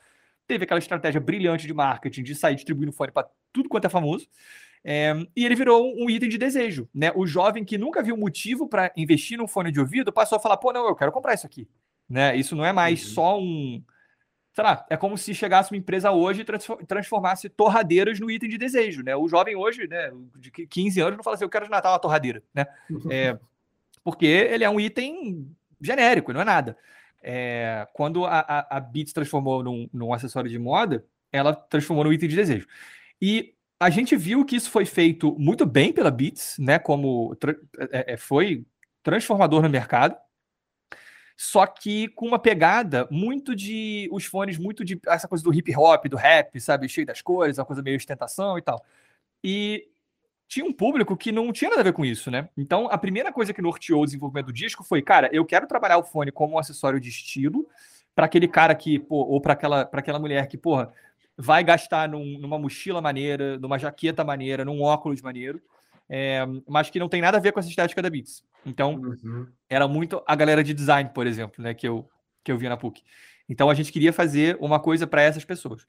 Teve 0.48 0.64
aquela 0.64 0.80
estratégia 0.80 1.22
brilhante 1.22 1.68
de 1.68 1.74
marketing 1.74 2.24
de 2.24 2.34
sair 2.34 2.56
distribuindo 2.56 2.92
fone 2.92 3.12
para 3.12 3.30
tudo 3.54 3.70
quanto 3.70 3.86
é 3.86 3.90
famoso. 3.90 4.28
É, 4.90 5.14
e 5.36 5.46
ele 5.46 5.54
virou 5.54 5.94
um 6.02 6.10
item 6.10 6.30
de 6.30 6.38
desejo. 6.38 6.88
Né? 6.96 7.12
O 7.14 7.28
jovem 7.28 7.66
que 7.66 7.78
nunca 7.78 8.02
viu 8.02 8.16
motivo 8.16 8.70
para 8.70 8.90
investir 8.96 9.38
num 9.38 9.46
fone 9.46 9.70
de 9.70 9.82
ouvido 9.82 10.14
passou 10.14 10.38
a 10.38 10.40
falar: 10.40 10.56
pô, 10.56 10.72
não, 10.72 10.88
eu 10.88 10.96
quero 10.96 11.12
comprar 11.12 11.34
isso 11.34 11.46
aqui. 11.46 11.68
Né? 12.10 12.38
Isso 12.38 12.56
não 12.56 12.64
é 12.64 12.72
mais 12.72 13.04
uhum. 13.04 13.14
só 13.14 13.38
um, 13.38 13.84
sei 14.56 14.64
lá, 14.64 14.86
é 14.90 14.96
como 14.96 15.18
se 15.18 15.36
chegasse 15.36 15.74
uma 15.74 15.78
empresa 15.78 16.10
hoje 16.12 16.42
e 16.42 16.86
transformasse 16.86 17.50
torradeiras 17.50 18.18
no 18.18 18.32
item 18.32 18.50
de 18.50 18.58
desejo, 18.58 19.04
né? 19.04 19.14
O 19.14 19.28
jovem 19.28 19.58
hoje, 19.58 19.88
né, 19.88 20.10
de 20.38 20.50
15 20.50 21.02
anos, 21.02 21.18
não 21.18 21.24
fala 21.24 21.36
assim, 21.36 21.44
eu 21.44 21.50
quero 21.50 21.66
de 21.66 21.72
Natal 21.72 21.92
uma 21.92 22.00
torradeira, 22.00 22.42
né? 22.56 22.66
É, 23.12 23.38
porque 24.06 24.26
ele 24.26 24.64
é 24.64 24.70
um 24.70 24.80
item 24.80 25.54
genérico, 25.82 26.32
não 26.32 26.42
é 26.42 26.46
nada. 26.46 26.78
É, 27.22 27.88
quando 27.94 28.26
a, 28.26 28.40
a, 28.40 28.78
a 28.78 28.80
Beats 28.80 29.12
transformou 29.12 29.62
num, 29.62 29.90
num 29.94 30.14
acessório 30.14 30.50
de 30.50 30.58
moda, 30.58 31.06
ela 31.30 31.54
transformou 31.54 32.06
no 32.06 32.14
item 32.14 32.30
de 32.30 32.36
desejo. 32.38 32.68
E 33.22 33.54
a 33.80 33.90
gente 33.90 34.16
viu 34.16 34.44
que 34.46 34.56
isso 34.56 34.70
foi 34.70 34.86
feito 34.86 35.36
muito 35.38 35.66
bem 35.66 35.94
pela 35.94 36.12
Beats, 36.12 36.58
né? 36.60 36.80
Como 36.80 37.36
é, 37.92 38.14
é, 38.14 38.18
foi 38.18 38.66
transformador 39.04 39.62
no 39.62 39.70
mercado 39.70 40.18
só 41.38 41.68
que 41.68 42.08
com 42.10 42.26
uma 42.26 42.40
pegada 42.40 43.08
muito 43.12 43.56
de. 43.56 44.10
Os 44.12 44.26
fones, 44.26 44.58
muito 44.58 44.84
de. 44.84 45.00
Essa 45.06 45.28
coisa 45.28 45.44
do 45.44 45.54
hip 45.54 45.74
hop, 45.78 46.08
do 46.08 46.18
rap, 46.18 46.60
sabe? 46.60 46.90
Cheio 46.90 47.06
das 47.06 47.22
cores, 47.22 47.60
uma 47.60 47.66
coisa 47.66 47.84
meio 47.84 47.96
ostentação 47.96 48.58
e 48.58 48.62
tal. 48.64 48.84
E 49.44 49.88
tinha 50.48 50.66
um 50.66 50.74
público 50.74 51.16
que 51.16 51.32
não 51.32 51.54
tinha 51.54 51.70
nada 51.70 51.82
a 51.82 51.84
ver 51.84 51.94
com 51.94 52.04
isso, 52.04 52.32
né? 52.32 52.50
Então, 52.58 52.88
a 52.90 52.98
primeira 52.98 53.32
coisa 53.32 53.54
que 53.54 53.62
norteou 53.62 54.02
o 54.02 54.06
desenvolvimento 54.06 54.48
do 54.48 54.54
disco 54.54 54.84
foi, 54.84 55.04
cara, 55.04 55.30
eu 55.32 55.46
quero 55.46 55.68
trabalhar 55.68 56.00
o 56.00 56.04
fone 56.04 56.32
como 56.32 56.56
um 56.56 56.58
acessório 56.60 57.00
de 57.00 57.10
estilo 57.10 57.68
para 58.16 58.26
aquele 58.26 58.48
cara 58.48 58.74
que, 58.74 58.98
pô, 58.98 59.18
ou 59.18 59.40
para 59.40 59.54
aquela, 59.54 59.82
aquela 59.94 60.18
mulher 60.18 60.48
que, 60.48 60.58
porra, 60.58 60.92
vai 61.38 61.64
gastar 61.64 62.10
num, 62.10 62.40
numa 62.40 62.58
mochila 62.58 63.00
maneira, 63.00 63.60
numa 63.60 63.78
jaqueta 63.78 64.24
maneira, 64.24 64.66
num 64.66 64.82
óculos 64.82 65.22
maneiro, 65.22 65.62
é, 66.10 66.40
mas 66.68 66.90
que 66.90 67.00
não 67.00 67.08
tem 67.08 67.22
nada 67.22 67.38
a 67.38 67.40
ver 67.40 67.52
com 67.52 67.60
essa 67.60 67.70
estética 67.70 68.02
da 68.02 68.10
Beats. 68.10 68.44
Então, 68.66 68.96
uhum. 68.96 69.48
era 69.70 69.88
muito 69.88 70.22
a 70.26 70.36
galera 70.36 70.64
de 70.64 70.74
design, 70.74 71.12
por 71.14 71.28
exemplo, 71.28 71.64
né, 71.64 71.74
que 71.74 71.88
eu, 71.88 72.10
que 72.44 72.52
eu 72.52 72.58
via 72.58 72.70
na 72.70 72.78
PUC. 72.78 73.04
Então, 73.48 73.70
a 73.70 73.74
gente 73.74 73.92
queria 73.92 74.12
fazer 74.12 74.58
uma 74.60 74.80
coisa 74.80 75.06
para 75.06 75.22
essas 75.22 75.46
pessoas. 75.46 75.88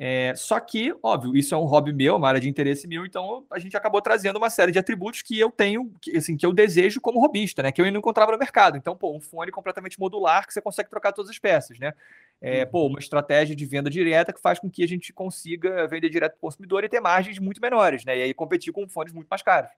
É, 0.00 0.32
só 0.36 0.60
que, 0.60 0.94
óbvio, 1.02 1.36
isso 1.36 1.52
é 1.52 1.58
um 1.58 1.64
hobby 1.64 1.92
meu, 1.92 2.14
uma 2.14 2.28
área 2.28 2.40
de 2.40 2.48
interesse 2.48 2.86
meu, 2.86 3.04
então 3.04 3.44
a 3.50 3.58
gente 3.58 3.76
acabou 3.76 4.00
trazendo 4.00 4.36
uma 4.36 4.48
série 4.48 4.70
de 4.70 4.78
atributos 4.78 5.22
que 5.22 5.36
eu 5.36 5.50
tenho, 5.50 5.92
que, 6.00 6.16
assim, 6.16 6.36
que 6.36 6.46
eu 6.46 6.52
desejo 6.52 7.00
como 7.00 7.20
robista, 7.20 7.64
né? 7.64 7.72
Que 7.72 7.82
eu 7.82 7.90
não 7.90 7.98
encontrava 7.98 8.30
no 8.30 8.38
mercado. 8.38 8.76
Então, 8.76 8.96
pô, 8.96 9.12
um 9.12 9.20
fone 9.20 9.50
completamente 9.50 9.98
modular 9.98 10.46
que 10.46 10.52
você 10.52 10.62
consegue 10.62 10.88
trocar 10.88 11.12
todas 11.12 11.28
as 11.28 11.38
peças, 11.40 11.80
né? 11.80 11.92
É, 12.40 12.64
pô, 12.64 12.86
uma 12.86 13.00
estratégia 13.00 13.56
de 13.56 13.66
venda 13.66 13.90
direta 13.90 14.32
que 14.32 14.40
faz 14.40 14.60
com 14.60 14.70
que 14.70 14.84
a 14.84 14.86
gente 14.86 15.12
consiga 15.12 15.88
vender 15.88 16.08
direto 16.08 16.34
para 16.34 16.38
o 16.38 16.42
consumidor 16.42 16.84
e 16.84 16.88
ter 16.88 17.00
margens 17.00 17.40
muito 17.40 17.60
menores, 17.60 18.04
né? 18.04 18.16
E 18.16 18.22
aí 18.22 18.34
competir 18.34 18.72
com 18.72 18.88
fones 18.88 19.12
muito 19.12 19.26
mais 19.28 19.42
caros. 19.42 19.70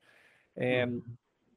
É, 0.55 0.85
uhum. 0.85 1.03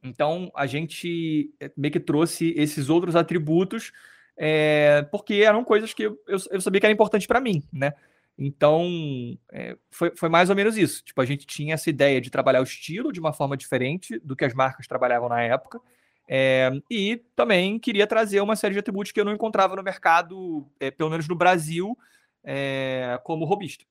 Então, 0.02 0.50
a 0.56 0.66
gente 0.66 1.54
eh, 1.60 1.72
meio 1.76 1.92
que 1.92 2.00
trouxe 2.00 2.54
esses 2.56 2.90
outros 2.90 3.14
atributos 3.14 3.92
é, 4.38 5.02
porque 5.12 5.36
eram 5.36 5.64
coisas 5.64 5.94
que 5.94 6.04
eu, 6.04 6.18
eu, 6.28 6.38
eu 6.52 6.62
sabia 6.62 6.80
que 6.80 6.86
era 6.86 6.94
importante 6.94 7.28
para 7.28 7.42
mim, 7.42 7.62
né? 7.72 7.94
Então, 8.38 9.38
é, 9.52 9.78
foi, 9.92 10.12
foi 10.16 10.30
mais 10.30 10.50
ou 10.50 10.56
menos 10.56 10.78
isso. 10.78 11.04
Tipo, 11.04 11.22
a 11.22 11.26
gente 11.26 11.46
tinha 11.46 11.76
essa 11.76 11.90
ideia 11.90 12.20
de 12.20 12.30
trabalhar 12.30 12.62
o 12.62 12.64
estilo 12.64 13.12
de 13.12 13.20
uma 13.20 13.34
forma 13.34 13.56
diferente 13.56 14.20
do 14.20 14.36
que 14.36 14.46
as 14.46 14.54
marcas 14.54 14.88
trabalhavam 14.88 15.30
na 15.30 15.42
época. 15.42 15.80
É, 16.28 16.72
e 16.90 17.22
também 17.36 17.78
queria 17.78 18.08
trazer 18.08 18.42
uma 18.42 18.56
série 18.56 18.74
de 18.74 18.80
atributos 18.80 19.12
que 19.12 19.20
eu 19.20 19.26
não 19.26 19.34
encontrava 19.34 19.76
no 19.76 19.84
mercado, 19.84 20.66
é, 20.80 20.90
pelo 20.90 21.10
menos 21.10 21.28
no 21.28 21.36
Brasil, 21.36 21.98
é, 22.44 23.20
como 23.24 23.46
robista. 23.46 23.86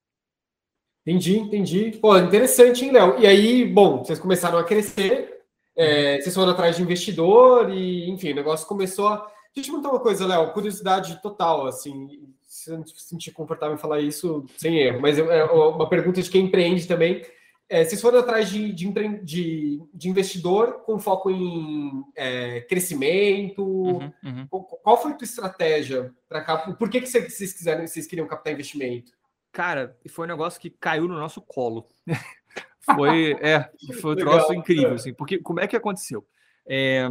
Entendi, 1.07 1.39
entendi. 1.39 1.99
Pô, 2.01 2.17
interessante, 2.17 2.85
hein, 2.85 2.93
Léo? 2.93 3.19
E 3.19 3.27
aí, 3.27 3.65
bom, 3.65 3.99
vocês 4.05 4.19
começaram 4.19 4.59
a 4.59 4.65
crescer, 4.65 5.43
vocês 5.75 6.35
foram 6.35 6.53
atrás 6.53 6.77
de 6.77 6.83
investidor 6.83 7.71
e, 7.71 8.09
enfim, 8.09 8.33
o 8.33 8.37
negócio 8.37 8.67
começou 8.67 9.09
a. 9.09 9.33
Deixa 9.55 9.71
eu 9.71 9.81
te 9.81 9.87
uma 9.87 10.01
coisa, 10.01 10.27
Léo, 10.27 10.53
curiosidade 10.53 11.21
total, 11.21 11.67
assim, 11.67 12.33
se 12.43 12.71
eu 12.71 12.79
não 12.79 12.87
se 12.87 12.95
sentir 13.01 13.33
confortável 13.33 13.75
em 13.75 13.79
falar 13.79 14.01
isso, 14.01 14.47
sem 14.57 14.79
erro, 14.79 15.01
mas 15.01 15.19
é 15.19 15.45
uma 15.45 15.89
pergunta 15.89 16.23
de 16.23 16.31
quem 16.31 16.47
empreende 16.47 16.89
também. 16.89 17.23
É, 17.69 17.85
vocês 17.85 18.03
foram 18.03 18.19
atrás 18.19 18.51
de, 18.51 18.71
de, 18.71 18.93
de, 19.23 19.83
de 19.95 20.09
investidor 20.09 20.83
com 20.85 20.99
foco 20.99 21.31
em 21.31 22.05
é, 22.15 22.61
crescimento? 22.63 23.65
Uhum, 23.65 24.13
uhum. 24.23 24.47
Qual 24.83 25.01
foi 25.01 25.13
a 25.13 25.15
tua 25.15 25.25
estratégia 25.25 26.13
para 26.29 26.43
cá? 26.43 26.59
Por 26.59 26.91
que, 26.91 27.01
que 27.01 27.07
vocês, 27.07 27.53
quiseram, 27.55 27.87
vocês 27.87 28.07
queriam 28.07 28.27
captar 28.27 28.53
investimento? 28.53 29.13
Cara, 29.51 29.97
foi 30.11 30.27
um 30.27 30.29
negócio 30.29 30.61
que 30.61 30.69
caiu 30.69 31.09
no 31.09 31.19
nosso 31.19 31.41
colo. 31.41 31.87
foi, 32.95 33.39
é, 33.41 33.71
foi 34.01 34.13
um 34.13 34.17
troço 34.17 34.53
incrível, 34.53 34.95
assim, 34.95 35.15
porque 35.15 35.39
como 35.39 35.61
é 35.61 35.67
que 35.67 35.77
aconteceu? 35.77 36.27
É, 36.67 37.09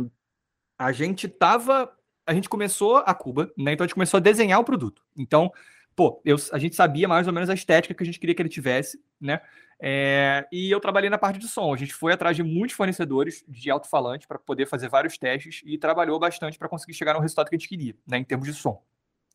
a 0.77 0.91
gente 0.91 1.27
tava, 1.27 1.91
a 2.31 2.35
gente 2.35 2.49
começou 2.49 2.97
a 2.97 3.13
Cuba, 3.13 3.51
né? 3.57 3.73
Então 3.73 3.83
a 3.83 3.87
gente 3.87 3.93
começou 3.93 4.17
a 4.17 4.21
desenhar 4.21 4.59
o 4.59 4.63
produto. 4.63 5.03
Então, 5.15 5.51
pô, 5.95 6.21
eu, 6.25 6.37
a 6.51 6.57
gente 6.57 6.75
sabia 6.75 7.07
mais 7.07 7.27
ou 7.27 7.33
menos 7.33 7.49
a 7.49 7.53
estética 7.53 7.93
que 7.93 8.03
a 8.03 8.05
gente 8.05 8.19
queria 8.19 8.33
que 8.33 8.41
ele 8.41 8.49
tivesse, 8.49 8.99
né? 9.19 9.41
É, 9.83 10.45
e 10.51 10.69
eu 10.69 10.79
trabalhei 10.79 11.09
na 11.09 11.17
parte 11.17 11.39
de 11.39 11.47
som. 11.47 11.73
A 11.73 11.77
gente 11.77 11.93
foi 11.93 12.13
atrás 12.13 12.35
de 12.35 12.43
muitos 12.43 12.75
fornecedores 12.75 13.43
de 13.47 13.69
alto-falante 13.69 14.27
para 14.27 14.37
poder 14.37 14.67
fazer 14.67 14.89
vários 14.89 15.17
testes 15.17 15.61
e 15.65 15.77
trabalhou 15.77 16.19
bastante 16.19 16.57
para 16.57 16.69
conseguir 16.69 16.93
chegar 16.93 17.15
no 17.15 17.19
resultado 17.19 17.49
que 17.49 17.55
a 17.55 17.57
gente 17.57 17.67
queria, 17.67 17.95
né, 18.07 18.17
em 18.17 18.23
termos 18.23 18.47
de 18.47 18.53
som. 18.53 18.81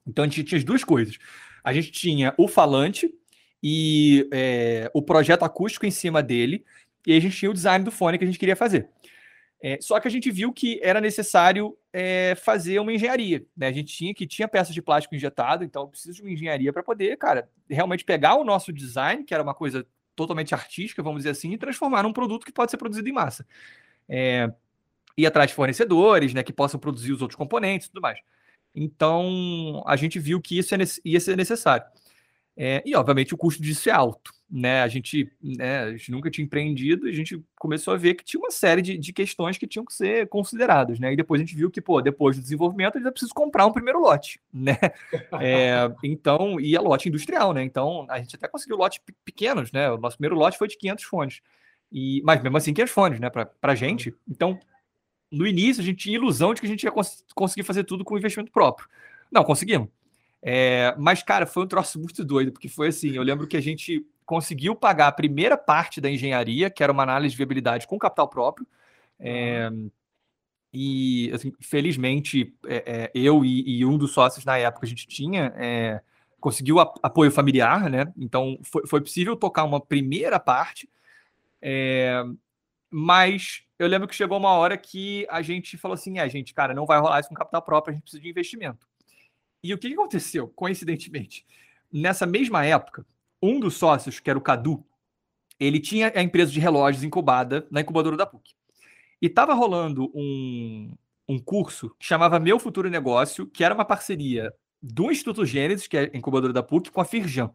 Então 0.07 0.25
a 0.25 0.29
gente 0.29 0.45
tinha 0.45 0.59
as 0.59 0.65
duas 0.65 0.85
coisas. 0.85 1.19
A 1.65 1.73
gente 1.73 1.91
tinha 1.91 2.33
o 2.39 2.47
falante 2.47 3.13
e 3.61 4.29
é, 4.33 4.89
o 4.95 5.03
projeto 5.03 5.43
acústico 5.43 5.85
em 5.85 5.91
cima 5.91 6.23
dele, 6.23 6.65
e 7.05 7.17
a 7.17 7.21
gente 7.21 7.37
tinha 7.37 7.51
o 7.51 7.55
design 7.55 7.85
do 7.85 7.91
fone 7.91 8.17
que 8.17 8.25
a 8.25 8.27
gente 8.27 8.39
queria 8.39 8.55
fazer. 8.57 8.89
É, 9.62 9.79
só 9.81 9.99
que 9.99 10.07
a 10.07 10.11
gente 10.11 10.31
viu 10.31 10.53
que 10.53 10.79
era 10.83 11.01
necessário 11.01 11.77
é, 11.92 12.35
fazer 12.35 12.79
uma 12.79 12.92
engenharia. 12.92 13.45
Né? 13.57 13.69
A 13.69 13.73
gente 13.73 13.95
tinha 13.95 14.14
que 14.14 14.27
tinha 14.27 14.47
peças 14.47 14.75
de 14.75 14.83
plástico 14.83 15.14
injetado, 15.14 15.64
então 15.64 15.83
eu 15.83 15.88
preciso 15.88 16.16
de 16.16 16.23
uma 16.23 16.31
engenharia 16.31 16.73
para 16.73 16.83
poder, 16.83 17.16
cara, 17.16 17.49
realmente 17.69 18.05
pegar 18.05 18.37
o 18.37 18.45
nosso 18.45 18.73
design, 18.73 19.25
que 19.25 19.33
era 19.33 19.42
uma 19.42 19.55
coisa 19.55 19.87
totalmente 20.14 20.55
artística, 20.55 21.03
vamos 21.03 21.21
dizer 21.21 21.31
assim, 21.31 21.53
e 21.53 21.59
transformar 21.59 22.03
num 22.03 22.12
produto 22.12 22.45
que 22.45 22.53
pode 22.53 22.71
ser 22.71 22.77
produzido 22.77 23.09
em 23.09 23.12
massa. 23.12 23.47
É, 24.09 24.51
ir 25.16 25.27
atrás 25.27 25.51
de 25.51 25.55
fornecedores, 25.55 26.35
né, 26.35 26.42
que 26.42 26.53
possam 26.53 26.79
produzir 26.79 27.12
os 27.12 27.23
outros 27.23 27.37
componentes 27.37 27.87
e 27.87 27.90
tudo 27.90 28.03
mais. 28.03 28.21
Então, 28.75 29.83
a 29.87 29.97
gente 29.97 30.19
viu 30.19 30.40
que 30.40 30.59
isso 30.59 30.75
é 30.75 30.79
ia 31.05 31.19
ser 31.19 31.37
necessário. 31.37 31.87
É, 32.55 32.83
e, 32.85 32.95
obviamente, 32.95 33.35
o 33.35 33.38
custo 33.38 33.62
disso 33.62 33.88
é 33.88 33.92
alto. 33.92 34.33
Né? 34.49 34.83
A, 34.83 34.89
gente, 34.89 35.31
né, 35.43 35.81
a 35.81 35.91
gente 35.91 36.11
nunca 36.13 36.31
tinha 36.31 36.45
empreendido, 36.45 37.09
a 37.09 37.13
gente 37.13 37.43
começou 37.59 37.93
a 37.93 37.97
ver 37.97 38.15
que 38.15 38.25
tinha 38.25 38.41
uma 38.41 38.51
série 38.51 38.81
de, 38.81 38.97
de 38.97 39.13
questões 39.13 39.59
que 39.59 39.67
tinham 39.67 39.85
que 39.85 39.93
ser 39.93 40.29
consideradas. 40.29 41.01
Né? 41.01 41.13
E 41.13 41.17
depois 41.17 41.41
a 41.41 41.45
gente 41.45 41.57
viu 41.57 41.71
que, 41.71 41.81
pô, 41.81 42.01
depois 42.01 42.37
do 42.37 42.43
desenvolvimento, 42.43 42.97
ainda 42.97 43.11
precisa 43.11 43.33
comprar 43.35 43.67
um 43.67 43.73
primeiro 43.73 44.01
lote. 44.01 44.41
Né? 44.53 44.79
É, 45.41 45.93
então, 46.03 46.61
e 46.61 46.77
a 46.77 46.81
lote 46.81 47.09
industrial. 47.09 47.53
Né? 47.53 47.63
Então, 47.63 48.07
a 48.09 48.19
gente 48.19 48.37
até 48.37 48.49
conseguiu 48.49 48.77
lotes 48.77 49.01
pequenos. 49.25 49.73
Né? 49.73 49.91
O 49.91 49.99
nosso 49.99 50.17
primeiro 50.17 50.37
lote 50.37 50.59
foi 50.59 50.69
de 50.69 50.77
500 50.77 51.05
fones. 51.05 51.41
E, 51.93 52.23
mas 52.25 52.43
mesmo 52.43 52.57
assim, 52.57 52.73
500 52.73 52.93
fones 52.93 53.21
né? 53.21 53.31
para 53.31 53.51
a 53.63 53.75
gente. 53.75 54.15
Então, 54.29 54.59
no 55.31 55.47
início, 55.47 55.83
a 55.83 55.85
gente 55.85 55.99
tinha 55.99 56.17
ilusão 56.17 56.55
de 56.55 56.61
que 56.61 56.67
a 56.67 56.71
gente 56.71 56.85
ia 56.85 56.93
cons 56.93 57.25
conseguir 57.35 57.65
fazer 57.65 57.85
tudo 57.85 58.05
com 58.05 58.17
investimento 58.17 58.53
próprio. 58.53 58.89
Não, 59.31 59.45
conseguimos. 59.45 59.89
É, 60.43 60.95
mas, 60.99 61.23
cara, 61.23 61.47
foi 61.47 61.65
um 61.65 61.67
troço 61.67 61.99
muito 61.99 62.25
doido, 62.25 62.53
porque 62.53 62.69
foi 62.69 62.89
assim: 62.89 63.11
eu 63.11 63.23
lembro 63.23 63.47
que 63.47 63.57
a 63.57 63.61
gente 63.61 64.07
conseguiu 64.27 64.75
pagar 64.75 65.07
a 65.07 65.12
primeira 65.12 65.57
parte 65.57 66.01
da 66.01 66.11
engenharia, 66.11 66.69
que 66.69 66.83
era 66.83 66.93
uma 66.93 67.05
análise 67.05 67.31
de 67.33 67.37
viabilidade 67.39 67.87
com 67.87 67.99
capital 67.99 68.29
próprio. 68.29 68.67
É, 69.19 69.71
e, 70.73 71.31
assim, 71.33 71.53
felizmente, 71.61 72.55
é, 72.67 73.05
é, 73.05 73.11
eu 73.15 73.45
e, 73.45 73.79
e, 73.79 73.85
um 73.87 73.97
dos 73.97 74.12
sócios 74.12 74.45
na 74.45 74.59
época 74.59 74.85
a 74.85 74.89
gente 74.89 75.07
tinha 75.07 75.55
é, 75.57 76.03
conseguiu 76.41 76.81
a, 76.81 76.93
apoio 77.03 77.31
familiar, 77.31 77.89
né? 77.89 78.12
Então 78.17 78.59
foi, 78.62 78.87
foi, 78.87 79.01
possível 79.01 79.37
tocar 79.37 79.65
uma 79.65 79.81
primeira 79.81 80.39
parte, 80.39 80.91
é, 81.62 82.23
mas 82.91 83.62
eu 83.79 83.89
lembro 83.89 84.07
que 84.07 84.15
chegou 84.15 84.37
uma 84.37 84.51
hora 84.51 84.77
que 84.77 85.27
a 85.31 85.41
gente 85.41 85.79
falou 85.79 85.95
assim: 85.95 86.19
é, 86.19 86.29
gente, 86.29 86.53
cara, 86.53 86.75
não 86.75 86.85
vai 86.85 86.99
rolar 86.99 87.21
isso 87.21 87.29
com 87.29 87.35
capital 87.35 87.62
próprio, 87.62 87.93
a 87.93 87.95
gente 87.95 88.03
precisa 88.03 88.23
de 88.23 88.29
investimento. 88.29 88.87
E 89.62 89.73
o 89.73 89.79
que 89.79 89.93
aconteceu, 89.93 90.49
coincidentemente? 90.49 91.47
Nessa 91.91 92.27
mesma 92.27 92.65
época, 92.67 93.07
um 93.47 93.61
dos 93.61 93.75
sócios, 93.75 94.21
que 94.21 94.29
era 94.29 94.39
o 94.39 94.43
Cadu, 94.43 94.85
ele 95.59 95.81
tinha 95.81 96.13
a 96.15 96.23
empresa 96.23 96.51
de 96.51 96.61
relógios 96.61 97.05
incubada 97.05 97.67
na 97.71 97.81
incubadora 97.81 98.17
da 98.17 98.27
PUC. 98.27 98.55
E 99.21 99.27
estava 99.27 99.55
rolando 99.55 100.11
um, 100.15 100.95
um 101.29 101.39
curso 101.39 101.95
que 101.99 102.07
chamava 102.07 102.39
Meu 102.39 102.59
Futuro 102.59 102.91
Negócio, 102.91 103.47
que 103.47 103.65
era 103.65 103.75
uma 103.75 103.85
parceria 103.85 104.53
do 104.83 105.11
Instituto 105.11 105.47
Gênesis, 105.47 105.87
que 105.87 105.97
é 105.97 106.11
incubadora 106.13 106.53
da 106.53 106.63
PUC, 106.63 106.91
com 106.91 107.01
a 107.01 107.05
Firjan. 107.05 107.51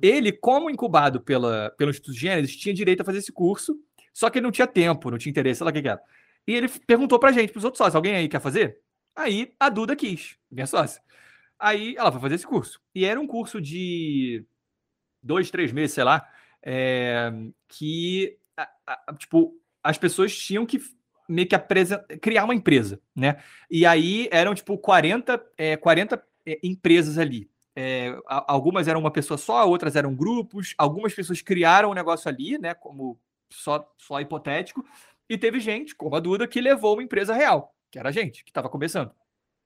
Ele, 0.00 0.32
como 0.32 0.70
incubado 0.70 1.20
pela, 1.20 1.72
pelo 1.76 1.90
Instituto 1.90 2.16
Gênesis, 2.16 2.56
tinha 2.56 2.74
direito 2.74 3.00
a 3.00 3.04
fazer 3.04 3.18
esse 3.18 3.32
curso, 3.32 3.78
só 4.12 4.28
que 4.28 4.38
ele 4.38 4.44
não 4.44 4.52
tinha 4.52 4.66
tempo, 4.66 5.10
não 5.10 5.18
tinha 5.18 5.30
interesse, 5.30 5.58
sei 5.58 5.64
lá 5.64 5.70
o 5.70 5.74
que, 5.74 5.82
que 5.82 5.88
era. 5.88 6.00
E 6.46 6.54
ele 6.54 6.68
perguntou 6.68 7.18
pra 7.18 7.32
gente, 7.32 7.52
pros 7.52 7.64
outros 7.64 7.78
sócios, 7.78 7.94
alguém 7.94 8.14
aí 8.14 8.28
quer 8.28 8.40
fazer? 8.40 8.78
Aí 9.14 9.52
a 9.58 9.68
Duda 9.68 9.94
quis, 9.94 10.36
minha 10.50 10.66
sócia. 10.66 11.00
Aí 11.58 11.94
ela 11.96 12.10
foi 12.10 12.20
fazer 12.20 12.34
esse 12.36 12.46
curso. 12.46 12.80
E 12.94 13.04
era 13.04 13.20
um 13.20 13.26
curso 13.26 13.60
de 13.60 14.44
dois, 15.22 15.50
três 15.50 15.72
meses, 15.72 15.94
sei 15.94 16.04
lá, 16.04 16.28
é, 16.62 17.32
que, 17.68 18.36
a, 18.56 18.68
a, 18.86 19.14
tipo, 19.14 19.54
as 19.82 19.98
pessoas 19.98 20.36
tinham 20.36 20.66
que 20.66 20.80
meio 21.28 21.48
que 21.48 21.58
criar 22.20 22.44
uma 22.44 22.54
empresa, 22.54 23.00
né? 23.14 23.42
E 23.70 23.86
aí 23.86 24.28
eram 24.30 24.54
tipo 24.54 24.76
40, 24.76 25.42
é, 25.56 25.76
40 25.76 26.22
é, 26.46 26.58
empresas 26.62 27.18
ali. 27.18 27.50
É, 27.74 28.14
algumas 28.26 28.86
eram 28.86 29.00
uma 29.00 29.10
pessoa 29.10 29.38
só, 29.38 29.66
outras 29.66 29.96
eram 29.96 30.14
grupos, 30.14 30.74
algumas 30.76 31.14
pessoas 31.14 31.40
criaram 31.40 31.90
um 31.90 31.94
negócio 31.94 32.28
ali, 32.28 32.58
né? 32.58 32.74
Como 32.74 33.18
só, 33.50 33.90
só 33.98 34.20
hipotético, 34.20 34.84
e 35.28 35.38
teve 35.38 35.60
gente, 35.60 35.94
como 35.94 36.14
a 36.16 36.20
Duda, 36.20 36.46
que 36.46 36.60
levou 36.60 36.94
uma 36.94 37.02
empresa 37.02 37.34
real, 37.34 37.74
que 37.90 37.98
era 37.98 38.10
a 38.10 38.12
gente, 38.12 38.44
que 38.44 38.50
estava 38.50 38.68
começando. 38.68 39.12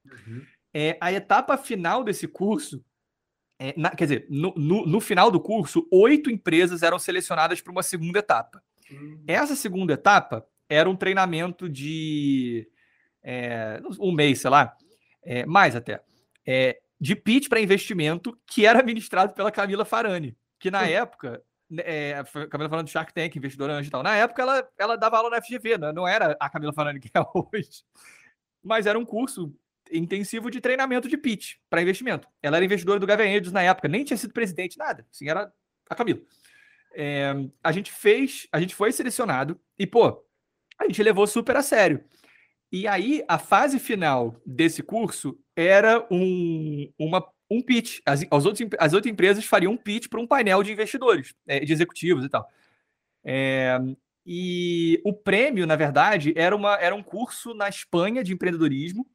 Uhum. 0.04 0.44
É, 0.72 0.96
a 1.00 1.12
etapa 1.12 1.56
final 1.56 2.04
desse 2.04 2.28
curso, 2.28 2.84
é, 3.58 3.74
na, 3.76 3.90
quer 3.90 4.04
dizer, 4.04 4.26
no, 4.28 4.52
no, 4.56 4.86
no, 4.86 5.00
final 5.00 5.30
do 5.30 5.40
curso, 5.40 5.86
oito 5.90 6.30
empresas 6.30 6.82
eram 6.82 6.98
selecionadas 6.98 7.60
para 7.60 7.72
uma 7.72 7.82
segunda 7.82 8.18
etapa. 8.18 8.62
Uhum. 8.90 9.22
Essa 9.26 9.56
segunda 9.56 9.94
etapa 9.94 10.46
era 10.68 10.88
um 10.88 10.96
treinamento 10.96 11.68
de 11.68 12.68
é, 13.22 13.80
um 13.98 14.12
mês, 14.12 14.40
sei 14.40 14.50
lá, 14.50 14.76
é, 15.22 15.46
mais 15.46 15.74
até, 15.74 16.02
é, 16.46 16.78
de 17.00 17.16
pitch 17.16 17.48
para 17.48 17.60
investimento 17.60 18.38
que 18.46 18.66
era 18.66 18.82
ministrado 18.82 19.32
pela 19.32 19.50
Camila 19.50 19.84
Farani, 19.84 20.36
que 20.58 20.70
na 20.70 20.86
época, 20.86 21.42
né, 21.68 21.82
é, 21.84 22.24
Camila 22.50 22.68
falando 22.68 22.86
do 22.86 22.90
Shark 22.90 23.12
Tank, 23.12 23.36
investidora 23.36 23.72
anjo 23.72 23.88
e 23.88 23.90
tal, 23.90 24.02
na 24.02 24.16
época 24.16 24.42
ela, 24.42 24.68
ela 24.78 24.96
dava 24.96 25.16
aula 25.16 25.30
na 25.30 25.42
FGV, 25.42 25.78
né? 25.78 25.92
não 25.92 26.06
era 26.06 26.36
a 26.38 26.48
Camila 26.48 26.72
Farani 26.72 27.00
que 27.00 27.10
é 27.12 27.20
hoje, 27.34 27.82
mas 28.62 28.86
era 28.86 28.98
um 28.98 29.04
curso 29.04 29.52
intensivo 29.92 30.50
de 30.50 30.60
treinamento 30.60 31.08
de 31.08 31.16
pitch 31.16 31.54
para 31.68 31.82
investimento. 31.82 32.28
Ela 32.42 32.56
era 32.56 32.64
investidora 32.64 33.00
do 33.00 33.06
Gavianedos 33.06 33.52
na 33.52 33.62
época, 33.62 33.88
nem 33.88 34.04
tinha 34.04 34.16
sido 34.16 34.32
presidente, 34.32 34.78
nada, 34.78 35.06
assim, 35.10 35.28
era 35.28 35.52
a 35.88 35.94
Camila. 35.94 36.20
É, 36.94 37.34
a 37.62 37.72
gente 37.72 37.92
fez, 37.92 38.48
a 38.50 38.60
gente 38.60 38.74
foi 38.74 38.90
selecionado 38.92 39.60
e, 39.78 39.86
pô, 39.86 40.24
a 40.78 40.84
gente 40.84 41.02
levou 41.02 41.26
super 41.26 41.56
a 41.56 41.62
sério. 41.62 42.02
E 42.72 42.88
aí, 42.88 43.22
a 43.28 43.38
fase 43.38 43.78
final 43.78 44.40
desse 44.44 44.82
curso 44.82 45.38
era 45.54 46.06
um, 46.10 46.90
uma, 46.98 47.26
um 47.50 47.62
pitch. 47.62 48.00
As, 48.04 48.24
as, 48.30 48.46
outras, 48.46 48.68
as 48.78 48.92
outras 48.92 49.12
empresas 49.12 49.44
fariam 49.44 49.72
um 49.72 49.76
pitch 49.76 50.08
para 50.08 50.20
um 50.20 50.26
painel 50.26 50.62
de 50.62 50.72
investidores, 50.72 51.34
é, 51.46 51.60
de 51.60 51.72
executivos 51.72 52.24
e 52.24 52.28
tal. 52.28 52.48
É, 53.24 53.78
e 54.26 55.00
o 55.04 55.12
prêmio, 55.12 55.66
na 55.66 55.76
verdade, 55.76 56.34
era, 56.36 56.54
uma, 56.54 56.74
era 56.74 56.94
um 56.94 57.02
curso 57.02 57.54
na 57.54 57.68
Espanha 57.68 58.24
de 58.24 58.32
empreendedorismo. 58.32 59.06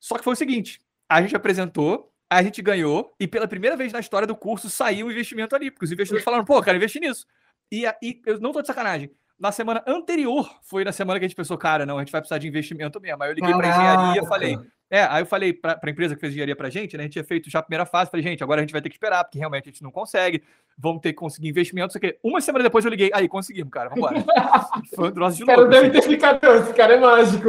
Só 0.00 0.16
que 0.16 0.24
foi 0.24 0.32
o 0.32 0.36
seguinte: 0.36 0.80
a 1.08 1.22
gente 1.22 1.36
apresentou, 1.36 2.12
a 2.28 2.42
gente 2.42 2.60
ganhou, 2.62 3.14
e 3.20 3.28
pela 3.28 3.46
primeira 3.46 3.76
vez 3.76 3.92
na 3.92 4.00
história 4.00 4.26
do 4.26 4.34
curso 4.34 4.68
saiu 4.68 5.06
o 5.06 5.12
investimento 5.12 5.54
ali, 5.54 5.70
porque 5.70 5.84
os 5.84 5.92
investidores 5.92 6.24
falaram, 6.24 6.44
pô, 6.44 6.60
quero 6.62 6.78
investir 6.78 7.00
nisso. 7.00 7.26
E, 7.70 7.84
e 8.02 8.20
eu 8.26 8.40
não 8.40 8.50
tô 8.50 8.60
de 8.60 8.66
sacanagem 8.66 9.10
na 9.40 9.50
semana 9.50 9.82
anterior 9.86 10.54
foi 10.62 10.84
na 10.84 10.92
semana 10.92 11.18
que 11.18 11.24
a 11.24 11.28
gente 11.28 11.36
pensou, 11.36 11.56
cara, 11.56 11.86
não, 11.86 11.96
a 11.96 12.00
gente 12.00 12.12
vai 12.12 12.20
precisar 12.20 12.36
de 12.36 12.46
investimento 12.46 13.00
mesmo. 13.00 13.22
Aí 13.22 13.30
eu 13.30 13.34
liguei 13.34 13.54
para 13.54 13.68
engenharia, 13.68 14.22
falei, 14.24 14.58
é, 14.90 15.04
aí 15.04 15.22
eu 15.22 15.26
falei 15.26 15.52
para 15.52 15.78
a 15.80 15.90
empresa 15.90 16.16
que 16.16 16.20
fez 16.20 16.32
engenharia 16.32 16.56
para 16.56 16.66
a 16.66 16.70
gente, 16.70 16.96
né? 16.96 17.02
A 17.02 17.04
gente 17.04 17.12
tinha 17.12 17.24
feito 17.24 17.48
já 17.48 17.60
a 17.60 17.62
primeira 17.62 17.86
fase, 17.86 18.10
falei, 18.10 18.24
gente, 18.24 18.42
agora 18.42 18.60
a 18.60 18.62
gente 18.62 18.72
vai 18.72 18.82
ter 18.82 18.88
que 18.88 18.96
esperar, 18.96 19.22
porque 19.22 19.38
realmente 19.38 19.68
a 19.68 19.70
gente 19.70 19.84
não 19.84 19.92
consegue, 19.92 20.42
vamos 20.76 21.00
ter 21.00 21.12
que 21.12 21.18
conseguir 21.18 21.48
investimento, 21.48 21.90
isso 21.90 21.98
aqui. 21.98 22.18
Uma 22.24 22.40
semana 22.40 22.64
depois 22.64 22.84
eu 22.84 22.90
liguei, 22.90 23.08
aí 23.14 23.28
conseguimos, 23.28 23.70
cara, 23.70 23.88
vamos 23.88 24.20
embora. 24.20 24.24
foi 24.92 25.08
um 25.08 25.12
troço 25.12 25.36
de 25.36 25.44
louco. 25.44 25.60
Cara, 25.60 25.68
deve 25.68 25.98
assim. 25.98 26.08
ter 26.08 26.14
ficado, 26.14 26.44
esse 26.44 26.74
cara 26.74 26.94
é 26.94 27.00
mágico. 27.00 27.48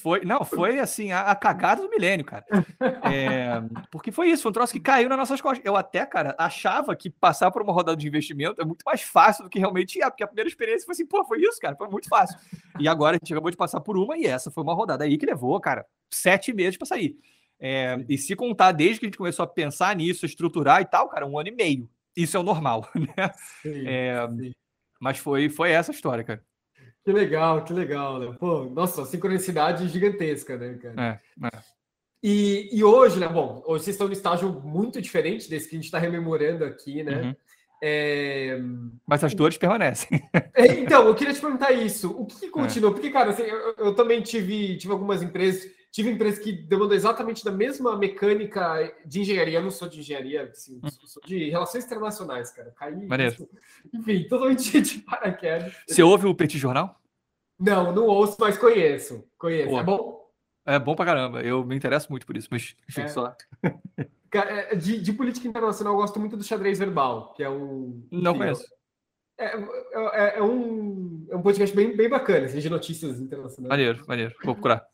Foi, 0.00 0.24
não, 0.24 0.42
foi 0.42 0.78
assim, 0.78 1.12
a, 1.12 1.30
a 1.30 1.34
cagada 1.34 1.82
do 1.82 1.90
milênio, 1.90 2.24
cara. 2.24 2.46
É, 3.02 3.62
porque 3.90 4.10
foi 4.10 4.30
isso, 4.30 4.42
foi 4.42 4.50
um 4.50 4.54
troço 4.54 4.72
que 4.72 4.80
caiu 4.80 5.10
nas 5.10 5.18
nossas 5.18 5.42
costas. 5.42 5.64
Eu 5.66 5.76
até, 5.76 6.06
cara, 6.06 6.34
achava 6.38 6.96
que 6.96 7.10
passar 7.10 7.50
por 7.50 7.60
uma 7.60 7.74
rodada 7.74 7.98
de 7.98 8.08
investimento 8.08 8.60
é 8.62 8.64
muito 8.64 8.82
mais 8.86 9.02
fácil 9.02 9.44
do 9.44 9.50
que 9.50 9.58
realmente 9.58 10.00
é, 10.00 10.08
porque 10.08 10.24
a 10.24 10.26
primeira 10.26 10.48
experiência 10.48 10.86
foi 10.86 10.94
assim, 10.94 11.06
pô, 11.06 11.22
foi 11.24 11.42
isso, 11.42 11.60
cara, 11.60 11.76
foi 11.76 11.88
muito 11.88 12.08
fácil. 12.08 12.38
E 12.80 12.88
agora 12.88 13.16
a 13.16 13.18
gente 13.18 13.34
acabou 13.34 13.50
de 13.50 13.56
passar 13.56 13.80
por 13.80 13.98
uma 13.98 14.16
e 14.16 14.24
essa 14.24 14.50
foi 14.50 14.62
uma 14.62 14.72
rodada 14.72 15.04
aí 15.04 15.18
que 15.18 15.26
levou, 15.26 15.60
cara, 15.60 15.84
sete 16.10 16.53
meses 16.54 16.76
para 16.76 16.86
sair. 16.86 17.16
É, 17.60 18.04
e 18.08 18.18
se 18.18 18.34
contar 18.34 18.72
desde 18.72 19.00
que 19.00 19.06
a 19.06 19.08
gente 19.08 19.18
começou 19.18 19.44
a 19.44 19.48
pensar 19.48 19.94
nisso, 19.96 20.26
estruturar 20.26 20.82
e 20.82 20.84
tal, 20.84 21.08
cara, 21.08 21.26
um 21.26 21.38
ano 21.38 21.48
e 21.48 21.52
meio. 21.52 21.88
Isso 22.16 22.36
é 22.36 22.40
o 22.40 22.44
normal, 22.44 22.88
né? 22.94 23.30
Sim, 23.62 23.86
é, 23.86 24.28
sim. 24.28 24.52
Mas 25.00 25.18
foi, 25.18 25.48
foi 25.48 25.70
essa 25.70 25.90
história, 25.90 26.24
cara. 26.24 26.42
Que 27.04 27.12
legal, 27.12 27.62
que 27.64 27.72
legal, 27.72 28.18
né? 28.18 28.36
Pô, 28.38 28.64
nossa, 28.64 29.04
sincronicidade 29.04 29.88
gigantesca, 29.88 30.56
né, 30.56 30.78
cara? 30.80 31.20
É, 31.42 31.46
é. 31.46 31.50
E, 32.22 32.70
e 32.72 32.82
hoje, 32.82 33.20
né? 33.20 33.28
Bom, 33.28 33.62
hoje 33.66 33.84
vocês 33.84 33.94
estão 33.94 34.06
no 34.06 34.14
estágio 34.14 34.50
muito 34.64 35.02
diferente 35.02 35.48
desse 35.48 35.68
que 35.68 35.76
a 35.76 35.78
gente 35.78 35.84
está 35.84 35.98
rememorando 35.98 36.64
aqui, 36.64 37.02
né? 37.02 37.20
Uhum. 37.20 37.36
É... 37.82 38.58
Mas 39.06 39.22
as 39.22 39.34
dores 39.34 39.58
permanecem. 39.58 40.26
É, 40.54 40.80
então, 40.80 41.06
eu 41.06 41.14
queria 41.14 41.34
te 41.34 41.40
perguntar 41.40 41.72
isso. 41.72 42.10
O 42.10 42.24
que, 42.24 42.40
que? 42.40 42.46
É. 42.46 42.80
Porque, 42.80 43.10
cara, 43.10 43.30
assim, 43.30 43.42
eu, 43.42 43.74
eu, 43.76 43.94
também 43.94 44.22
tive, 44.22 44.78
tive 44.78 44.90
algumas 44.90 45.22
empresas 45.22 45.70
Tive 45.94 46.10
empresa 46.10 46.40
que 46.40 46.50
demandou 46.50 46.96
exatamente 46.96 47.44
da 47.44 47.52
mesma 47.52 47.96
mecânica 47.96 48.92
de 49.06 49.20
engenharia. 49.20 49.58
Eu 49.58 49.62
não 49.62 49.70
sou 49.70 49.88
de 49.88 50.00
engenharia, 50.00 50.50
assim, 50.50 50.80
hum. 50.82 50.88
sou 51.06 51.22
de 51.24 51.50
relações 51.50 51.84
internacionais, 51.84 52.50
cara. 52.50 52.74
Caí. 52.76 53.06
Enfim, 53.94 54.26
totalmente 54.26 54.80
de 54.82 54.98
paraquedas. 54.98 55.72
Você 55.86 56.02
ouve 56.02 56.26
o 56.26 56.34
Petit 56.34 56.58
Jornal? 56.58 57.00
Não, 57.56 57.92
não 57.92 58.08
ouço, 58.08 58.36
mas 58.40 58.58
conheço. 58.58 59.24
Conheço. 59.38 59.70
Pô, 59.70 59.78
é 59.78 59.84
bom? 59.84 60.30
É 60.66 60.78
bom 60.80 60.96
pra 60.96 61.06
caramba. 61.06 61.42
Eu 61.42 61.64
me 61.64 61.76
interesso 61.76 62.10
muito 62.10 62.26
por 62.26 62.36
isso, 62.36 62.48
mas 62.50 62.74
enfim, 62.90 63.02
é. 63.02 63.06
só. 63.06 63.32
É, 64.32 64.74
de, 64.74 65.00
de, 65.00 65.12
política 65.12 65.46
internacional, 65.46 65.92
eu 65.92 66.00
gosto 66.00 66.18
muito 66.18 66.36
do 66.36 66.42
xadrez 66.42 66.76
verbal, 66.76 67.34
que 67.34 67.44
é 67.44 67.48
um. 67.48 68.04
Não 68.10 68.32
enfim, 68.32 68.40
conheço. 68.40 68.66
É, 69.38 69.46
é, 69.46 70.38
é, 70.38 70.42
um, 70.42 71.24
é 71.30 71.36
um 71.36 71.42
podcast 71.42 71.76
bem, 71.76 71.96
bem 71.96 72.08
bacana, 72.08 72.46
assim, 72.46 72.58
de 72.58 72.68
notícias 72.68 73.20
internacionais. 73.20 73.70
Maneiro, 73.70 74.02
maneiro. 74.08 74.34
Vou 74.42 74.54
procurar. 74.54 74.92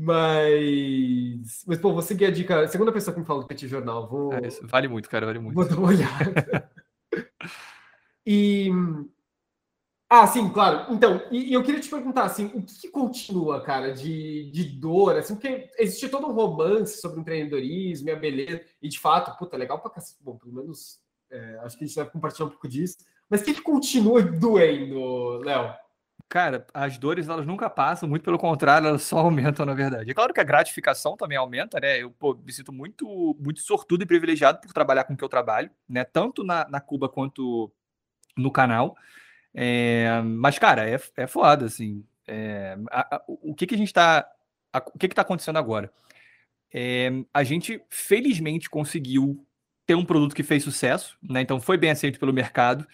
Mas, 0.00 1.64
mas 1.66 1.78
pô, 1.80 1.92
vou 1.92 2.02
seguir 2.02 2.26
a 2.26 2.30
dica. 2.30 2.68
Segunda 2.68 2.92
pessoa 2.92 3.12
que 3.12 3.18
me 3.18 3.26
fala 3.26 3.40
do 3.40 3.48
Petit 3.48 3.66
Jornal. 3.66 4.08
Vou... 4.08 4.32
É 4.32 4.48
vale 4.62 4.86
muito, 4.86 5.10
cara, 5.10 5.26
vale 5.26 5.40
muito. 5.40 5.56
Vou 5.56 5.68
dar 5.68 5.76
uma 5.76 5.88
olhada. 5.88 6.70
e. 8.24 8.70
Ah, 10.08 10.24
sim, 10.28 10.48
claro. 10.50 10.94
Então, 10.94 11.20
e, 11.32 11.50
e, 11.50 11.52
eu 11.52 11.64
queria 11.64 11.80
te 11.80 11.90
perguntar, 11.90 12.22
assim, 12.22 12.46
o 12.54 12.62
que, 12.62 12.82
que, 12.82 12.88
continua, 12.88 13.60
cara, 13.60 13.92
de, 13.92 14.50
de 14.52 14.64
dor, 14.64 15.16
assim, 15.16 15.34
porque 15.34 15.68
existe 15.76 16.08
todo 16.08 16.28
um 16.28 16.32
romance 16.32 17.00
sobre 17.00 17.20
empreendedorismo 17.20 18.08
e 18.08 18.12
a 18.12 18.16
beleza, 18.16 18.62
e 18.80 18.88
de 18.88 19.00
fato, 19.00 19.36
puta, 19.36 19.56
legal 19.56 19.80
pra 19.80 19.90
cacete. 19.90 20.22
Bom, 20.22 20.38
pelo 20.38 20.54
menos, 20.54 21.00
é, 21.28 21.58
acho 21.62 21.76
que 21.76 21.84
a 21.84 21.86
gente 21.88 21.96
deve 21.96 22.10
compartilhar 22.10 22.46
um 22.46 22.50
pouco 22.50 22.68
disso. 22.68 22.98
Mas 23.28 23.40
o 23.40 23.44
que, 23.44 23.54
que 23.54 23.62
continua 23.62 24.22
doendo, 24.22 25.38
Léo? 25.38 25.74
Cara, 26.28 26.66
as 26.74 26.98
dores 26.98 27.26
elas 27.26 27.46
nunca 27.46 27.70
passam, 27.70 28.06
muito 28.06 28.22
pelo 28.22 28.38
contrário, 28.38 28.88
elas 28.88 29.02
só 29.02 29.18
aumentam, 29.20 29.64
na 29.64 29.72
verdade. 29.72 30.10
É 30.10 30.14
claro 30.14 30.34
que 30.34 30.40
a 30.40 30.44
gratificação 30.44 31.16
também 31.16 31.38
aumenta, 31.38 31.80
né? 31.80 32.02
Eu 32.02 32.10
pô, 32.10 32.34
me 32.34 32.52
sinto 32.52 32.72
muito, 32.72 33.36
muito 33.40 33.60
sortudo 33.60 34.02
e 34.02 34.06
privilegiado 34.06 34.60
por 34.60 34.72
trabalhar 34.72 35.04
com 35.04 35.14
o 35.14 35.16
que 35.16 35.24
eu 35.24 35.28
trabalho, 35.28 35.70
né? 35.88 36.04
Tanto 36.04 36.44
na, 36.44 36.68
na 36.68 36.80
Cuba 36.80 37.08
quanto 37.08 37.72
no 38.36 38.52
canal. 38.52 38.96
É, 39.54 40.20
mas, 40.22 40.58
cara, 40.58 40.88
é, 40.88 41.00
é 41.16 41.26
foda, 41.26 41.64
assim. 41.64 42.04
É, 42.26 42.76
a, 42.90 43.16
a, 43.16 43.22
o 43.26 43.54
que, 43.54 43.66
que 43.66 43.74
a 43.74 43.78
gente 43.78 43.92
tá. 43.92 44.28
A, 44.72 44.78
o 44.78 44.98
que, 44.98 45.08
que 45.08 45.14
tá 45.14 45.22
acontecendo 45.22 45.58
agora? 45.58 45.90
É, 46.72 47.10
a 47.32 47.42
gente 47.42 47.82
felizmente 47.88 48.68
conseguiu 48.68 49.46
ter 49.86 49.94
um 49.94 50.04
produto 50.04 50.34
que 50.34 50.42
fez 50.42 50.62
sucesso, 50.62 51.16
né? 51.22 51.40
Então 51.40 51.58
foi 51.58 51.78
bem 51.78 51.90
aceito 51.90 52.20
pelo 52.20 52.32
mercado. 52.32 52.86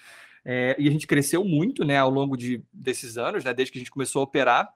É, 0.45 0.77
e 0.79 0.89
a 0.89 0.91
gente 0.91 1.07
cresceu 1.07 1.45
muito 1.45 1.85
né, 1.85 1.99
ao 1.99 2.11
longo 2.11 2.37
de, 2.37 2.63
desses 2.73 3.17
anos, 3.17 3.45
né, 3.45 3.55
desde 3.55 3.73
que 3.73 3.79
a 3.79 3.81
gente 3.81 3.91
começou 3.91 4.21
a 4.21 4.25
operar. 4.25 4.73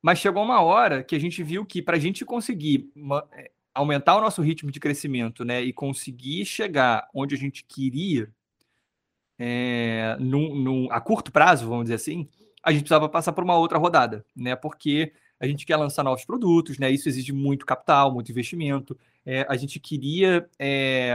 Mas 0.00 0.18
chegou 0.18 0.42
uma 0.42 0.62
hora 0.62 1.02
que 1.02 1.16
a 1.16 1.18
gente 1.18 1.42
viu 1.42 1.64
que 1.66 1.82
para 1.82 1.96
a 1.96 2.00
gente 2.00 2.24
conseguir 2.24 2.90
é, 3.32 3.50
aumentar 3.74 4.16
o 4.16 4.20
nosso 4.20 4.40
ritmo 4.42 4.70
de 4.70 4.78
crescimento 4.78 5.44
né, 5.44 5.62
e 5.62 5.72
conseguir 5.72 6.44
chegar 6.44 7.08
onde 7.12 7.34
a 7.34 7.38
gente 7.38 7.64
queria, 7.64 8.30
é, 9.38 10.16
num, 10.20 10.54
num, 10.54 10.92
a 10.92 11.00
curto 11.00 11.32
prazo, 11.32 11.68
vamos 11.68 11.84
dizer 11.84 11.94
assim, 11.94 12.28
a 12.62 12.72
gente 12.72 12.82
precisava 12.82 13.08
passar 13.08 13.32
por 13.32 13.44
uma 13.44 13.56
outra 13.56 13.78
rodada, 13.78 14.24
né? 14.34 14.56
Porque 14.56 15.12
a 15.38 15.46
gente 15.46 15.64
quer 15.64 15.76
lançar 15.76 16.02
novos 16.02 16.24
produtos, 16.24 16.78
né? 16.78 16.90
Isso 16.90 17.08
exige 17.08 17.32
muito 17.32 17.64
capital, 17.64 18.12
muito 18.12 18.30
investimento. 18.32 18.98
É, 19.24 19.46
a 19.48 19.56
gente 19.56 19.78
queria 19.78 20.48
é, 20.58 21.12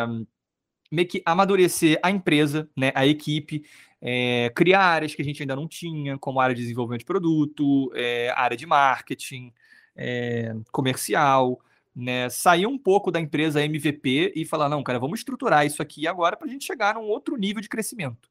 meio 0.92 1.08
que 1.08 1.22
amadurecer 1.26 2.00
a 2.04 2.12
empresa, 2.12 2.70
né? 2.78 2.92
A 2.94 3.08
equipe, 3.08 3.64
é, 4.02 4.52
criar 4.56 4.82
áreas 4.82 5.16
que 5.16 5.22
a 5.22 5.26
gente 5.26 5.42
ainda 5.42 5.56
não 5.56 5.68
tinha, 5.68 6.18
como 6.18 6.40
área 6.40 6.56
de 6.56 6.62
desenvolvimento 6.62 7.02
de 7.02 7.06
produto, 7.06 7.92
é, 7.96 8.30
área 8.36 8.58
de 8.58 8.66
marketing, 8.66 9.54
é, 9.96 10.54
comercial, 10.72 11.62
né? 11.96 12.30
Sair 12.30 12.66
um 12.68 12.78
pouco 12.78 13.12
da 13.12 13.20
empresa 13.20 13.64
MVP 13.64 14.34
e 14.36 14.46
falar, 14.46 14.70
não, 14.70 14.84
cara, 14.84 15.00
vamos 15.00 15.20
estruturar 15.20 15.66
isso 15.66 15.82
aqui 15.82 16.08
agora 16.08 16.36
para 16.36 16.48
a 16.48 16.52
gente 16.52 16.66
chegar 16.66 16.96
num 16.96 17.04
outro 17.04 17.38
nível 17.38 17.62
de 17.62 17.70
crescimento. 17.70 18.30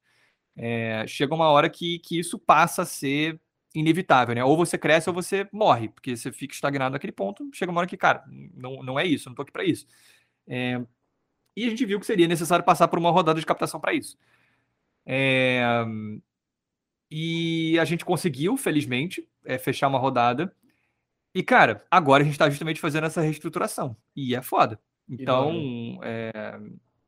É, 0.57 1.07
chega 1.07 1.35
uma 1.35 1.49
hora 1.49 1.71
que, 1.71 1.99
que 2.01 2.19
isso 2.19 2.39
passa 2.39 2.83
a 2.83 2.87
ser 2.87 3.41
inevitável, 3.75 4.35
né? 4.35 4.45
Ou 4.45 4.57
você 4.57 4.77
cresce 4.77 5.09
ou 5.09 5.15
você 5.15 5.49
morre, 5.53 5.89
porque 5.89 6.17
você 6.17 6.33
fica 6.33 6.55
estagnado 6.55 6.93
naquele 6.93 7.13
ponto. 7.13 7.49
Chega 7.55 7.71
uma 7.71 7.81
hora 7.81 7.89
que, 7.89 7.97
cara, 7.97 8.25
não, 8.55 8.83
não 8.83 8.99
é 8.99 9.07
isso, 9.07 9.29
não 9.29 9.35
tô 9.37 9.43
aqui 9.43 9.53
para 9.53 9.65
isso. 9.65 9.87
É, 10.49 10.81
e 11.57 11.67
a 11.67 11.71
gente 11.71 11.85
viu 11.85 12.01
que 12.01 12.07
seria 12.07 12.29
necessário 12.29 12.65
passar 12.65 12.89
por 12.89 12.99
uma 12.99 13.11
rodada 13.11 13.41
de 13.41 13.47
captação 13.47 13.81
para 13.81 13.95
isso. 13.95 14.17
É, 15.05 15.63
e 17.11 17.79
a 17.79 17.85
gente 17.85 18.05
conseguiu, 18.05 18.57
felizmente, 18.57 19.29
é, 19.45 19.59
fechar 19.59 19.89
uma 19.89 19.99
rodada. 19.99 20.55
E, 21.35 21.43
cara, 21.43 21.85
agora 21.91 22.23
a 22.23 22.25
gente 22.25 22.35
está 22.35 22.49
justamente 22.49 22.81
fazendo 22.81 23.07
essa 23.07 23.21
reestruturação. 23.21 23.97
E 24.15 24.35
é 24.35 24.43
foda. 24.43 24.81
Então, 25.09 25.99
é, 26.03 26.33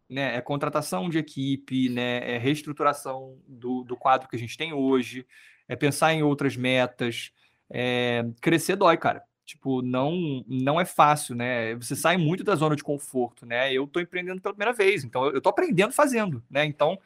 né, 0.09 0.37
é 0.37 0.41
contratação 0.41 1.09
de 1.09 1.19
equipe, 1.19 1.89
né, 1.89 2.35
é 2.35 2.39
reestruturação 2.39 3.39
do, 3.47 3.85
do 3.85 3.97
quadro 3.97 4.29
que 4.29 4.35
a 4.35 4.39
gente 4.39 4.59
tem 4.59 4.73
hoje, 4.73 5.25
é 5.69 5.77
pensar 5.77 6.13
em 6.13 6.23
outras 6.23 6.57
metas. 6.57 7.31
É, 7.71 8.25
crescer 8.41 8.75
dói, 8.75 8.97
cara. 8.97 9.23
Tipo, 9.45 9.83
não 9.83 10.45
não 10.47 10.81
é 10.81 10.85
fácil, 10.85 11.35
né? 11.35 11.75
Você 11.75 11.97
sai 11.97 12.17
muito 12.17 12.45
da 12.45 12.55
zona 12.55 12.77
de 12.77 12.83
conforto, 12.83 13.45
né? 13.45 13.73
Eu 13.73 13.87
tô 13.87 14.01
empreendendo 14.01 14.41
pela 14.41 14.55
primeira 14.55 14.73
vez, 14.73 15.03
então 15.05 15.27
eu 15.27 15.41
tô 15.41 15.49
aprendendo 15.49 15.93
fazendo, 15.93 16.43
né? 16.49 16.65
Então, 16.65 16.99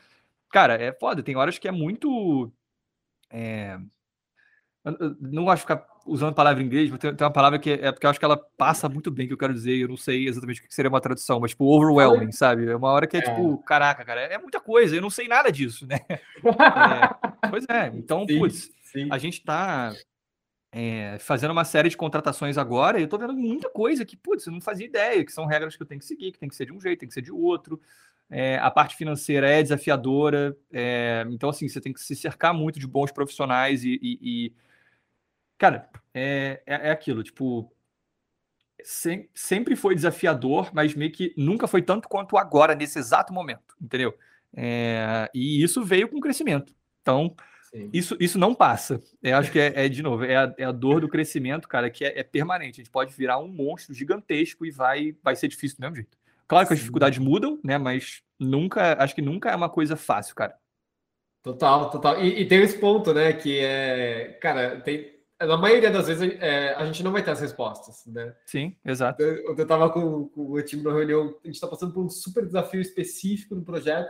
cara, 0.51 0.75
é 0.75 0.93
foda. 0.93 1.23
Tem 1.23 1.37
horas 1.37 1.59
que 1.59 1.67
é 1.67 1.73
muito. 1.73 2.53
É... 3.31 3.79
Não 5.21 5.45
gosto 5.45 5.57
de 5.57 5.63
ficar 5.63 5.87
usando 6.07 6.35
palavra 6.35 6.63
em 6.63 6.67
inglês, 6.67 6.91
mas 6.91 7.01
tem, 7.01 7.15
tem, 7.15 7.27
uma 7.27 7.33
palavra 7.33 7.59
que 7.59 7.71
é, 7.71 7.87
é 7.87 7.93
porque 7.93 8.07
eu 8.07 8.11
acho 8.11 8.19
que 8.19 8.25
ela 8.25 8.37
passa 8.57 8.89
muito 8.89 9.11
bem, 9.11 9.27
que 9.27 9.33
eu 9.33 9.39
quero 9.39 9.53
dizer, 9.53 9.77
eu 9.77 9.89
não 9.89 9.97
sei 9.97 10.29
exatamente 10.29 10.61
o 10.61 10.65
que 10.65 10.75
seria 10.75 10.89
uma 10.89 11.01
tradução, 11.01 11.41
mas 11.41 11.51
tipo, 11.51 11.65
overwhelming, 11.65 12.31
sabe? 12.31 12.69
É 12.69 12.77
uma 12.77 12.91
hora 12.91 13.07
que 13.07 13.17
é, 13.17 13.21
é. 13.21 13.23
tipo, 13.23 13.59
caraca, 13.65 14.05
cara, 14.05 14.21
é 14.21 14.39
muita 14.39 14.61
coisa, 14.61 14.95
eu 14.95 15.03
não 15.03 15.11
sei 15.11 15.27
nada 15.27 15.51
disso, 15.51 15.87
né? 15.89 15.99
É, 17.43 17.49
pois 17.49 17.65
é, 17.69 17.89
então, 17.95 18.25
sim, 18.27 18.39
putz, 18.39 18.71
sim. 18.83 19.09
a 19.11 19.19
gente 19.19 19.43
tá 19.45 19.93
é, 20.79 21.19
fazendo 21.19 21.53
uma 21.53 21.65
série 21.65 21.89
de 21.89 21.97
contratações 21.97 22.59
agora, 22.59 22.99
e 22.99 23.03
eu 23.03 23.09
tô 23.09 23.17
vendo 23.17 23.33
muita 23.33 23.71
coisa 23.71 24.05
que, 24.05 24.15
putz, 24.15 24.47
eu 24.47 24.53
não 24.53 24.61
fazia 24.61 24.85
ideia, 24.85 25.25
que 25.25 25.33
são 25.33 25.47
regras 25.47 25.75
que 25.75 25.83
eu 25.83 25.87
tenho 25.87 25.99
que 25.99 26.05
seguir, 26.05 26.33
que 26.33 26.39
tem 26.39 26.51
que 26.51 26.55
ser 26.55 26.67
de 26.67 26.73
um 26.75 26.79
jeito, 26.79 27.01
tem 27.01 27.09
que 27.09 27.15
ser 27.15 27.23
de 27.23 27.33
outro. 27.33 27.81
É, 28.29 28.59
a 28.59 28.71
parte 28.71 28.95
financeira 28.95 29.49
é 29.49 29.63
desafiadora, 29.63 30.55
é, 30.71 31.25
então, 31.31 31.49
assim, 31.49 31.67
você 31.67 31.81
tem 31.81 31.95
que 31.95 32.01
se 32.01 32.15
cercar 32.15 32.53
muito 32.53 32.79
de 32.79 32.87
bons 32.87 33.11
profissionais 33.11 33.85
e, 33.85 33.99
e, 34.03 34.19
e 34.21 34.53
cara, 35.57 35.89
é, 36.13 36.63
é, 36.67 36.89
é, 36.89 36.91
aquilo, 36.91 37.23
tipo, 37.23 37.73
sem, 38.85 39.31
sempre 39.35 39.77
foi 39.77 39.95
desafiador, 39.95 40.71
mas 40.75 40.95
meio 40.95 41.11
que 41.11 41.33
nunca 41.39 41.67
foi 41.67 41.81
tanto 41.81 42.07
quanto 42.07 42.37
agora, 42.37 42.75
nesse 42.75 42.99
exato 42.99 43.33
momento, 43.33 43.75
entendeu? 43.81 44.15
É, 44.55 45.31
e 45.35 45.63
isso 45.63 45.83
veio 45.83 46.07
com 46.07 46.21
crescimento. 46.21 46.75
Então, 47.01 47.35
isso, 47.93 48.17
isso 48.21 48.39
não 48.39 48.55
passa. 48.55 49.03
Eu 49.23 49.37
acho 49.37 49.51
que 49.51 49.59
é, 49.59 49.85
é 49.85 49.89
de 49.89 50.03
novo, 50.03 50.25
é 50.25 50.37
a, 50.37 50.55
é 50.59 50.65
a, 50.65 50.73
dor 50.73 51.01
do 51.01 51.09
crescimento, 51.09 51.69
cara, 51.69 51.91
que 51.91 52.05
é, 52.05 52.19
é, 52.19 52.23
permanente. 52.23 52.81
A 52.81 52.85
gente 52.85 52.93
pode 52.93 53.15
virar 53.15 53.39
um 53.39 53.49
monstro 53.49 53.95
gigantesco 53.95 54.65
e 54.65 54.71
vai, 54.71 55.17
vai 55.23 55.37
ser 55.37 55.49
difícil 55.49 55.79
do 55.79 55.83
mesmo 55.83 55.97
jeito. 55.97 56.17
Claro 56.49 56.67
que 56.67 56.73
as 56.73 56.79
dificuldades 56.79 57.19
mudam, 57.19 57.59
né? 57.63 57.77
Mas 57.79 58.23
nunca, 58.39 59.03
acho 59.03 59.15
que 59.15 59.23
nunca 59.23 59.51
é 59.51 59.57
uma 59.57 59.69
coisa 59.69 59.97
fácil, 59.97 60.35
cara. 60.35 60.57
Total, 61.43 61.91
total. 61.91 62.23
E, 62.23 62.41
e 62.41 62.47
tem 62.47 62.61
esse 62.63 62.79
ponto, 62.79 63.13
né? 63.13 63.33
Que 63.33 63.59
é, 63.59 64.39
cara, 64.41 64.81
tem, 64.81 65.17
na 65.41 65.57
maioria 65.57 65.91
das 65.91 66.07
vezes 66.07 66.37
é, 66.41 66.75
a 66.75 66.85
gente 66.87 67.03
não 67.03 67.13
vai 67.13 67.23
ter 67.23 67.31
as 67.31 67.41
respostas, 67.41 68.05
né? 68.07 68.35
Sim, 68.47 68.75
exato. 68.85 69.23
Eu, 69.23 69.57
eu 69.57 69.67
tava 69.67 69.91
com, 69.91 70.29
com 70.29 70.53
o 70.53 70.63
time 70.63 70.83
na 70.83 70.93
reunião, 70.93 71.37
a 71.43 71.47
gente 71.47 71.57
está 71.57 71.67
passando 71.67 71.93
por 71.93 72.05
um 72.05 72.09
super 72.09 72.47
desafio 72.47 72.81
específico 72.81 73.55
no 73.55 73.65
projeto 73.65 74.09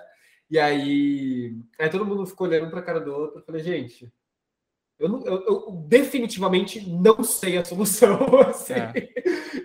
e 0.51 0.59
aí, 0.59 1.57
aí 1.79 1.89
todo 1.89 2.07
mundo 2.07 2.27
ficou 2.27 2.47
olhando 2.47 2.71
para 2.71 2.81
a 2.81 2.83
cara 2.83 3.01
do 3.01 3.13
outro. 3.13 3.41
Eu 3.41 3.45
falei, 3.45 3.63
gente, 3.63 4.13
eu, 4.99 5.09
não, 5.09 5.27
eu, 5.27 5.45
eu, 5.47 5.85
definitivamente 5.87 6.89
não 6.89 7.23
sei 7.23 7.59
a 7.59 7.65
solução. 7.65 8.19
Assim. 8.49 8.73
É. 8.73 8.93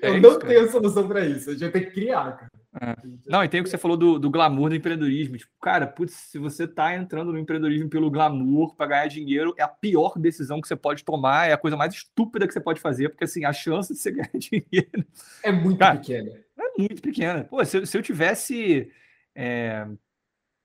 É 0.02 0.10
eu 0.10 0.18
isso, 0.18 0.22
não 0.22 0.40
cara. 0.40 0.48
tenho 0.48 0.66
a 0.66 0.72
solução 0.72 1.08
para 1.08 1.26
isso. 1.26 1.50
A 1.50 1.54
gente 1.54 1.62
vai 1.62 1.72
ter 1.72 1.86
que 1.86 1.92
criar, 1.92 2.38
cara. 2.38 2.52
É. 2.82 2.96
Não, 3.28 3.44
e 3.44 3.50
tem 3.50 3.60
o 3.60 3.64
que 3.64 3.70
você 3.70 3.78
falou 3.78 3.98
do, 3.98 4.18
do 4.18 4.30
glamour 4.30 4.70
do 4.70 4.76
empreendedorismo. 4.76 5.38
Tipo, 5.38 5.52
cara, 5.62 5.86
putz, 5.86 6.14
se 6.14 6.38
você 6.38 6.68
tá 6.68 6.96
entrando 6.96 7.32
no 7.32 7.38
empreendedorismo 7.38 7.90
pelo 7.90 8.10
glamour 8.10 8.76
para 8.76 8.88
ganhar 8.88 9.08
dinheiro, 9.08 9.54
é 9.58 9.64
a 9.64 9.68
pior 9.68 10.18
decisão 10.18 10.62
que 10.62 10.68
você 10.68 10.76
pode 10.76 11.04
tomar, 11.04 11.50
é 11.50 11.54
a 11.54 11.58
coisa 11.58 11.78
mais 11.78 11.94
estúpida 11.94 12.48
que 12.48 12.54
você 12.54 12.62
pode 12.62 12.80
fazer, 12.80 13.10
porque 13.10 13.26
assim, 13.26 13.44
a 13.44 13.54
chance 13.54 13.94
de 13.94 14.00
você 14.00 14.12
ganhar 14.12 14.32
dinheiro 14.36 15.06
é 15.44 15.52
muito 15.52 15.80
cara, 15.80 15.98
pequena. 15.98 16.32
É 16.58 16.78
muito 16.78 17.02
pequena. 17.02 17.44
Pô, 17.44 17.64
se, 17.64 17.86
se 17.86 17.98
eu 17.98 18.02
tivesse. 18.02 18.90
É, 19.36 19.86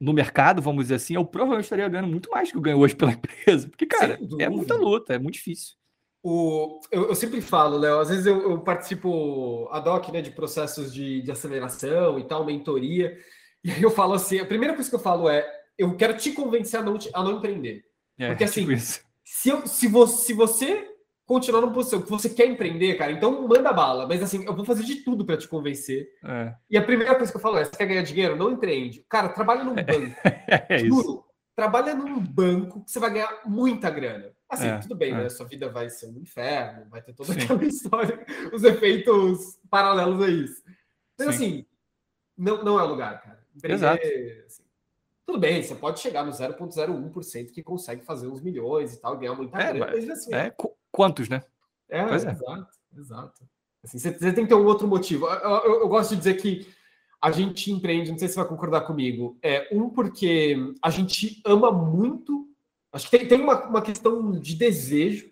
no 0.01 0.13
mercado, 0.13 0.61
vamos 0.61 0.85
dizer 0.85 0.97
assim, 0.97 1.15
eu 1.15 1.25
provavelmente 1.25 1.65
estaria 1.65 1.89
ganhando 1.89 2.11
muito 2.11 2.31
mais 2.31 2.51
que 2.51 2.57
eu 2.57 2.61
ganho 2.61 2.79
hoje 2.79 2.95
pela 2.95 3.13
empresa. 3.13 3.69
Porque, 3.69 3.87
cara, 3.87 4.19
é 4.39 4.49
muita 4.49 4.75
luta, 4.75 5.15
é 5.15 5.19
muito 5.19 5.35
difícil. 5.35 5.75
O, 6.23 6.81
eu, 6.91 7.09
eu 7.09 7.15
sempre 7.15 7.41
falo, 7.41 7.79
Léo, 7.79 8.01
às 8.01 8.09
vezes 8.09 8.27
eu, 8.27 8.51
eu 8.51 8.61
participo 8.61 9.69
ad 9.71 9.89
hoc 9.89 10.09
né, 10.11 10.21
de 10.21 10.33
processos 10.33 10.93
de, 10.93 11.23
de 11.23 11.31
aceleração 11.31 12.19
e 12.19 12.25
tal, 12.25 12.45
mentoria, 12.45 13.17
e 13.63 13.71
aí 13.71 13.83
eu 13.83 13.91
falo 13.91 14.15
assim, 14.15 14.41
a 14.41 14.45
primeira 14.45 14.75
coisa 14.75 14.91
que 14.91 14.97
eu 14.97 15.01
falo 15.01 15.29
é, 15.29 15.47
eu 15.79 15.97
quero 15.97 16.17
te 16.17 16.33
convencer 16.33 16.81
a 16.81 16.83
não, 16.83 16.99
a 17.15 17.23
não 17.23 17.39
empreender. 17.39 17.85
É, 18.19 18.29
Porque 18.29 18.45
assim, 18.45 18.67
tipo 18.67 18.77
se, 19.25 19.49
eu, 19.49 19.67
se, 19.67 19.87
você, 19.87 20.25
se 20.25 20.33
você 20.33 20.96
continuar 21.27 21.61
numa 21.61 21.73
posição 21.73 22.01
que 22.01 22.09
você 22.09 22.31
quer 22.31 22.47
empreender, 22.47 22.95
cara, 22.95 23.12
então 23.12 23.47
manda 23.47 23.73
bala. 23.73 24.07
Mas 24.07 24.23
assim, 24.23 24.45
eu 24.47 24.55
vou 24.55 24.65
fazer 24.65 24.85
de 24.85 24.97
tudo 24.97 25.25
para 25.27 25.37
te 25.37 25.49
convencer. 25.49 26.09
É. 26.25 26.55
E 26.71 26.79
a 26.79 26.83
primeira 26.83 27.15
coisa 27.17 27.31
que 27.31 27.37
eu 27.37 27.43
falo 27.43 27.59
é: 27.59 27.65
você 27.65 27.77
quer 27.77 27.87
ganhar 27.87 28.03
dinheiro? 28.03 28.37
Não 28.37 28.53
empreende. 28.53 29.05
Cara, 29.09 29.29
trabalha 29.29 29.65
num 29.65 29.75
banco. 29.85 30.17
é 30.25 30.79
Juro, 30.79 31.01
isso. 31.01 31.25
trabalha 31.55 31.95
num 31.95 32.21
banco 32.21 32.85
que 32.85 32.91
você 32.91 33.01
vai 33.01 33.11
ganhar 33.11 33.43
muita 33.45 33.91
grana. 33.91 34.33
Assim, 34.49 34.69
é, 34.69 34.79
tudo 34.79 34.95
bem, 34.95 35.12
é. 35.12 35.17
né? 35.17 35.29
Sua 35.29 35.45
vida 35.45 35.69
vai 35.69 35.91
ser 35.91 36.07
um 36.07 36.19
inferno, 36.19 36.89
vai 36.89 37.03
ter 37.03 37.12
toda 37.12 37.33
Sim. 37.33 37.41
aquela 37.41 37.65
história, 37.67 38.25
os 38.53 38.62
efeitos 38.62 39.59
paralelos 39.69 40.23
a 40.23 40.29
isso. 40.29 40.62
Mas 41.19 41.29
Sim. 41.29 41.35
assim, 41.35 41.67
não, 42.39 42.62
não 42.62 42.79
é 42.79 42.85
o 42.85 42.87
lugar, 42.87 43.21
cara. 43.21 43.45
Empreender, 43.57 43.75
Exato. 43.75 44.07
Assim, 44.47 44.62
tudo 45.27 45.41
bem, 45.41 45.61
você 45.61 45.75
pode 45.75 45.99
chegar 45.99 46.25
no 46.25 46.31
0,01% 46.31 47.51
que 47.51 47.61
consegue 47.61 48.05
fazer 48.05 48.29
uns 48.29 48.41
milhões 48.41 48.95
e 48.95 49.01
tal, 49.01 49.19
ganhar 49.19 49.35
muita 49.35 49.61
é, 49.61 49.73
grana, 49.73 49.93
mas 49.93 50.09
assim. 50.09 50.33
É, 50.33 50.55
quantos, 50.97 51.29
né? 51.29 51.43
É, 51.91 52.01
é. 52.01 52.15
exato, 52.15 52.69
exato. 52.97 53.45
Assim, 53.85 53.99
você, 53.99 54.11
você, 54.13 54.33
tem 54.33 54.45
que 54.45 54.49
ter 54.49 54.55
um 54.55 54.65
outro 54.65 54.89
motivo. 54.89 55.27
Eu, 55.27 55.51
eu, 55.51 55.81
eu, 55.83 55.89
gosto 55.89 56.11
de 56.11 56.17
dizer 56.17 56.35
que 56.41 56.67
a 57.23 57.31
gente 57.31 57.71
empreende, 57.71 58.11
não 58.11 58.19
sei 58.19 58.29
se 58.29 58.35
você 58.35 58.41
vai 58.41 58.49
concordar 58.49 58.81
comigo, 58.81 59.39
é 59.43 59.69
um 59.71 59.91
porque 59.91 60.57
a 60.83 60.91
gente 60.91 61.41
ama 61.45 61.71
muito, 61.71 62.49
acho 62.93 63.09
que 63.09 63.19
tem, 63.19 63.29
tem 63.29 63.41
uma, 63.41 63.67
uma 63.67 63.83
questão 63.83 64.33
de 64.33 64.55
desejo, 64.55 65.31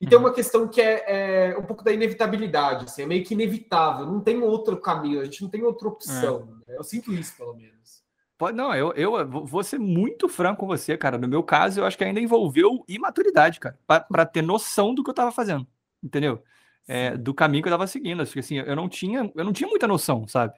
e 0.00 0.06
tem 0.06 0.18
uhum. 0.18 0.24
uma 0.24 0.34
questão 0.34 0.68
que 0.68 0.80
é, 0.80 1.04
é, 1.52 1.58
um 1.58 1.62
pouco 1.62 1.82
da 1.84 1.92
inevitabilidade, 1.92 2.84
assim, 2.84 3.02
é 3.02 3.06
meio 3.06 3.24
que 3.24 3.32
inevitável, 3.32 4.04
não 4.04 4.20
tem 4.20 4.42
outro 4.42 4.76
caminho, 4.76 5.20
a 5.20 5.24
gente 5.24 5.42
não 5.42 5.48
tem 5.48 5.62
outra 5.62 5.88
opção. 5.88 6.60
É. 6.66 6.72
Né? 6.72 6.78
Eu 6.78 6.84
sinto 6.84 7.12
isso, 7.12 7.34
pelo 7.36 7.54
menos. 7.54 8.03
Pode, 8.36 8.56
não, 8.56 8.74
eu, 8.74 8.92
eu 8.94 9.28
vou 9.28 9.62
ser 9.62 9.78
muito 9.78 10.28
franco 10.28 10.60
com 10.60 10.66
você, 10.66 10.96
cara. 10.96 11.16
No 11.16 11.28
meu 11.28 11.42
caso, 11.42 11.80
eu 11.80 11.86
acho 11.86 11.96
que 11.96 12.02
ainda 12.02 12.20
envolveu 12.20 12.84
imaturidade, 12.88 13.60
cara, 13.60 13.78
para 13.86 14.26
ter 14.26 14.42
noção 14.42 14.92
do 14.94 15.04
que 15.04 15.10
eu 15.10 15.12
estava 15.12 15.30
fazendo, 15.30 15.66
entendeu? 16.02 16.42
É, 16.86 17.16
do 17.16 17.32
caminho 17.32 17.62
que 17.62 17.68
eu 17.68 17.72
estava 17.72 17.86
seguindo. 17.86 18.22
Acho 18.22 18.32
que 18.32 18.40
assim, 18.40 18.58
eu 18.58 18.74
não 18.74 18.88
tinha, 18.88 19.30
eu 19.34 19.44
não 19.44 19.52
tinha 19.52 19.68
muita 19.68 19.86
noção, 19.86 20.26
sabe? 20.26 20.52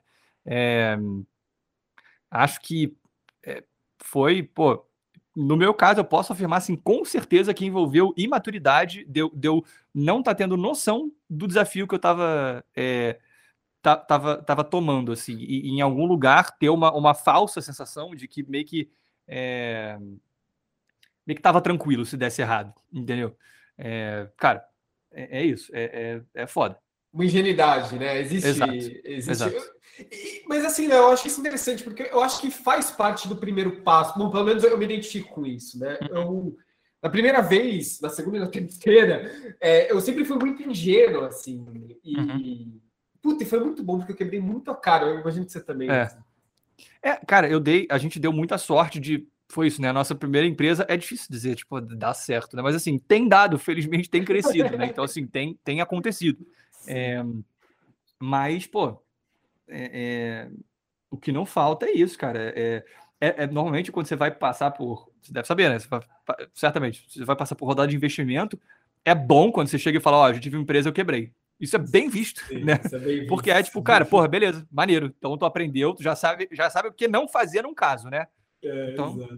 É, 0.45 0.97
acho 2.31 2.61
que 2.63 2.97
é, 3.45 3.63
foi, 3.99 4.43
pô, 4.43 4.83
no 5.37 5.55
meu 5.55 5.75
caso, 5.75 6.01
eu 6.01 6.05
posso 6.05 6.33
afirmar 6.33 6.57
assim, 6.57 6.77
com 6.77 7.05
certeza 7.05 7.53
que 7.53 7.67
envolveu 7.67 8.15
imaturidade, 8.17 9.05
de, 9.05 9.29
de 9.29 9.49
eu 9.49 9.63
não 9.95 10.23
tá 10.23 10.35
tendo 10.35 10.57
noção 10.57 11.13
do 11.29 11.47
desafio 11.47 11.87
que 11.87 11.95
eu 11.95 11.99
estava 11.99 12.65
tava, 13.95 14.43
tava 14.43 14.65
tomando, 14.65 15.13
assim, 15.13 15.37
e, 15.37 15.69
e, 15.69 15.71
em 15.71 15.81
algum 15.81 16.07
lugar 16.07 16.57
ter 16.59 16.71
uma, 16.71 16.93
uma 16.93 17.15
falsa 17.15 17.61
sensação 17.61 18.15
de 18.15 18.27
que 18.27 18.43
meio 18.43 18.65
que 18.65 18.91
é, 19.29 19.97
meio 21.27 21.37
que 21.37 21.43
tava 21.43 21.61
tranquilo 21.61 22.07
se 22.07 22.17
desse 22.17 22.41
errado, 22.41 22.73
entendeu? 22.93 23.37
É, 23.77 24.29
cara, 24.37 24.65
é, 25.13 25.41
é 25.41 25.45
isso, 25.45 25.71
é, 25.75 25.85
é, 26.35 26.43
é, 26.43 26.47
foda. 26.47 26.79
Uma 27.13 27.25
ingenuidade, 27.25 27.99
né? 27.99 28.21
Existe. 28.21 28.49
Exato, 28.49 28.73
existe... 28.73 29.31
exato. 29.31 29.77
Mas 30.47 30.65
assim, 30.65 30.87
né, 30.87 30.97
eu 30.97 31.09
acho 31.11 31.27
isso 31.27 31.41
interessante, 31.41 31.83
porque 31.83 32.03
eu 32.03 32.23
acho 32.23 32.41
que 32.41 32.51
faz 32.51 32.91
parte 32.91 33.27
do 33.27 33.37
primeiro 33.37 33.81
passo. 33.83 34.19
Bom, 34.19 34.31
pelo 34.31 34.45
menos 34.45 34.63
eu 34.63 34.77
me 34.77 34.85
identifico 34.85 35.35
com 35.35 35.47
isso, 35.47 35.79
né? 35.79 35.99
Uhum. 36.03 36.17
Eu, 36.17 36.57
na 37.03 37.09
primeira 37.09 37.41
vez, 37.41 38.01
na 38.01 38.11
segunda 38.11 38.37
e 38.37 38.41
na 38.41 38.49
terceira, 38.49 39.57
é, 39.61 39.91
eu 39.91 40.01
sempre 40.01 40.25
fui 40.25 40.39
muito 40.39 40.63
ingênuo, 40.63 41.25
assim. 41.25 41.65
E, 42.05 42.19
uhum. 42.19 42.81
Puta, 43.27 43.43
e 43.43 43.47
foi 43.47 43.59
muito 43.59 43.83
bom, 43.83 43.99
porque 43.99 44.13
eu 44.13 44.17
quebrei 44.17 44.41
muito 44.41 44.71
a 44.71 44.77
cara. 44.77 45.07
Eu 45.07 45.21
imagino 45.21 45.45
que 45.45 45.51
você 45.51 45.61
também. 45.61 45.91
É. 45.91 46.03
Assim. 46.03 46.19
é, 47.03 47.17
cara, 47.17 47.49
eu 47.49 47.59
dei, 47.59 47.87
a 47.91 47.99
gente 47.99 48.21
deu 48.21 48.33
muita 48.33 48.57
sorte 48.57 49.01
de. 49.01 49.27
Foi 49.49 49.67
isso, 49.67 49.83
né? 49.83 49.89
A 49.89 49.93
nossa 49.93 50.15
primeira 50.15 50.47
empresa 50.47 50.87
é 50.89 50.97
difícil 50.97 51.27
dizer, 51.29 51.55
tipo, 51.57 51.81
dá 51.81 52.15
certo, 52.15 52.57
né? 52.57 52.63
Mas 52.63 52.75
assim, 52.75 52.99
tem 52.99 53.29
dado, 53.29 53.59
felizmente 53.59 54.11
tem 54.11 54.25
crescido, 54.25 54.77
né? 54.77 54.87
Então, 54.87 55.05
assim, 55.05 55.27
tem, 55.27 55.59
tem 55.65 55.81
acontecido. 55.81 56.45
É, 56.87 57.23
mas, 58.19 58.67
pô, 58.67 59.01
é, 59.69 59.91
é, 59.93 60.51
o 61.11 61.17
que 61.17 61.31
não 61.31 61.47
falta 61.47 61.87
é 61.87 61.93
isso, 61.93 62.19
cara. 62.19 62.53
É, 62.57 62.85
é, 63.21 63.45
é, 63.45 63.47
normalmente 63.47 63.93
quando 63.93 64.07
você 64.07 64.17
vai 64.17 64.31
passar 64.31 64.71
por. 64.73 65.11
Você 65.21 65.33
deve 65.33 65.47
saber, 65.47 65.69
né? 65.69 65.79
Você 65.79 65.89
vai, 65.89 66.01
certamente, 66.55 67.05
você 67.09 67.25
vai 67.25 67.37
passar 67.37 67.57
por 67.57 67.67
rodada 67.67 67.89
de 67.89 67.97
investimento. 67.97 68.59
É 69.05 69.15
bom 69.15 69.53
quando 69.53 69.69
você 69.69 69.79
chega 69.79 69.99
e 69.99 70.03
fala: 70.03 70.19
Ó, 70.19 70.25
oh, 70.25 70.29
eu 70.31 70.41
tive 70.41 70.57
uma 70.57 70.63
empresa, 70.63 70.89
eu 70.89 70.93
quebrei. 70.93 71.33
Isso 71.61 71.77
é 71.77 71.79
bem 71.79 72.09
visto, 72.09 72.45
Sim, 72.47 72.65
né? 72.65 72.81
É 72.85 72.99
bem 72.99 73.21
visto. 73.21 73.29
Porque 73.29 73.51
é 73.51 73.63
tipo, 73.63 73.83
cara, 73.83 74.05
porra, 74.05 74.29
beleza, 74.29 74.67
maneiro. 74.71 75.13
Então 75.17 75.37
tu 75.39 75.45
aprendeu, 75.45 75.95
tu 75.95 76.03
já 76.03 76.15
sabe, 76.15 76.49
já 76.53 76.69
sabe 76.69 76.89
o 76.89 76.93
que 76.93 77.09
não 77.09 77.27
fazer 77.27 77.63
num 77.63 77.75
caso, 77.75 78.09
né? 78.09 78.27
É, 78.63 78.93
então, 78.93 79.29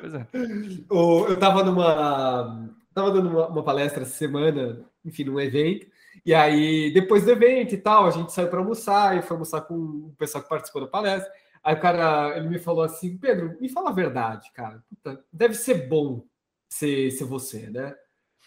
pois 0.00 0.14
é. 0.14 0.26
Eu 0.90 1.38
tava 1.38 1.62
numa. 1.62 2.70
Tava 2.94 3.12
dando 3.12 3.28
uma, 3.28 3.48
uma 3.48 3.62
palestra 3.62 4.02
essa 4.02 4.12
semana, 4.12 4.84
enfim, 5.04 5.24
num 5.24 5.38
evento, 5.38 5.86
e 6.24 6.34
aí, 6.34 6.92
depois 6.92 7.24
do 7.24 7.30
evento 7.30 7.74
e 7.74 7.78
tal, 7.78 8.06
a 8.06 8.10
gente 8.10 8.32
saiu 8.32 8.48
para 8.48 8.58
almoçar 8.58 9.16
e 9.16 9.22
foi 9.22 9.34
almoçar 9.34 9.62
com 9.62 9.74
o 9.74 10.14
pessoal 10.18 10.42
que 10.42 10.50
participou 10.50 10.82
da 10.82 10.88
palestra. 10.88 11.32
Aí 11.62 11.74
o 11.74 11.80
cara, 11.80 12.36
ele 12.36 12.48
me 12.48 12.58
falou 12.58 12.82
assim, 12.82 13.16
Pedro, 13.16 13.56
me 13.60 13.68
fala 13.68 13.90
a 13.90 13.94
verdade, 13.94 14.50
cara. 14.52 14.82
Puta, 14.88 15.24
deve 15.32 15.54
ser 15.54 15.88
bom 15.88 16.24
ser, 16.68 17.10
ser 17.12 17.24
você, 17.24 17.70
né? 17.70 17.94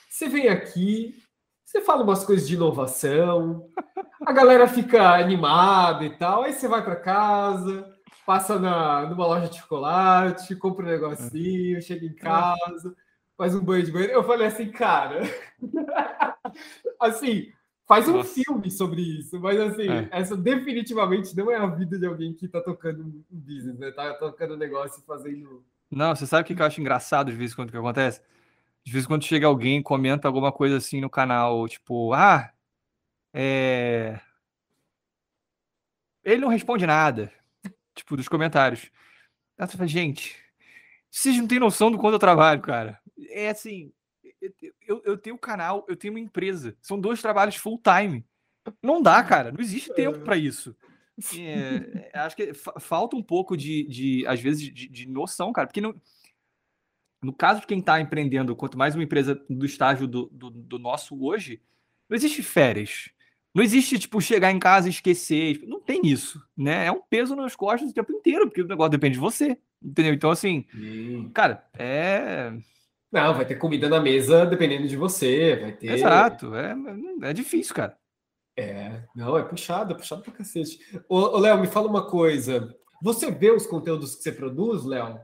Você 0.10 0.28
vem 0.28 0.48
aqui, 0.48 1.16
você 1.72 1.82
fala 1.82 2.04
umas 2.04 2.26
coisas 2.26 2.46
de 2.46 2.56
inovação, 2.56 3.70
a 4.26 4.34
galera 4.34 4.68
fica 4.68 5.14
animada 5.14 6.04
e 6.04 6.10
tal, 6.18 6.44
aí 6.44 6.52
você 6.52 6.68
vai 6.68 6.84
para 6.84 6.98
casa, 6.98 7.90
passa 8.26 8.60
na, 8.60 9.06
numa 9.06 9.26
loja 9.26 9.48
de 9.48 9.58
chocolate, 9.58 10.56
compra 10.58 10.86
um 10.86 10.90
negocinho, 10.90 11.82
chega 11.82 12.06
em 12.06 12.14
casa, 12.14 12.94
faz 13.38 13.56
um 13.56 13.64
banho 13.64 13.84
de 13.84 13.92
banheiro. 13.92 14.14
Eu 14.14 14.24
falei 14.24 14.48
assim, 14.48 14.70
cara, 14.70 15.22
assim, 17.00 17.54
Faz 17.88 18.08
um 18.08 18.14
Nossa. 18.14 18.42
filme 18.42 18.72
sobre 18.72 19.02
isso, 19.02 19.38
mas 19.38 19.60
assim, 19.60 19.90
é. 19.90 20.08
essa 20.12 20.38
definitivamente 20.38 21.36
não 21.36 21.52
é 21.52 21.58
a 21.58 21.66
vida 21.66 22.00
de 22.00 22.06
alguém 22.06 22.34
que 22.34 22.48
tá 22.48 22.62
tocando 22.62 23.04
um 23.04 23.24
business, 23.30 23.78
né? 23.78 23.92
Tá 23.92 24.14
tocando 24.14 24.54
um 24.54 24.58
negócio 24.58 25.02
e 25.02 25.06
fazendo. 25.06 25.62
Não, 25.92 26.16
você 26.16 26.26
sabe 26.26 26.44
o 26.44 26.56
que 26.56 26.62
eu 26.62 26.66
acho 26.66 26.80
engraçado 26.80 27.30
de 27.30 27.36
vez 27.36 27.52
em 27.52 27.56
quando 27.58 27.70
que 27.70 27.76
acontece? 27.76 28.22
De 28.84 28.92
vez 28.92 29.06
em 29.06 29.08
quando 29.08 29.26
chega 29.26 29.48
alguém 29.48 29.80
e 29.80 29.84
comenta 29.84 30.28
alguma 30.28 30.52
coisa 30.52 30.78
assim 30.78 31.00
no 31.00 31.10
canal, 31.10 31.68
tipo, 31.68 32.14
ah, 32.14 32.52
é. 33.34 34.20
Ele 36.24 36.42
não 36.42 36.50
responde 36.50 36.86
nada, 36.86 37.32
tipo, 37.96 38.16
dos 38.16 38.28
comentários. 38.28 38.92
Aí 39.58 39.68
você 39.68 39.78
fala, 39.78 39.88
gente, 39.88 40.36
vocês 41.10 41.38
não 41.38 41.48
têm 41.48 41.60
noção 41.60 41.92
do 41.92 41.98
quanto 41.98 42.16
eu 42.16 42.20
trabalho, 42.20 42.62
cara. 42.62 43.00
É 43.30 43.50
assim, 43.50 43.92
eu, 44.88 45.02
eu 45.06 45.18
tenho 45.18 45.36
um 45.36 45.40
canal, 45.40 45.86
eu 45.88 45.96
tenho 45.96 46.14
uma 46.14 46.20
empresa. 46.20 46.76
São 46.82 47.00
dois 47.00 47.22
trabalhos 47.22 47.56
full 47.56 47.80
time. 47.80 48.26
Não 48.82 49.02
dá, 49.02 49.24
cara. 49.24 49.52
Não 49.52 49.60
existe 49.60 49.94
tempo 49.94 50.20
para 50.20 50.38
isso. 50.38 50.76
É, 51.38 52.10
é 52.14 52.20
acho 52.20 52.36
que 52.36 52.52
falta 52.80 53.16
um 53.16 53.22
pouco 53.22 53.56
de, 53.56 53.84
de 53.84 54.26
às 54.26 54.40
vezes, 54.40 54.74
de, 54.74 54.88
de 54.88 55.08
noção, 55.08 55.54
cara. 55.54 55.68
Porque 55.68 55.82
não, 55.82 55.94
no 57.22 57.32
caso 57.32 57.62
de 57.62 57.68
quem 57.68 57.80
está 57.80 58.02
empreendendo, 58.02 58.56
quanto 58.56 58.78
mais 58.78 58.96
uma 58.96 59.04
empresa 59.04 59.40
do 59.50 59.66
estágio 59.66 60.08
do, 60.08 60.26
do, 60.32 60.50
do, 60.50 60.80
nosso 60.80 61.24
hoje, 61.24 61.62
não 62.10 62.16
existe 62.16 62.42
férias. 62.42 63.10
Não 63.54 63.64
existe, 63.64 64.00
tipo, 64.00 64.20
chegar 64.22 64.52
em 64.52 64.60
casa 64.60 64.88
e 64.88 64.92
esquecer. 64.92 65.62
Não 65.68 65.80
tem 65.80 66.02
isso, 66.04 66.42
né? 66.58 66.86
É 66.86 66.92
um 66.92 67.02
peso 67.02 67.36
nas 67.36 67.56
costas 67.56 67.92
o 67.92 67.94
tempo 67.94 68.12
inteiro, 68.12 68.48
porque 68.48 68.62
o 68.62 68.68
negócio 68.68 68.92
depende 68.92 69.16
de 69.16 69.20
você, 69.20 69.58
entendeu? 69.84 70.14
Então, 70.14 70.32
assim, 70.32 70.66
hum. 70.74 71.30
cara, 71.34 71.64
é... 71.78 72.54
Não, 73.12 73.34
vai 73.34 73.46
ter 73.46 73.56
comida 73.56 73.90
na 73.90 74.00
mesa 74.00 74.46
dependendo 74.46 74.88
de 74.88 74.96
você, 74.96 75.58
vai 75.58 75.72
ter. 75.74 75.92
Exato, 75.92 76.56
é, 76.56 76.74
é 77.24 77.34
difícil, 77.34 77.76
cara. 77.76 77.98
É, 78.58 79.04
não, 79.14 79.38
é 79.38 79.44
puxado, 79.44 79.94
é 79.94 79.98
puxado 79.98 80.22
pra 80.22 80.32
cacete. 80.32 80.80
Ô, 81.10 81.18
ô 81.18 81.38
Léo, 81.38 81.60
me 81.60 81.68
fala 81.68 81.88
uma 81.88 82.10
coisa. 82.10 82.74
Você 83.02 83.30
vê 83.30 83.52
os 83.52 83.68
conteúdos 83.68 84.16
que 84.16 84.24
você 84.24 84.32
produz, 84.32 84.86
Léo? 84.86 85.20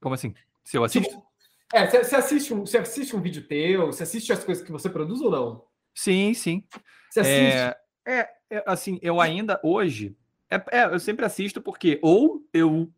Como 0.00 0.14
assim? 0.14 0.34
Se 0.68 0.76
eu 0.76 0.84
assisto? 0.84 1.08
Tipo, 1.08 1.26
é, 1.72 1.86
você, 1.86 2.04
você, 2.04 2.16
assiste 2.16 2.52
um, 2.52 2.66
você 2.66 2.76
assiste 2.76 3.16
um 3.16 3.22
vídeo 3.22 3.42
teu, 3.48 3.86
você 3.86 4.02
assiste 4.02 4.30
as 4.34 4.44
coisas 4.44 4.62
que 4.62 4.70
você 4.70 4.90
produz 4.90 5.18
ou 5.22 5.30
não? 5.30 5.64
Sim, 5.94 6.34
sim. 6.34 6.62
Você 7.10 7.20
assiste? 7.20 7.56
É, 7.56 7.76
é, 8.06 8.30
é 8.50 8.64
assim, 8.66 8.98
eu 9.00 9.18
ainda 9.18 9.58
hoje. 9.64 10.14
É, 10.50 10.56
é, 10.70 10.84
eu 10.84 11.00
sempre 11.00 11.24
assisto 11.24 11.62
porque 11.62 11.98
ou 12.02 12.46
eu. 12.52 12.92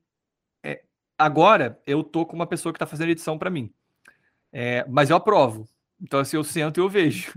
É, 0.64 0.82
agora 1.16 1.80
eu 1.86 2.02
tô 2.02 2.26
com 2.26 2.34
uma 2.34 2.46
pessoa 2.46 2.72
que 2.72 2.78
tá 2.80 2.86
fazendo 2.86 3.10
edição 3.10 3.38
para 3.38 3.50
mim. 3.50 3.72
É, 4.52 4.84
mas 4.88 5.08
eu 5.08 5.16
aprovo. 5.16 5.68
Então, 6.02 6.18
assim, 6.18 6.36
eu 6.36 6.42
sento 6.42 6.80
e 6.80 6.82
eu 6.82 6.88
vejo. 6.88 7.32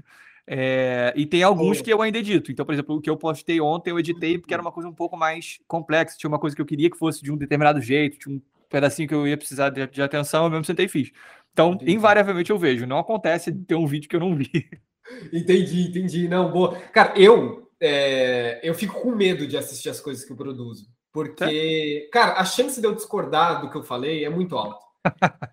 É, 0.45 1.13
e 1.15 1.27
tem 1.27 1.43
alguns 1.43 1.79
que 1.79 1.93
eu 1.93 2.01
ainda 2.01 2.17
edito. 2.17 2.51
Então, 2.51 2.65
por 2.65 2.73
exemplo, 2.73 2.95
o 2.95 2.99
que 2.99 3.09
eu 3.09 3.15
postei 3.15 3.61
ontem, 3.61 3.91
eu 3.91 3.99
editei 3.99 4.39
porque 4.39 4.53
era 4.53 4.61
uma 4.61 4.71
coisa 4.71 4.89
um 4.89 4.93
pouco 4.93 5.15
mais 5.15 5.59
complexa. 5.67 6.17
Tinha 6.17 6.27
uma 6.27 6.39
coisa 6.39 6.55
que 6.55 6.61
eu 6.61 6.65
queria 6.65 6.89
que 6.89 6.97
fosse 6.97 7.21
de 7.21 7.31
um 7.31 7.37
determinado 7.37 7.79
jeito, 7.79 8.17
tinha 8.17 8.35
um 8.35 8.41
pedacinho 8.73 9.07
que 9.07 9.15
eu 9.15 9.27
ia 9.27 9.37
precisar 9.37 9.69
de, 9.69 9.87
de 9.87 10.01
atenção, 10.01 10.45
eu 10.45 10.49
mesmo 10.49 10.65
sentei 10.65 10.85
e 10.85 10.89
fiz. 10.89 11.11
Então, 11.51 11.73
entendi. 11.73 11.93
invariavelmente 11.93 12.51
eu 12.51 12.57
vejo. 12.57 12.85
Não 12.85 12.97
acontece 12.97 13.51
de 13.51 13.63
ter 13.63 13.75
um 13.75 13.87
vídeo 13.87 14.09
que 14.09 14.15
eu 14.15 14.19
não 14.19 14.35
vi. 14.35 14.49
Entendi, 15.33 15.89
entendi. 15.89 16.27
Não, 16.29 16.49
boa. 16.49 16.79
Cara, 16.93 17.13
eu, 17.19 17.69
é, 17.79 18.61
eu 18.63 18.73
fico 18.73 19.01
com 19.01 19.13
medo 19.13 19.45
de 19.45 19.57
assistir 19.57 19.89
as 19.89 19.99
coisas 19.99 20.23
que 20.23 20.31
eu 20.31 20.37
produzo. 20.37 20.87
Porque, 21.11 22.09
cara, 22.11 22.39
a 22.39 22.45
chance 22.45 22.79
de 22.79 22.87
eu 22.87 22.95
discordar 22.95 23.59
do 23.59 23.69
que 23.69 23.75
eu 23.75 23.83
falei 23.83 24.23
é 24.23 24.29
muito 24.29 24.55
alta 24.55 24.83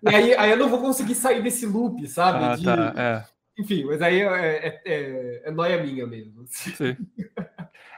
e 0.01 0.15
aí, 0.15 0.35
aí 0.35 0.51
eu 0.51 0.57
não 0.57 0.69
vou 0.69 0.79
conseguir 0.79 1.15
sair 1.15 1.43
desse 1.43 1.65
loop, 1.65 2.07
sabe? 2.07 2.43
Ah, 2.43 2.55
de... 2.55 2.63
tá, 2.63 2.93
é. 2.95 3.61
Enfim, 3.61 3.83
mas 3.83 4.01
aí 4.01 4.21
é, 4.21 4.67
é, 4.67 4.81
é, 4.85 5.41
é 5.45 5.51
noia 5.51 5.83
minha 5.83 6.07
mesmo. 6.07 6.43
Sim. 6.47 6.95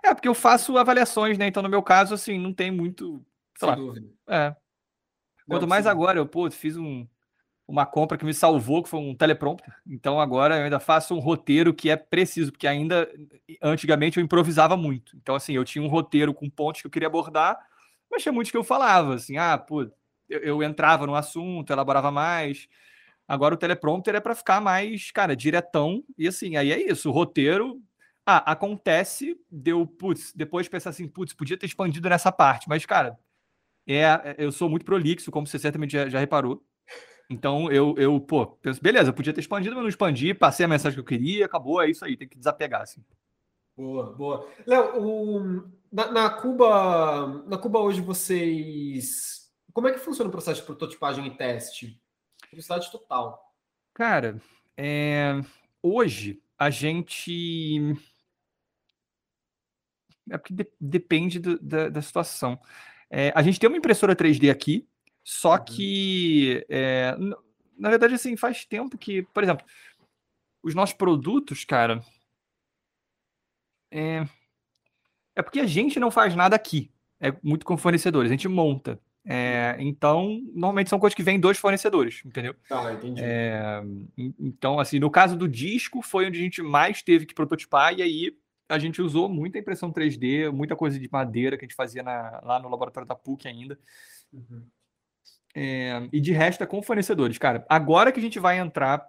É, 0.05 0.13
porque 0.13 0.27
eu 0.27 0.33
faço 0.33 0.77
avaliações, 0.77 1.37
né? 1.37 1.47
Então, 1.47 1.63
no 1.63 1.69
meu 1.69 1.81
caso, 1.81 2.13
assim, 2.13 2.37
não 2.37 2.53
tem 2.53 2.69
muito. 2.69 3.25
Sei 3.57 3.65
Sem 3.65 3.69
lá. 3.69 3.75
dúvida. 3.75 4.05
É. 4.27 4.53
Quanto 5.47 5.67
mais 5.67 5.87
agora, 5.87 6.19
eu, 6.19 6.25
pô, 6.25 6.49
fiz 6.49 6.77
um, 6.77 7.07
uma 7.67 7.85
compra 7.85 8.17
que 8.17 8.25
me 8.25 8.33
salvou, 8.33 8.83
que 8.83 8.89
foi 8.89 8.99
um 8.99 9.15
teleprompter. 9.15 9.73
Então, 9.85 10.19
agora 10.19 10.57
eu 10.57 10.63
ainda 10.63 10.79
faço 10.79 11.15
um 11.15 11.19
roteiro 11.19 11.73
que 11.73 11.89
é 11.89 11.95
preciso, 11.95 12.51
porque 12.51 12.67
ainda, 12.67 13.09
antigamente, 13.61 14.17
eu 14.17 14.23
improvisava 14.23 14.75
muito. 14.75 15.15
Então, 15.17 15.35
assim, 15.35 15.53
eu 15.53 15.63
tinha 15.63 15.83
um 15.83 15.87
roteiro 15.87 16.33
com 16.33 16.49
pontos 16.49 16.81
que 16.81 16.87
eu 16.87 16.91
queria 16.91 17.07
abordar, 17.07 17.57
mas 18.11 18.21
tinha 18.21 18.33
muitos 18.33 18.51
que 18.51 18.57
eu 18.57 18.63
falava, 18.63 19.15
assim, 19.15 19.37
ah, 19.37 19.57
pô, 19.57 19.83
eu, 20.29 20.39
eu 20.39 20.63
entrava 20.63 21.07
no 21.07 21.15
assunto, 21.15 21.71
elaborava 21.71 22.11
mais. 22.11 22.67
Agora 23.27 23.55
o 23.55 23.57
teleprompter 23.57 24.15
é 24.15 24.19
para 24.19 24.35
ficar 24.35 24.61
mais, 24.61 25.11
cara, 25.11 25.35
diretão. 25.35 26.03
E 26.17 26.27
assim, 26.27 26.55
aí 26.55 26.71
é 26.71 26.91
isso. 26.91 27.09
O 27.09 27.13
roteiro. 27.13 27.81
Ah, 28.25 28.51
acontece, 28.53 29.37
deu, 29.51 29.85
putz, 29.85 30.31
depois 30.33 30.69
pensar 30.69 30.91
assim, 30.91 31.09
putz, 31.09 31.33
podia 31.33 31.57
ter 31.57 31.65
expandido 31.65 32.07
nessa 32.07 32.31
parte, 32.31 32.69
mas, 32.69 32.85
cara, 32.85 33.19
é, 33.87 34.35
eu 34.37 34.51
sou 34.51 34.69
muito 34.69 34.85
prolixo, 34.85 35.31
como 35.31 35.47
você 35.47 35.59
certamente 35.59 35.91
já, 35.91 36.09
já 36.09 36.19
reparou. 36.19 36.63
Então 37.29 37.71
eu, 37.71 37.95
eu, 37.97 38.19
pô, 38.19 38.47
penso, 38.47 38.81
beleza, 38.81 39.13
podia 39.13 39.33
ter 39.33 39.41
expandido, 39.41 39.75
mas 39.75 39.83
não 39.83 39.89
expandi, 39.89 40.33
passei 40.33 40.65
a 40.65 40.69
mensagem 40.69 40.95
que 40.95 40.99
eu 40.99 41.05
queria, 41.05 41.45
acabou, 41.45 41.81
é 41.81 41.89
isso 41.89 42.03
aí, 42.03 42.17
tem 42.17 42.27
que 42.27 42.37
desapegar, 42.37 42.81
assim. 42.81 43.03
Boa, 43.75 44.13
boa. 44.13 44.47
Léo, 44.67 45.71
na, 45.91 46.11
na, 46.11 46.29
Cuba, 46.29 47.43
na 47.47 47.57
Cuba 47.57 47.79
hoje 47.79 48.01
vocês 48.01 49.43
como 49.73 49.87
é 49.87 49.91
que 49.91 49.99
funciona 49.99 50.29
o 50.29 50.31
processo 50.31 50.61
de 50.61 50.67
prototipagem 50.67 51.25
e 51.25 51.35
teste? 51.35 51.99
Curiosidade 52.47 52.91
total. 52.91 53.51
Cara, 53.93 54.39
é... 54.77 55.41
hoje 55.81 56.41
a 56.57 56.69
gente. 56.69 57.81
É 60.29 60.37
porque 60.37 60.53
de 60.53 60.71
depende 60.79 61.39
do, 61.39 61.59
da, 61.59 61.89
da, 61.89 62.01
situação. 62.01 62.59
É, 63.15 63.31
a 63.35 63.43
gente 63.43 63.59
tem 63.59 63.69
uma 63.69 63.77
impressora 63.77 64.15
3D 64.15 64.49
aqui, 64.49 64.87
só 65.23 65.53
uhum. 65.53 65.63
que, 65.63 66.65
é, 66.67 67.15
na 67.77 67.91
verdade, 67.91 68.15
assim, 68.15 68.35
faz 68.35 68.65
tempo 68.65 68.97
que, 68.97 69.21
por 69.31 69.43
exemplo, 69.43 69.63
os 70.63 70.73
nossos 70.73 70.95
produtos, 70.95 71.63
cara, 71.63 72.01
é, 73.91 74.25
É 75.35 75.43
porque 75.43 75.59
a 75.59 75.67
gente 75.67 75.99
não 75.99 76.09
faz 76.09 76.35
nada 76.35 76.55
aqui. 76.55 76.91
É 77.19 77.31
muito 77.43 77.65
com 77.65 77.77
fornecedores, 77.77 78.31
a 78.31 78.33
gente 78.33 78.47
monta. 78.47 78.99
É, 79.25 79.77
então, 79.79 80.41
normalmente 80.53 80.89
são 80.89 80.99
coisas 80.99 81.15
que 81.15 81.23
vêm 81.23 81.39
dos 81.39 81.57
fornecedores, 81.57 82.21
entendeu? 82.25 82.55
Tá, 82.67 82.93
entendi. 82.93 83.21
É, 83.23 83.81
então, 84.17 84.79
assim, 84.79 84.99
no 84.99 85.11
caso 85.11 85.37
do 85.37 85.47
disco, 85.47 86.01
foi 86.01 86.25
onde 86.25 86.39
a 86.39 86.41
gente 86.41 86.61
mais 86.63 87.03
teve 87.03 87.27
que 87.27 87.33
prototipar, 87.35 87.93
e 87.93 88.01
aí 88.01 88.35
a 88.73 88.79
gente 88.79 89.01
usou 89.01 89.29
muita 89.29 89.57
impressão 89.57 89.91
3D, 89.91 90.51
muita 90.51 90.75
coisa 90.75 90.99
de 90.99 91.09
madeira 91.11 91.57
que 91.57 91.65
a 91.65 91.67
gente 91.67 91.75
fazia 91.75 92.03
na, 92.03 92.41
lá 92.43 92.59
no 92.59 92.69
laboratório 92.69 93.07
da 93.07 93.15
PUC 93.15 93.47
ainda. 93.47 93.77
Uhum. 94.31 94.63
É, 95.55 96.09
e 96.11 96.19
de 96.19 96.31
resto 96.31 96.63
é 96.63 96.67
com 96.67 96.81
fornecedores. 96.81 97.37
Cara, 97.37 97.65
agora 97.69 98.11
que 98.11 98.19
a 98.19 98.23
gente 98.23 98.39
vai 98.39 98.57
entrar 98.57 99.07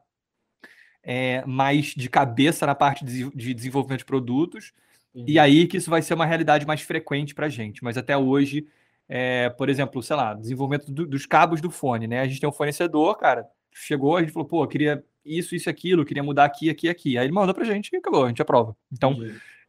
é, 1.02 1.44
mais 1.46 1.86
de 1.86 2.08
cabeça 2.08 2.66
na 2.66 2.74
parte 2.74 3.04
de, 3.04 3.30
de 3.30 3.54
desenvolvimento 3.54 4.00
de 4.00 4.04
produtos, 4.04 4.72
uhum. 5.14 5.24
e 5.26 5.38
aí 5.38 5.66
que 5.66 5.78
isso 5.78 5.90
vai 5.90 6.02
ser 6.02 6.14
uma 6.14 6.26
realidade 6.26 6.66
mais 6.66 6.82
frequente 6.82 7.34
para 7.34 7.46
a 7.46 7.50
gente. 7.50 7.82
Mas 7.82 7.96
até 7.96 8.16
hoje 8.16 8.66
é, 9.08 9.50
por 9.50 9.68
exemplo, 9.68 10.02
sei 10.02 10.16
lá, 10.16 10.34
desenvolvimento 10.34 10.90
do, 10.90 11.06
dos 11.06 11.26
cabos 11.26 11.60
do 11.60 11.70
fone, 11.70 12.06
né? 12.06 12.20
A 12.20 12.26
gente 12.26 12.40
tem 12.40 12.48
um 12.48 12.52
fornecedor, 12.52 13.16
cara, 13.16 13.46
chegou, 13.72 14.16
a 14.16 14.20
gente 14.20 14.32
falou, 14.32 14.48
pô, 14.48 14.66
queria 14.66 15.04
isso, 15.24 15.54
isso, 15.54 15.68
aquilo, 15.68 16.04
queria 16.04 16.22
mudar 16.22 16.44
aqui, 16.44 16.70
aqui, 16.70 16.88
aqui. 16.88 17.18
Aí 17.18 17.26
ele 17.26 17.32
mandou 17.32 17.54
pra 17.54 17.64
gente 17.64 17.90
e 17.92 17.96
acabou, 17.96 18.24
a 18.24 18.28
gente 18.28 18.42
aprova. 18.42 18.76
Então, 18.92 19.16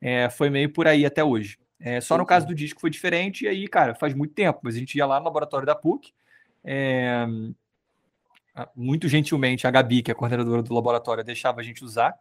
é, 0.06 0.30
foi 0.30 0.52
meio 0.52 0.70
por 0.72 0.88
aí 0.88 1.04
até 1.04 1.24
hoje. 1.24 1.58
É, 1.80 2.00
só 2.00 2.16
no 2.16 2.28
caso 2.28 2.46
do 2.46 2.54
disco 2.54 2.80
foi 2.80 2.92
diferente, 2.92 3.46
e 3.46 3.48
aí, 3.48 3.68
cara, 3.68 3.96
faz 3.96 4.14
muito 4.14 4.36
tempo, 4.36 4.60
mas 4.62 4.76
a 4.76 4.78
gente 4.78 4.96
ia 4.96 5.06
lá 5.06 5.18
no 5.18 5.26
laboratório 5.26 5.66
da 5.66 5.74
PUC, 5.74 6.14
é, 6.64 7.26
muito 8.76 9.08
gentilmente 9.08 9.66
a 9.66 9.72
Gabi, 9.72 10.04
que 10.04 10.12
é 10.12 10.14
a 10.14 10.16
coordenadora 10.16 10.62
do 10.62 10.76
laboratório, 10.76 11.24
deixava 11.24 11.60
a 11.60 11.64
gente 11.64 11.84
usar, 11.84 12.14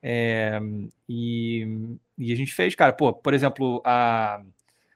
é, 0.00 0.60
e, 1.08 1.98
e 2.16 2.32
a 2.32 2.36
gente 2.36 2.54
fez, 2.54 2.76
cara, 2.76 2.92
pô, 2.92 3.12
por 3.12 3.34
exemplo, 3.34 3.82
a 3.84 4.40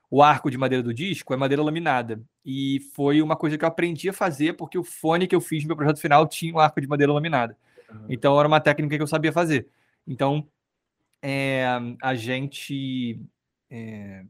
o 0.09 0.23
arco 0.23 0.49
de 0.49 0.57
madeira 0.57 0.85
do 0.85 0.95
disco 0.95 1.35
é 1.35 1.37
madeira 1.37 1.65
laminada. 1.65 2.23
E 2.45 2.79
foi 2.95 3.21
uma 3.21 3.35
coisa 3.35 3.59
que 3.59 3.65
eu 3.65 3.69
aprendi 3.69 4.09
a 4.09 4.13
fazer 4.13 4.53
porque 4.53 4.79
o 4.79 4.85
fone 4.85 5.27
que 5.27 5.35
eu 5.35 5.41
fiz 5.41 5.65
no 5.65 5.67
meu 5.67 5.77
projeto 5.77 5.99
final 5.99 6.25
tinha 6.29 6.55
um 6.55 6.61
arco 6.61 6.81
de 6.81 6.87
madeira 6.87 7.13
laminada. 7.13 7.57
Então 8.09 8.39
era 8.39 8.47
uma 8.47 8.61
técnica 8.61 8.97
que 8.97 9.03
eu 9.03 9.07
sabia 9.09 9.33
fazer. 9.33 9.67
Então 10.07 10.47
é, 11.29 11.67
a 12.01 12.15
gente 12.15 13.21
é, 13.69 14.23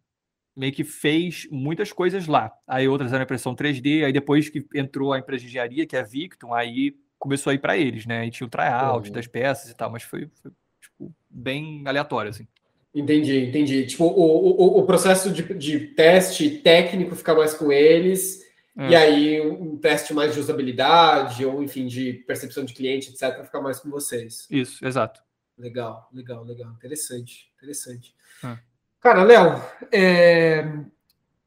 meio 0.57 0.72
que 0.72 0.82
fez 0.82 1.47
muitas 1.51 1.92
coisas 1.92 2.26
lá. 2.26 2.51
Aí 2.66 2.88
outras 2.88 3.12
eram 3.12 3.22
impressão 3.22 3.55
3D. 3.55 4.03
Aí 4.03 4.12
depois 4.14 4.49
que 4.49 4.64
entrou 4.74 5.12
a 5.12 5.18
empresa 5.18 5.42
de 5.42 5.49
engenharia, 5.49 5.86
que 5.86 5.94
é 5.94 6.01
a 6.01 6.05
Victon, 6.05 6.55
aí 6.55 6.97
começou 7.18 7.51
a 7.51 7.55
ir 7.55 7.59
para 7.59 7.76
eles, 7.76 8.07
né? 8.07 8.20
Aí 8.20 8.30
tinha 8.30 8.47
o 8.47 8.51
tryout 8.51 9.09
uhum. 9.09 9.14
das 9.14 9.26
peças 9.26 9.70
e 9.70 9.76
tal, 9.76 9.90
mas 9.90 10.05
foi, 10.05 10.30
foi 10.40 10.51
tipo, 10.80 11.14
bem 11.28 11.82
aleatório, 11.84 12.30
assim. 12.30 12.49
Entendi, 12.94 13.44
entendi. 13.44 13.84
Tipo, 13.84 14.05
o, 14.05 14.78
o, 14.78 14.78
o 14.78 14.86
processo 14.86 15.30
de, 15.30 15.42
de 15.53 15.80
teste 15.88 16.49
técnico 16.49 17.14
fica 17.14 17.34
mais 17.34 17.53
com 17.53 17.70
eles, 17.70 18.40
é. 18.78 18.88
e 18.88 18.97
aí 18.97 19.40
um 19.42 19.76
teste 19.76 20.14
mais 20.14 20.32
de 20.32 20.40
usabilidade, 20.40 21.44
ou 21.44 21.62
enfim, 21.62 21.86
de 21.86 22.14
percepção 22.26 22.64
de 22.64 22.72
cliente, 22.72 23.11
etc., 23.11 23.44
fica 23.44 23.61
mais 23.61 23.78
com 23.78 23.90
vocês. 23.90 24.47
Isso, 24.51 24.86
exato. 24.86 25.26
Legal, 25.59 26.09
legal, 26.12 26.44
legal. 26.44 26.70
Interessante, 26.72 27.50
interessante. 27.57 28.14
É. 28.44 28.59
Cara, 29.00 29.22
Léo, 29.22 29.62
é... 29.92 30.62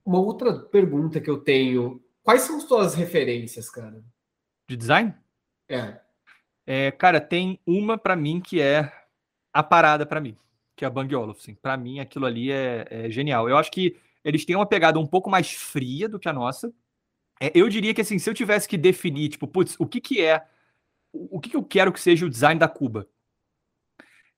uma 0.05 0.19
outra 0.19 0.53
pergunta 0.53 1.21
que 1.21 1.29
eu 1.29 1.39
tenho. 1.39 2.01
Quais 2.23 2.41
são 2.41 2.57
as 2.57 2.65
tuas 2.65 2.95
referências, 2.95 3.69
cara? 3.69 4.03
De 4.67 4.75
design? 4.75 5.13
É. 5.67 5.99
é 6.65 6.91
cara, 6.91 7.19
tem 7.21 7.59
uma 7.65 7.97
para 7.97 8.15
mim 8.15 8.39
que 8.39 8.61
é 8.61 8.91
a 9.53 9.63
parada 9.63 10.05
para 10.05 10.21
mim 10.21 10.37
que 10.79 10.85
é 10.85 10.87
a 10.87 10.89
Bang 10.89 11.13
Olufsen. 11.13 11.55
Para 11.55 11.75
mim, 11.75 11.99
aquilo 11.99 12.25
ali 12.25 12.53
é, 12.53 12.87
é, 12.89 13.11
genial. 13.11 13.49
Eu 13.49 13.57
acho 13.57 13.69
que 13.69 13.97
eles 14.23 14.45
têm 14.45 14.55
uma 14.55 14.65
pegada 14.65 14.97
um 14.97 15.05
pouco 15.05 15.29
mais 15.29 15.51
fria 15.51 16.07
do 16.07 16.17
que 16.17 16.29
a 16.29 16.31
nossa. 16.31 16.73
É, 17.37 17.51
eu 17.53 17.67
diria 17.67 17.93
que, 17.93 17.99
assim, 17.99 18.17
se 18.17 18.29
eu 18.29 18.33
tivesse 18.33 18.65
que 18.65 18.77
definir, 18.77 19.27
tipo, 19.27 19.45
putz, 19.45 19.75
o 19.77 19.85
que 19.85 19.99
que 19.99 20.21
é, 20.23 20.41
o, 21.11 21.35
o 21.35 21.39
que 21.41 21.49
que 21.49 21.57
eu 21.57 21.63
quero 21.63 21.91
que 21.91 21.99
seja 21.99 22.25
o 22.25 22.29
design 22.29 22.57
da 22.57 22.69
Cuba? 22.69 23.05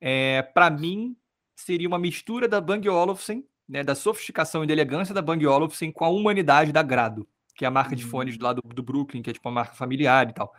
É, 0.02 0.42
Para 0.42 0.70
mim, 0.70 1.16
seria 1.56 1.88
uma 1.88 2.00
mistura 2.00 2.48
da 2.48 2.60
Bang 2.60 2.90
Olufsen, 2.90 3.46
né, 3.70 3.84
da 3.84 3.96
sofisticação 3.96 4.64
e 4.64 4.68
da 4.68 4.74
elegância 4.74 5.14
da 5.14 5.22
Bang 5.22 5.46
Olufsen 5.46 5.92
com 5.92 6.04
a 6.04 6.10
humanidade 6.10 6.74
da 6.74 6.84
Grado, 6.84 7.26
que 7.56 7.64
é 7.64 7.68
a 7.68 7.72
marca 7.72 7.96
de 7.96 8.04
fones 8.04 8.38
do 8.38 8.44
lado 8.44 8.62
do 8.62 8.84
Brooklyn, 8.84 9.22
que 9.22 9.30
é 9.30 9.34
tipo 9.34 9.48
uma 9.48 9.56
marca 9.56 9.76
familiar 9.76 10.30
e 10.30 10.34
tal. 10.34 10.54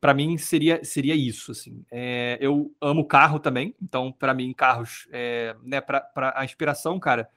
Para 0.00 0.14
mim 0.14 0.38
seria 0.38 0.82
seria 0.84 1.14
isso 1.14 1.52
assim. 1.52 1.84
É, 1.90 2.38
eu 2.40 2.74
amo 2.80 3.04
carro 3.04 3.38
também 3.38 3.74
então 3.82 4.12
para 4.12 4.32
mim 4.34 4.52
carros 4.52 5.08
é, 5.10 5.56
né 5.62 5.80
para 5.80 6.32
a 6.36 6.44
inspiração 6.44 7.00
cara 7.00 7.28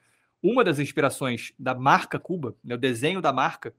uma 0.42 0.62
das 0.62 0.78
inspirações 0.78 1.52
da 1.58 1.74
marca 1.74 2.18
Cuba 2.18 2.54
né, 2.62 2.74
o 2.74 2.78
desenho 2.78 3.20
da 3.20 3.32
marca 3.32 3.74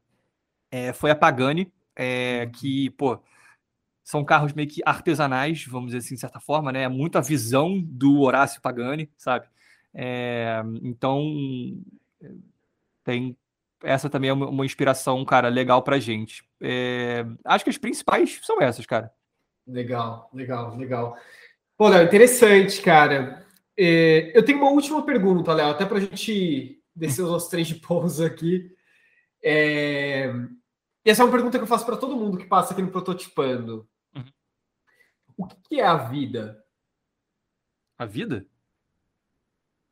é, 0.72 0.94
foi 0.94 1.12
a 1.12 1.16
Pagani 1.16 1.72
é, 1.96 2.44
uhum. 2.46 2.52
que 2.52 2.90
pô 2.92 3.20
são 4.04 4.24
carros 4.26 4.54
meio 4.54 4.68
que 4.68 4.82
artesanais 4.86 5.66
vamos 5.66 5.88
dizer 5.88 6.00
assim 6.00 6.16
de 6.16 6.22
certa 6.22 6.40
forma 6.40 6.72
né 6.72 6.88
muito 6.88 7.18
a 7.18 7.22
visão 7.22 7.82
do 7.82 8.22
Horácio 8.22 8.62
Pagani 8.62 9.10
sabe 9.18 9.48
é, 9.94 10.62
então 10.84 11.24
tem 13.04 13.36
essa 13.84 14.10
também 14.10 14.30
é 14.30 14.34
uma, 14.34 14.48
uma 14.48 14.66
inspiração, 14.66 15.24
cara, 15.26 15.50
legal 15.50 15.82
pra 15.82 16.00
gente. 16.00 16.44
É, 16.62 17.26
acho 17.44 17.64
que 17.64 17.70
as 17.70 17.78
principais 17.78 18.40
são 18.44 18.62
essas, 18.62 18.86
cara. 18.86 19.12
Legal, 19.68 20.30
legal, 20.34 20.78
legal. 20.78 21.18
Pô, 21.78 21.88
Léo, 21.88 22.06
interessante, 22.06 22.82
cara. 22.82 23.46
É, 23.78 24.32
eu 24.38 24.44
tenho 24.44 24.60
uma 24.60 24.70
última 24.70 25.04
pergunta, 25.04 25.54
Léo, 25.54 25.70
até 25.70 25.86
pra 25.86 26.00
gente 26.00 26.80
descer 26.96 27.24
os 27.24 27.32
nossos 27.32 27.50
três 27.50 27.68
de 27.68 27.76
pouso 27.76 28.24
aqui. 28.24 28.72
É... 29.44 30.32
E 31.04 31.10
essa 31.10 31.24
é 31.24 31.26
uma 31.26 31.32
pergunta 31.32 31.58
que 31.58 31.64
eu 31.64 31.68
faço 31.68 31.86
para 31.86 31.98
todo 31.98 32.16
mundo 32.16 32.38
que 32.38 32.46
passa 32.46 32.74
aqui 32.74 32.82
no 32.82 32.92
Prototipando. 32.92 33.90
Uhum. 34.16 34.26
O 35.38 35.48
que 35.48 35.80
é 35.80 35.86
a 35.86 35.98
vida? 35.98 36.64
A 37.98 38.06
vida? 38.06 38.46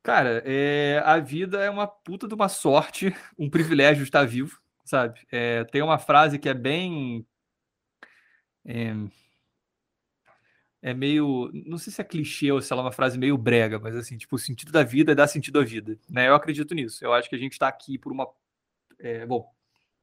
Cara, 0.03 0.41
é, 0.45 1.01
a 1.05 1.19
vida 1.19 1.61
é 1.61 1.69
uma 1.69 1.87
puta 1.87 2.27
de 2.27 2.33
uma 2.33 2.47
sorte, 2.47 3.13
um 3.37 3.49
privilégio 3.49 4.03
estar 4.03 4.25
vivo, 4.25 4.59
sabe? 4.85 5.19
É, 5.31 5.63
tem 5.65 5.81
uma 5.81 5.99
frase 5.99 6.39
que 6.39 6.47
é 6.49 6.53
bem. 6.53 7.25
É, 8.65 8.93
é, 10.81 10.93
meio. 10.93 11.51
Não 11.65 11.77
sei 11.77 11.91
se 11.91 12.01
é 12.01 12.03
clichê 12.03 12.51
ou 12.51 12.61
se 12.61 12.71
ela 12.71 12.81
é 12.81 12.85
uma 12.85 12.91
frase 12.91 13.17
meio 13.17 13.37
brega, 13.37 13.79
mas 13.79 13.95
assim, 13.95 14.17
tipo, 14.17 14.35
o 14.35 14.39
sentido 14.39 14.71
da 14.71 14.83
vida 14.83 15.11
é 15.11 15.15
dar 15.15 15.27
sentido 15.27 15.59
à 15.59 15.63
vida. 15.63 15.99
Né? 16.09 16.27
Eu 16.27 16.35
acredito 16.35 16.73
nisso. 16.73 17.03
Eu 17.03 17.13
acho 17.13 17.29
que 17.29 17.35
a 17.35 17.39
gente 17.39 17.53
está 17.53 17.67
aqui 17.67 17.97
por 17.97 18.11
uma. 18.11 18.27
É, 18.99 19.25
bom, 19.25 19.51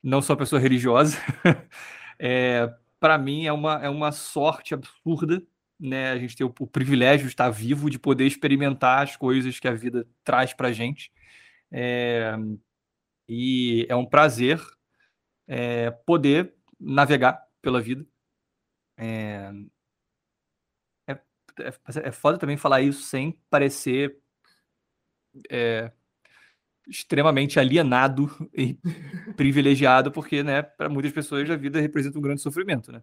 não 0.07 0.22
sou 0.22 0.34
uma 0.34 0.40
pessoa 0.40 0.61
religiosa. 0.61 1.18
é, 2.18 2.72
para 3.00 3.18
mim 3.18 3.46
é 3.46 3.52
uma, 3.52 3.84
é 3.84 3.88
uma 3.90 4.12
sorte 4.12 4.74
absurda 4.74 5.42
né? 5.78 6.11
A 6.11 6.18
gente 6.18 6.36
tem 6.36 6.46
o, 6.46 6.54
o, 6.59 6.66
privilégio 6.66 7.26
de 7.26 7.32
estar 7.32 7.50
vivo, 7.50 7.90
de 7.90 7.98
poder 7.98 8.26
experimentar 8.26 9.02
as 9.02 9.16
coisas 9.16 9.59
que 9.61 9.68
a 9.68 9.74
vida 9.74 10.07
traz 10.24 10.54
para 10.54 10.68
a 10.68 10.72
gente. 10.72 11.12
É, 11.70 12.34
e 13.28 13.86
é 13.88 13.94
um 13.94 14.07
prazer 14.07 14.61
é, 15.46 15.90
poder 15.90 16.54
navegar 16.80 17.46
pela 17.61 17.80
vida. 17.80 18.07
É, 18.96 19.52
é, 21.09 21.12
é, 21.12 21.72
é 22.04 22.12
foda 22.12 22.38
também 22.38 22.57
falar 22.57 22.80
isso 22.80 23.02
sem 23.02 23.32
parecer 23.50 24.18
é, 25.50 25.92
extremamente 26.87 27.59
alienado 27.59 28.30
e 28.55 28.78
privilegiado, 29.37 30.11
porque, 30.11 30.43
né, 30.43 30.62
para 30.62 30.89
muitas 30.89 31.12
pessoas 31.12 31.51
a 31.51 31.57
vida 31.57 31.80
representa 31.80 32.18
um 32.18 32.22
grande 32.22 32.41
sofrimento, 32.41 32.93
né? 32.93 33.03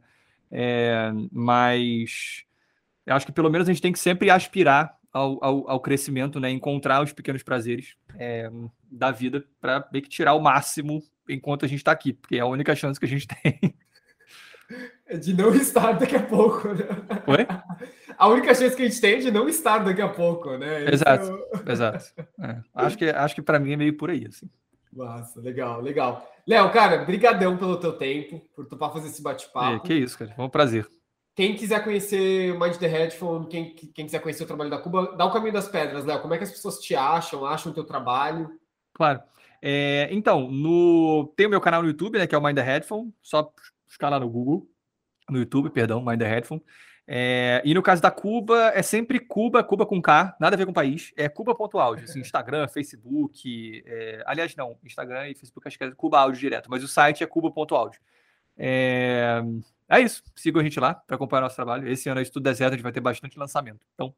É, 0.52 1.12
mas 1.32 2.44
eu 3.06 3.16
acho 3.16 3.26
que 3.26 3.32
pelo 3.32 3.50
menos 3.50 3.68
a 3.68 3.72
gente 3.72 3.82
tem 3.82 3.92
que 3.92 4.00
sempre 4.00 4.30
aspirar 4.30 4.98
ao, 5.12 5.44
ao, 5.44 5.70
ao 5.70 5.80
crescimento, 5.80 6.40
né? 6.40 6.50
Encontrar 6.50 7.04
os 7.04 7.14
pequenos 7.14 7.44
prazeres 7.44 7.96
é, 8.18 8.50
da 8.90 9.12
vida 9.12 9.44
para 9.60 9.88
meio 9.92 10.04
que 10.04 10.10
tirar 10.10 10.34
o 10.34 10.42
máximo 10.42 11.04
enquanto 11.30 11.66
a 11.66 11.68
gente 11.68 11.80
está 11.80 11.92
aqui, 11.92 12.14
porque 12.14 12.38
é 12.38 12.40
a 12.40 12.46
única 12.46 12.76
chance 12.76 13.00
que 13.00 13.06
a 13.06 13.10
gente 13.10 13.28
tem. 13.42 13.76
É 15.06 15.18
de 15.18 15.34
não 15.34 15.54
estar 15.54 15.94
daqui 15.94 16.16
a 16.16 16.24
pouco, 16.24 16.70
né? 16.70 16.86
Oi? 17.28 17.48
A 18.18 18.28
única 18.28 18.54
chance 18.54 18.76
que 18.76 18.84
a 18.84 18.86
gente 18.88 19.02
tem 19.02 19.16
é 19.16 19.20
de 19.20 19.32
não 19.32 19.50
estar 19.50 19.80
daqui 19.80 20.02
a 20.02 20.08
pouco, 20.08 20.56
né? 20.58 20.86
Exato, 20.92 21.38
é 21.68 21.72
exato. 21.72 22.06
É. 22.40 22.62
Acho 22.74 22.98
que, 22.98 23.06
acho 23.06 23.36
que 23.36 23.42
para 23.42 23.60
mim 23.60 23.74
é 23.74 23.78
meio 23.78 23.98
por 23.98 24.10
aí, 24.10 24.28
assim. 24.28 24.50
Massa, 24.92 25.42
legal, 25.42 25.82
legal. 25.82 26.32
Léo, 26.48 26.72
cara, 26.72 27.04
brigadão 27.04 27.58
pelo 27.58 27.78
teu 27.78 27.94
tempo, 27.94 28.42
por 28.56 28.68
topar 28.68 28.94
fazer 28.94 29.08
esse 29.08 29.22
bate-papo. 29.22 29.78
É, 29.78 29.80
que 29.80 29.94
isso, 29.94 30.18
cara. 30.18 30.32
Foi 30.36 30.46
um 30.46 30.50
prazer. 30.50 30.88
Quem 31.36 31.56
quiser 31.56 31.84
conhecer 31.84 32.54
o 32.54 32.60
Mind 32.60 32.76
the 32.76 32.86
Headphone, 32.86 33.48
quem, 33.48 33.74
quem 33.74 34.06
quiser 34.06 34.20
conhecer 34.20 34.44
o 34.44 34.48
trabalho 34.48 34.70
da 34.70 34.78
Cuba, 34.78 35.16
dá 35.18 35.26
o 35.26 35.32
caminho 35.32 35.54
das 35.54 35.68
pedras, 35.68 36.06
Léo. 36.06 36.22
Como 36.22 36.34
é 36.34 36.38
que 36.38 36.44
as 36.44 36.52
pessoas 36.52 36.78
te 36.78 36.96
acham, 36.96 37.46
acham 37.46 37.72
o 37.72 37.76
teu 37.76 37.84
trabalho? 37.84 38.52
Claro. 38.94 39.22
É, 39.60 40.10
então, 40.12 40.52
no, 40.52 41.34
tem 41.36 41.48
o 41.48 41.50
meu 41.50 41.62
canal 41.62 41.82
no 41.82 41.88
YouTube, 41.88 42.20
né, 42.20 42.28
que 42.28 42.36
é 42.36 42.38
o 42.38 42.44
Mind 42.44 42.56
the 42.56 42.62
Headphone, 42.62 43.12
só 43.22 43.52
buscar 43.88 44.10
lá 44.10 44.20
no 44.20 44.30
Google. 44.30 44.68
No 45.34 45.40
YouTube, 45.40 45.70
perdão, 45.70 46.04
Mind 46.04 46.20
the 46.20 46.28
Headphone. 46.28 46.62
É, 47.06 47.62
e 47.66 47.74
no 47.74 47.82
caso 47.82 48.02
da 48.02 48.10
Cuba, 48.10 48.72
é 48.74 48.82
sempre 48.82 49.20
Cuba, 49.20 49.62
Cuba 49.62 49.86
com 49.86 50.02
K, 50.02 50.36
nada 50.40 50.56
a 50.56 50.58
ver 50.58 50.66
com 50.66 50.72
país, 50.72 51.12
é 51.18 51.28
cuba.audio, 51.28 52.06
assim, 52.06 52.20
Instagram, 52.22 52.68
Facebook, 52.68 53.84
é, 53.86 54.24
aliás, 54.26 54.56
não, 54.56 54.78
Instagram 54.84 55.28
e 55.28 55.36
Facebook 55.36 55.68
acho 55.68 55.78
que 55.78 55.84
é 55.84 55.92
Cuba 55.92 56.20
Áudio 56.20 56.40
direto, 56.40 56.70
mas 56.70 56.84
o 56.84 56.88
site 56.88 57.24
é 57.24 57.28
cuba.audio. 57.28 58.00
É, 58.58 59.42
é 59.90 60.00
isso, 60.00 60.24
sigam 60.36 60.62
a 60.62 60.64
gente 60.64 60.80
lá 60.80 60.94
para 60.94 61.16
acompanhar 61.16 61.42
nosso 61.42 61.56
trabalho. 61.56 61.88
Esse 61.90 62.08
ano, 62.08 62.24
se 62.24 62.32
tudo 62.32 62.44
der 62.44 62.56
certo, 62.56 62.74
a 62.74 62.76
gente 62.78 62.84
vai 62.84 62.94
ter 62.94 63.02
bastante 63.02 63.38
lançamento. 63.38 63.86
Então, 63.94 64.14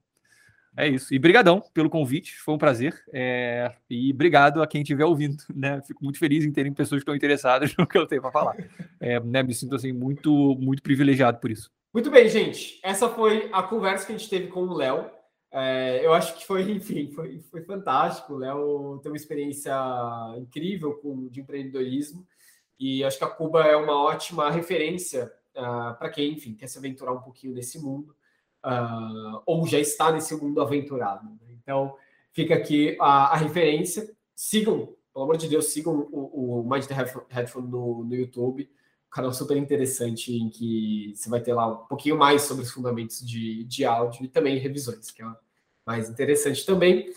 é 0.78 0.88
isso. 0.88 1.13
E 1.13 1.19
brigadão 1.19 1.61
pelo 1.73 1.89
convite, 1.89 2.36
foi 2.38 2.53
um 2.53 2.57
prazer. 2.57 3.03
É... 3.13 3.71
E 3.89 4.11
obrigado 4.11 4.61
a 4.61 4.67
quem 4.67 4.82
estiver 4.82 5.05
ouvindo, 5.05 5.43
né? 5.53 5.82
Fico 5.82 6.03
muito 6.03 6.19
feliz 6.19 6.45
em 6.45 6.51
terem 6.51 6.73
pessoas 6.73 6.99
que 6.99 7.03
estão 7.03 7.15
interessadas 7.15 7.76
no 7.78 7.88
que 7.88 7.97
eu 7.97 8.05
tenho 8.05 8.21
para 8.21 8.32
falar. 8.32 8.55
É, 8.99 9.19
né? 9.19 9.43
Me 9.43 9.53
sinto 9.53 9.76
assim 9.76 9.91
muito, 9.91 10.55
muito 10.59 10.84
privilegiado 10.84 11.39
por 11.39 11.51
isso. 11.51 11.71
Muito 11.93 12.11
bem, 12.11 12.28
gente. 12.28 12.80
Essa 12.84 13.07
foi 13.07 13.49
a 13.53 13.63
conversa 13.63 14.05
que 14.05 14.13
a 14.13 14.17
gente 14.17 14.30
teve 14.30 14.47
com 14.47 14.61
o 14.61 14.73
Léo. 14.73 15.09
É, 15.51 16.05
eu 16.05 16.13
acho 16.13 16.36
que 16.36 16.45
foi, 16.45 16.63
enfim, 16.69 17.09
foi, 17.11 17.39
foi 17.49 17.61
fantástico. 17.61 18.34
O 18.34 18.38
Léo 18.38 18.99
tem 19.01 19.11
uma 19.11 19.17
experiência 19.17 19.73
incrível 20.38 20.95
com, 20.95 21.30
de 21.30 21.39
empreendedorismo 21.39 22.28
e 22.78 23.03
acho 23.03 23.17
que 23.17 23.23
a 23.23 23.30
Cuba 23.30 23.63
é 23.63 23.76
uma 23.76 24.03
ótima 24.03 24.51
referência 24.51 25.32
uh, 25.55 25.59
ah, 25.59 25.95
para 25.97 26.09
quem, 26.09 26.34
enfim, 26.34 26.53
quer 26.53 26.67
se 26.67 26.78
aventurar 26.78 27.13
um 27.13 27.21
pouquinho 27.21 27.53
nesse 27.53 27.80
mundo 27.80 28.13
uh, 28.66 29.41
ou 29.45 29.68
já 29.68 29.80
está 29.80 30.11
nesse 30.11 30.36
mundo 30.36 30.59
aventurado. 30.59 31.24
Né? 31.26 31.55
Então, 31.61 31.95
fica 32.34 32.55
aqui 32.55 32.97
a, 32.99 33.34
a, 33.34 33.38
referência. 33.38 34.11
Sigam, 34.36 34.93
pelo 35.13 35.26
amor 35.26 35.38
de 35.38 35.47
Deus, 35.47 35.68
sigam 35.68 36.07
o, 36.11 36.61
o 36.61 36.70
Mind 36.70 36.86
the 36.86 36.95
Headphone 37.30 37.70
no, 37.70 38.03
no 38.03 38.16
YouTube. 38.16 38.63
Um 38.63 39.16
canal 39.16 39.32
super 39.32 39.55
interessante 39.55 40.36
em 40.36 40.49
que 40.49 41.13
você 41.16 41.30
vai 41.30 41.39
ter 41.39 41.53
lá 41.53 41.68
um 41.68 41.88
pouquinho 41.88 42.18
mais 42.18 42.41
sobre 42.41 42.63
os 42.63 42.72
fundamentos 42.72 43.26
de, 43.26 43.63
de 43.63 43.86
áudio 43.86 44.26
e 44.26 44.28
também 44.28 44.57
revisões, 44.57 45.11
que 45.11 45.22
é 45.22 45.26
mais 45.86 46.09
interessante 46.09 46.66
também. 46.66 47.13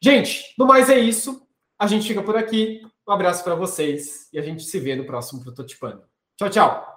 Gente, 0.00 0.54
no 0.58 0.66
mais 0.66 0.90
é 0.90 0.98
isso. 0.98 1.46
A 1.78 1.86
gente 1.86 2.08
fica 2.08 2.22
por 2.22 2.36
aqui. 2.36 2.82
Um 3.06 3.12
abraço 3.12 3.44
para 3.44 3.54
vocês 3.54 4.28
e 4.32 4.38
a 4.38 4.42
gente 4.42 4.64
se 4.64 4.80
vê 4.80 4.96
no 4.96 5.04
próximo 5.04 5.42
Prototipando. 5.42 6.02
Tchau, 6.36 6.50
tchau! 6.50 6.95